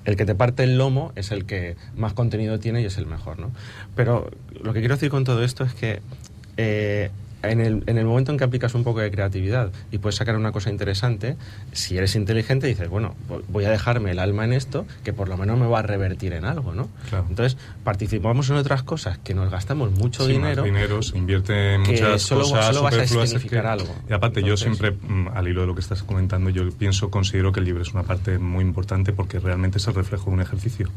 el 0.05 0.16
que 0.16 0.25
te 0.25 0.35
parte 0.35 0.62
el 0.62 0.79
lomo 0.79 1.12
es 1.16 1.33
el 1.33 1.45
que 1.45 1.77
más 1.97 2.12
contenido 2.12 2.59
tiene 2.61 2.81
y 2.81 2.85
es 2.87 2.97
el 2.97 3.07
mejor, 3.07 3.38
¿no? 3.40 3.51
Pero 3.97 4.31
lo 4.62 4.73
que 4.73 4.79
quiero 4.81 4.95
decir 4.95 5.11
con 5.11 5.25
todo 5.25 5.43
esto 5.43 5.64
es 5.64 5.75
que 5.75 6.01
eh, 6.57 7.11
en 7.42 7.61
el, 7.61 7.83
en 7.87 7.98
el 7.98 8.05
momento 8.05 8.33
en 8.33 8.38
que 8.38 8.44
aplicas 8.44 8.74
un 8.74 8.85
poco 8.85 9.00
de 9.00 9.11
creatividad 9.11 9.70
y 9.90 9.98
puedes 9.98 10.16
sacar 10.16 10.37
una 10.37 10.53
cosa 10.53 10.70
interesante, 10.70 11.37
si 11.72 11.96
eres 11.96 12.14
inteligente 12.16 12.66
dices, 12.66 12.88
bueno, 12.88 13.14
vo- 13.29 13.42
voy 13.48 13.64
a 13.64 13.70
dejarme 13.70 14.11
el 14.11 14.18
alma 14.18 14.44
en 14.44 14.53
esto, 14.53 14.87
que 15.05 15.12
por 15.12 15.29
lo 15.29 15.37
menos 15.37 15.59
me 15.59 15.66
va 15.66 15.79
a 15.79 15.83
revertir 15.83 16.33
en 16.33 16.44
algo, 16.44 16.74
¿no? 16.74 16.88
Claro. 17.09 17.26
Entonces, 17.29 17.57
participamos 17.85 18.50
en 18.50 18.57
otras 18.57 18.83
cosas 18.83 19.18
que 19.18 19.35
nos 19.35 19.50
gastamos 19.50 19.90
mucho 19.92 20.24
Sí, 20.26 20.33
dinero. 20.33 20.62
más 20.62 20.64
dinero, 20.64 21.03
se 21.03 21.16
invierte 21.18 21.74
en 21.74 21.81
muchas 21.83 22.22
solo- 22.22 22.42
cosas 22.42 22.66
solo 22.66 22.83
vas 22.83 22.94
a 22.94 22.96
que- 22.98 23.59
algo. 23.59 23.94
Y 24.09 24.12
aparte, 24.12 24.40
Entonces- 24.40 24.44
yo 24.44 24.57
siempre, 24.57 24.92
mm, 24.92 25.29
al 25.35 25.48
hilo 25.48 25.62
de 25.62 25.66
lo 25.66 25.74
que 25.74 25.81
estás 25.81 26.03
comentando, 26.03 26.50
yo 26.50 26.68
pienso, 26.72 27.11
considero 27.11 27.53
que 27.53 27.61
el 27.61 27.66
libro 27.66 27.83
es 27.83 27.92
una 27.92 28.03
parte 28.03 28.38
muy 28.38 28.64
importante 28.64 29.12
porque 29.12 29.38
realmente 29.38 29.79
es 29.79 29.87
el 29.87 29.94
reflejo 29.94 30.26
de 30.31 30.31
un 30.37 30.40
ejercicio. 30.42 30.88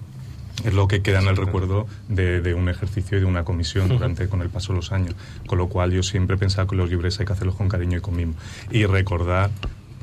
Es 0.64 0.74
lo 0.74 0.88
que 0.88 1.02
queda 1.02 1.20
en 1.20 1.28
el 1.28 1.36
recuerdo 1.36 1.88
de, 2.08 2.42
de 2.42 2.54
un 2.54 2.70
ejercicio 2.70 3.18
y 3.18 3.22
de 3.22 3.26
una 3.26 3.44
comisión 3.44 3.90
durante 3.90 4.30
con 4.30 4.42
el 4.42 4.50
paso 4.50 4.74
de 4.74 4.78
los 4.78 4.92
años. 4.92 5.16
Con 5.48 5.58
lo 5.58 5.68
cual, 5.68 5.92
yo 5.92 6.04
siempre 6.04 6.36
he 6.36 6.40
pensado 6.40 6.68
que 6.68 6.76
los 6.76 6.90
libres 6.90 7.20
hay 7.20 7.26
que 7.26 7.34
hacerlos 7.34 7.56
con 7.56 7.70
cariño 7.70 7.98
y 7.98 8.02
con 8.02 8.16
mimo. 8.16 8.34
Y 8.72 8.86
recordar 8.86 9.50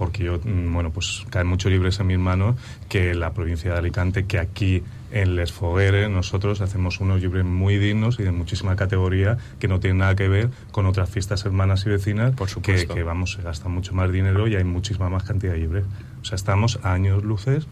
porque 0.00 0.24
yo, 0.24 0.40
mm, 0.42 0.72
bueno, 0.72 0.90
pues 0.90 1.24
caen 1.28 1.46
muchos 1.46 1.70
libres 1.70 2.00
en 2.00 2.06
mis 2.06 2.18
manos, 2.18 2.56
que 2.88 3.14
la 3.14 3.34
provincia 3.34 3.70
de 3.70 3.78
Alicante, 3.78 4.24
que 4.24 4.38
aquí 4.38 4.82
en 5.10 5.36
Les 5.36 5.52
Fogueres 5.52 6.08
nosotros 6.08 6.62
hacemos 6.62 7.00
unos 7.00 7.20
libres 7.20 7.44
muy 7.44 7.76
dignos 7.76 8.18
y 8.18 8.22
de 8.22 8.32
muchísima 8.32 8.76
categoría 8.76 9.36
que 9.58 9.68
no 9.68 9.78
tienen 9.78 9.98
nada 9.98 10.16
que 10.16 10.26
ver 10.26 10.48
con 10.72 10.86
otras 10.86 11.10
fiestas 11.10 11.44
hermanas 11.44 11.84
y 11.84 11.90
vecinas 11.90 12.34
Por 12.34 12.48
que, 12.48 12.54
supuesto. 12.54 12.94
que, 12.94 13.02
vamos, 13.02 13.32
se 13.32 13.42
gasta 13.42 13.68
mucho 13.68 13.92
más 13.92 14.10
dinero 14.10 14.48
y 14.48 14.56
hay 14.56 14.64
muchísima 14.64 15.10
más 15.10 15.24
cantidad 15.24 15.52
de 15.52 15.58
libres. 15.58 15.84
O 16.22 16.24
sea, 16.24 16.36
estamos 16.36 16.80
a 16.82 16.94
años 16.94 17.22
luces 17.22 17.66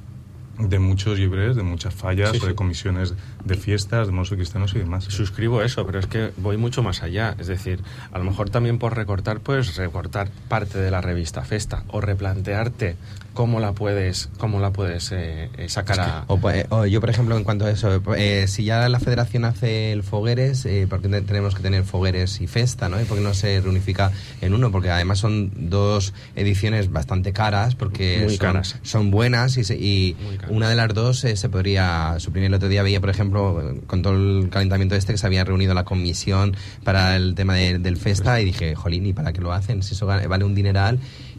de 0.58 0.78
muchos 0.78 1.18
libres, 1.18 1.54
de 1.56 1.62
muchas 1.62 1.94
fallas, 1.94 2.32
Sí, 2.32 2.40
sí. 2.40 2.46
de 2.46 2.54
comisiones 2.54 3.14
de 3.44 3.54
fiestas, 3.56 4.06
de 4.08 4.12
moros 4.12 4.30
cristianos 4.30 4.74
y 4.74 4.78
demás. 4.78 5.04
Suscribo 5.04 5.62
eso, 5.62 5.86
pero 5.86 5.98
es 6.00 6.06
que 6.06 6.32
voy 6.36 6.56
mucho 6.56 6.82
más 6.82 7.02
allá. 7.02 7.34
Es 7.38 7.46
decir, 7.46 7.80
a 8.12 8.18
lo 8.18 8.24
mejor 8.24 8.50
también 8.50 8.78
por 8.78 8.96
recortar, 8.96 9.40
puedes 9.40 9.76
recortar 9.76 10.28
parte 10.48 10.78
de 10.78 10.90
la 10.90 11.00
revista 11.00 11.42
Festa 11.44 11.84
o 11.88 12.00
replantearte 12.00 12.96
cómo 13.38 13.60
la 13.60 13.70
puedes, 13.72 14.30
cómo 14.38 14.58
la 14.58 14.72
puedes 14.72 15.12
eh, 15.12 15.48
eh, 15.56 15.68
sacar 15.68 16.00
a... 16.00 16.24
O, 16.26 16.38
pues, 16.40 16.66
o 16.70 16.86
yo, 16.86 17.00
por 17.00 17.08
ejemplo, 17.08 17.36
en 17.36 17.44
cuanto 17.44 17.66
a 17.66 17.70
eso, 17.70 18.02
eh, 18.16 18.46
si 18.48 18.64
ya 18.64 18.88
la 18.88 18.98
federación 18.98 19.44
hace 19.44 19.92
el 19.92 20.02
Fogueres, 20.02 20.66
eh, 20.66 20.88
¿por 20.90 21.00
qué 21.00 21.06
te- 21.08 21.20
tenemos 21.22 21.54
que 21.54 21.62
tener 21.62 21.84
Fogueres 21.84 22.40
y 22.40 22.48
Festa, 22.48 22.88
no? 22.88 23.00
¿Y 23.00 23.04
por 23.04 23.16
qué 23.16 23.22
no 23.22 23.34
se 23.34 23.60
reunifica 23.60 24.10
en 24.40 24.54
uno? 24.54 24.72
Porque 24.72 24.90
además 24.90 25.20
son 25.20 25.52
dos 25.70 26.14
ediciones 26.34 26.90
bastante 26.90 27.32
caras, 27.32 27.76
porque 27.76 28.22
Muy 28.24 28.30
son, 28.30 28.38
caras. 28.48 28.76
son 28.82 29.12
buenas 29.12 29.56
y, 29.56 29.62
se- 29.62 29.76
y 29.76 30.16
una 30.48 30.68
de 30.68 30.74
las 30.74 30.92
dos 30.92 31.22
eh, 31.22 31.36
se 31.36 31.48
podría 31.48 32.16
suprimir. 32.18 32.48
El 32.48 32.54
otro 32.54 32.68
día 32.68 32.82
veía, 32.82 32.98
por 33.00 33.10
ejemplo, 33.10 33.72
con 33.86 34.02
todo 34.02 34.14
el 34.14 34.48
calentamiento 34.50 34.96
este, 34.96 35.12
que 35.12 35.18
se 35.18 35.26
había 35.28 35.44
reunido 35.44 35.74
la 35.74 35.84
comisión 35.84 36.56
para 36.82 37.14
el 37.14 37.36
tema 37.36 37.54
de- 37.54 37.78
del 37.78 37.98
Festa 37.98 38.40
y 38.40 38.46
dije, 38.46 38.74
jolín, 38.74 39.06
¿y 39.06 39.12
para 39.12 39.32
qué 39.32 39.40
lo 39.40 39.52
hacen? 39.52 39.84
Si 39.84 39.94
eso 39.94 40.06
vale 40.06 40.44
un 40.44 40.56
dineral 40.56 40.98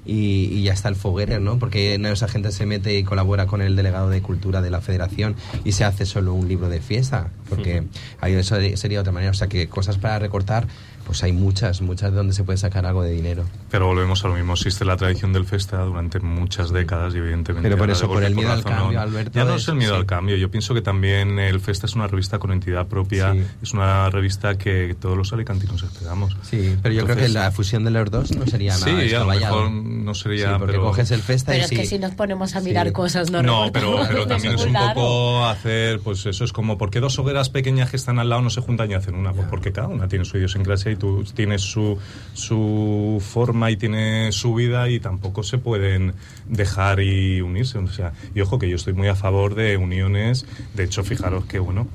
y, 0.09 0.49
y 0.51 0.63
ya 0.63 0.73
está 0.73 0.89
el 0.89 0.95
foguero, 0.95 1.39
¿no? 1.39 1.59
Porque 1.59 1.97
no 1.99 2.09
esa 2.09 2.27
gente 2.27 2.51
se 2.51 2.65
mete 2.65 2.97
y 2.97 3.03
colabora 3.03 3.45
con 3.45 3.61
el 3.61 3.75
delegado 3.75 4.09
de 4.09 4.21
cultura 4.21 4.61
de 4.61 4.71
la 4.71 4.81
federación 4.81 5.35
y 5.63 5.73
se 5.73 5.83
hace 5.83 6.05
solo 6.05 6.33
un 6.33 6.47
libro 6.47 6.67
de 6.69 6.81
fiesta, 6.81 7.29
porque 7.47 7.83
ahí 8.19 8.33
eso 8.33 8.55
sería 8.75 9.01
otra 9.01 9.11
manera. 9.11 9.31
O 9.31 9.35
sea 9.35 9.47
que 9.47 9.67
cosas 9.67 9.97
para 9.97 10.17
recortar, 10.17 10.67
pues 11.09 11.23
hay 11.23 11.33
muchas, 11.33 11.81
muchas 11.81 12.11
de 12.11 12.17
donde 12.17 12.33
se 12.35 12.43
puede 12.43 12.59
sacar 12.59 12.85
algo 12.85 13.01
de 13.01 13.09
dinero. 13.09 13.43
Pero 13.71 13.87
volvemos 13.87 14.23
a 14.23 14.27
lo 14.27 14.35
mismo. 14.35 14.53
Existe 14.53 14.85
la 14.85 14.95
tradición 14.95 15.33
del 15.33 15.43
festa 15.43 15.81
durante 15.81 16.19
muchas 16.19 16.69
décadas 16.71 17.15
y 17.15 17.17
evidentemente... 17.17 17.67
Pero 17.67 17.79
por 17.79 17.89
eso, 17.89 18.07
por 18.07 18.23
el 18.23 18.35
miedo 18.35 18.51
al 18.51 18.63
cambio, 18.63 18.91
no- 18.91 19.01
Alberto, 19.01 19.31
Ya 19.39 19.43
no 19.43 19.55
es- 19.55 19.67
el 19.67 19.73
miedo 19.73 19.93
sí. 19.95 19.99
al 20.01 20.05
cambio. 20.05 20.35
Yo 20.35 20.51
pienso 20.51 20.75
que 20.75 20.83
también 20.83 21.39
el 21.39 21.59
festa 21.61 21.87
es 21.87 21.95
una 21.95 22.05
revista 22.05 22.37
con 22.37 22.51
entidad 22.51 22.85
propia. 22.85 23.33
Sí. 23.33 23.43
Es 23.63 23.73
una 23.73 24.07
revista 24.11 24.55
que 24.59 24.95
todos 25.01 25.17
los 25.17 25.33
alicantinos 25.33 25.81
esperamos. 25.81 26.37
Sí, 26.43 26.75
pero 26.83 26.93
yo 26.93 27.05
creo 27.05 27.15
que 27.17 27.29
la 27.29 27.49
fusión 27.49 27.83
de 27.85 27.89
los 27.89 28.11
dos 28.11 28.31
no 28.35 28.45
sería 28.45 28.73
nada 28.77 28.85
Sí, 28.85 29.13
a 29.15 29.19
lo 29.21 29.25
mejor 29.25 29.71
no 29.71 30.13
sería... 30.13 30.45
Sí, 30.53 30.55
porque 30.59 30.73
pero... 30.73 30.83
coges 30.83 31.09
el 31.09 31.21
festa 31.23 31.53
Pero 31.53 31.61
y 31.61 31.63
es 31.63 31.69
sí. 31.69 31.75
que 31.75 31.85
si 31.87 31.97
nos 31.97 32.13
ponemos 32.13 32.55
a 32.55 32.59
Sí. 32.59 32.65
mirar 32.67 32.91
cosas 32.91 33.31
no 33.31 33.41
No, 33.41 33.71
pero, 33.73 33.97
pero 34.07 34.27
también 34.27 34.53
es 34.53 34.63
un 34.63 34.73
poco 34.73 35.47
hacer, 35.47 36.01
pues 36.01 36.23
eso 36.27 36.43
es 36.43 36.53
como, 36.53 36.77
¿por 36.77 36.91
qué 36.91 36.99
dos 36.99 37.17
hogueras 37.17 37.49
pequeñas 37.49 37.89
que 37.89 37.97
están 37.97 38.19
al 38.19 38.29
lado 38.29 38.43
no 38.43 38.51
se 38.51 38.61
juntan 38.61 38.91
y 38.91 38.93
hacen 38.93 39.15
una? 39.15 39.33
Pues 39.33 39.47
porque 39.49 39.71
cada 39.71 39.87
una 39.87 40.07
tiene 40.07 40.23
su 40.25 40.37
idiosincrasia 40.37 40.91
y 40.91 40.98
tú 40.99 41.23
tienes 41.33 41.61
su, 41.61 41.97
su 42.33 43.21
forma 43.25 43.71
y 43.71 43.77
tiene 43.77 44.31
su 44.31 44.53
vida 44.53 44.89
y 44.89 44.99
tampoco 44.99 45.43
se 45.43 45.57
pueden 45.57 46.13
dejar 46.47 46.99
y 46.99 47.41
unirse. 47.41 47.77
O 47.77 47.87
sea, 47.87 48.13
y 48.35 48.41
ojo 48.41 48.59
que 48.59 48.69
yo 48.69 48.75
estoy 48.75 48.93
muy 48.93 49.07
a 49.07 49.15
favor 49.15 49.55
de 49.55 49.77
uniones. 49.77 50.45
De 50.75 50.83
hecho, 50.83 51.03
fijaros 51.03 51.45
que, 51.45 51.59
bueno, 51.59 51.87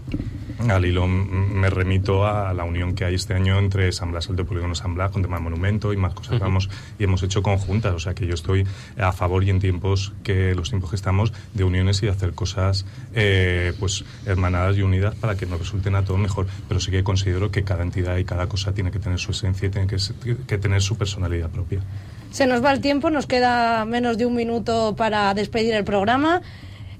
al 0.69 0.85
hilo 0.85 1.07
me 1.07 1.69
remito 1.69 2.27
a 2.27 2.55
la 2.55 2.65
unión 2.65 2.95
que 2.95 3.05
hay 3.05 3.15
este 3.15 3.35
año 3.35 3.59
entre 3.59 3.91
San 3.93 4.13
Blas, 4.13 4.29
el 4.29 4.37
de 4.37 4.45
Polígono 4.45 4.75
San 4.75 4.95
Blas, 4.95 5.11
con 5.11 5.23
tema 5.23 5.39
monumento 5.39 5.93
y 5.93 5.97
más 5.97 6.15
cosas. 6.15 6.39
Vamos, 6.39 6.71
y 6.99 7.05
hemos 7.05 7.23
hecho 7.23 7.43
conjuntas. 7.43 7.95
O 7.95 7.99
sea 7.99 8.15
que 8.15 8.27
yo 8.27 8.35
estoy 8.35 8.67
a 8.99 9.13
favor 9.13 9.45
y 9.45 9.51
en 9.51 9.61
tiempos 9.61 10.13
que 10.23 10.55
los 10.55 10.71
tiempos 10.71 10.91
que 10.91 10.97
estamos 10.97 11.33
de 11.53 11.65
uniones 11.65 12.03
y 12.03 12.07
de 12.07 12.13
hacer 12.13 12.35
cosas 12.35 12.87
eh, 13.15 13.73
pues 13.79 14.05
hermanadas 14.27 14.77
y 14.77 14.83
unidas 14.83 15.15
para 15.15 15.37
que 15.37 15.47
nos 15.47 15.59
resulten 15.59 15.95
a 15.95 16.05
todos 16.05 16.21
mejor. 16.21 16.47
Pero 16.69 16.81
sí 16.81 16.91
que 16.91 17.05
considero 17.05 17.51
que 17.51 17.65
cada 17.65 17.83
entidad 17.83 18.17
y 18.17 18.25
cada 18.25 18.47
cosa 18.49 18.73
tiene 18.73 18.91
que 18.91 18.94
tener 18.99 19.19
su 19.19 19.33
esencia 19.33 19.69
y 19.69 19.71
tiene 19.71 19.87
que, 19.87 19.97
que 20.47 20.59
tener 20.59 20.83
su 20.83 20.97
personalidad 20.97 21.51
propia. 21.51 21.81
Se 22.31 22.47
nos 22.47 22.65
va 22.65 22.73
el 22.73 22.81
tiempo, 22.81 23.11
nos 23.11 23.27
queda 23.27 23.85
menos 23.85 24.19
de 24.19 24.27
un 24.27 24.35
minuto 24.35 24.97
para 24.97 25.33
despedir 25.35 25.75
el 25.75 25.85
programa. 25.85 26.43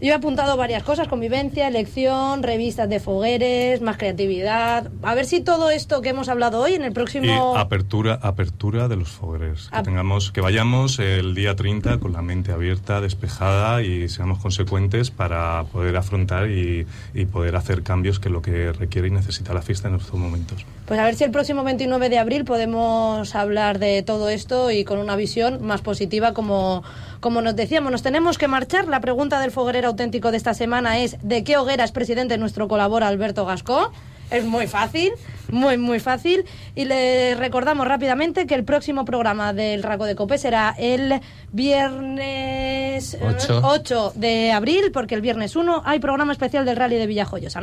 Yo 0.01 0.09
he 0.09 0.13
apuntado 0.13 0.57
varias 0.57 0.83
cosas, 0.83 1.09
convivencia, 1.09 1.69
elección, 1.69 2.43
revistas 2.43 2.89
de 2.89 3.01
fogueres, 3.01 3.81
más 3.81 3.97
creatividad. 3.97 4.91
A 5.03 5.15
ver 5.15 5.25
si 5.25 5.41
todo 5.41 5.71
esto 5.71 6.03
que 6.03 6.11
hemos 6.11 6.29
hablado 6.29 6.61
hoy 6.61 6.75
en 6.75 6.83
el 6.83 6.93
próximo... 6.93 7.55
Y 7.55 7.59
apertura, 7.59 8.19
apertura 8.21 8.89
de 8.89 8.97
los 8.97 9.09
fogueres. 9.11 9.69
Que 9.71 9.77
Ap- 9.77 9.85
tengamos, 9.85 10.31
que 10.33 10.41
vayamos 10.41 10.99
el 10.99 11.35
día 11.35 11.55
30 11.57 11.99
con 12.01 12.13
la 12.13 12.23
mente 12.23 12.53
abierta, 12.53 13.01
despejada 13.01 13.83
y 13.83 14.09
seamos 14.09 14.41
consecuentes 14.41 15.11
para 15.11 15.65
poder 15.73 15.97
afrontar 15.97 16.51
y, 16.51 16.87
y 17.15 17.25
poder 17.27 17.57
hacer 17.57 17.83
cambios 17.83 18.19
que 18.21 18.29
es 18.29 18.33
lo 18.33 18.43
que 18.43 18.73
requiere 18.73 19.09
y 19.09 19.11
necesita 19.13 19.55
la 19.55 19.63
fiesta 19.63 19.89
en 19.89 19.95
estos 19.95 20.15
momentos. 20.19 20.67
Pues 20.87 21.01
a 21.01 21.05
ver 21.05 21.15
si 21.15 21.25
el 21.25 21.31
próximo 21.31 21.65
29 21.65 22.11
de 22.11 22.19
abril 22.19 22.45
podemos 22.45 23.35
hablar 23.35 23.79
de 23.79 24.03
todo 24.03 24.29
esto 24.29 24.71
y 24.71 24.85
con 24.85 24.99
una 24.99 25.17
visión 25.17 25.65
más 25.65 25.81
positiva 25.81 26.35
como, 26.35 26.83
como 27.25 27.41
nos 27.41 27.57
decíamos. 27.57 27.91
Nos 27.91 28.03
tenemos 28.03 28.37
que 28.37 28.49
marchar. 28.49 28.87
La 28.87 29.01
pregunta 29.01 29.41
del 29.41 29.51
foguerero 29.51 29.89
auténtico 29.89 30.31
de 30.31 30.37
esta 30.37 30.53
semana 30.53 30.99
es 30.99 31.17
¿de 31.23 31.43
qué 31.43 31.57
hoguera 31.57 31.83
es 31.83 31.91
presidente 31.91 32.37
nuestro 32.37 32.69
colabora 32.69 33.09
Alberto 33.09 33.47
Gascó? 33.47 33.93
Es 34.31 34.45
muy 34.45 34.67
fácil, 34.67 35.13
muy, 35.51 35.79
muy 35.79 36.01
fácil. 36.01 36.45
Y 36.75 36.85
le 36.85 37.35
recordamos 37.35 37.89
rápidamente 37.89 38.47
que 38.47 38.55
el 38.55 38.65
próximo 38.65 39.07
programa 39.07 39.55
del 39.55 39.83
Raco 39.83 40.05
de 40.05 40.15
Copé 40.15 40.37
será 40.37 40.75
el 40.77 41.23
viernes 41.51 43.15
eh, 43.15 43.21
Ocho. 43.23 43.63
8 43.65 44.13
de 44.17 44.53
abril, 44.53 44.91
porque 44.93 45.15
el 45.15 45.23
viernes 45.23 45.57
1 45.57 45.81
hay 45.87 46.01
programa 46.01 46.33
especial 46.33 46.67
del 46.67 46.77
Rally 46.77 46.97
de 46.97 47.07
Villajoyosa. 47.07 47.63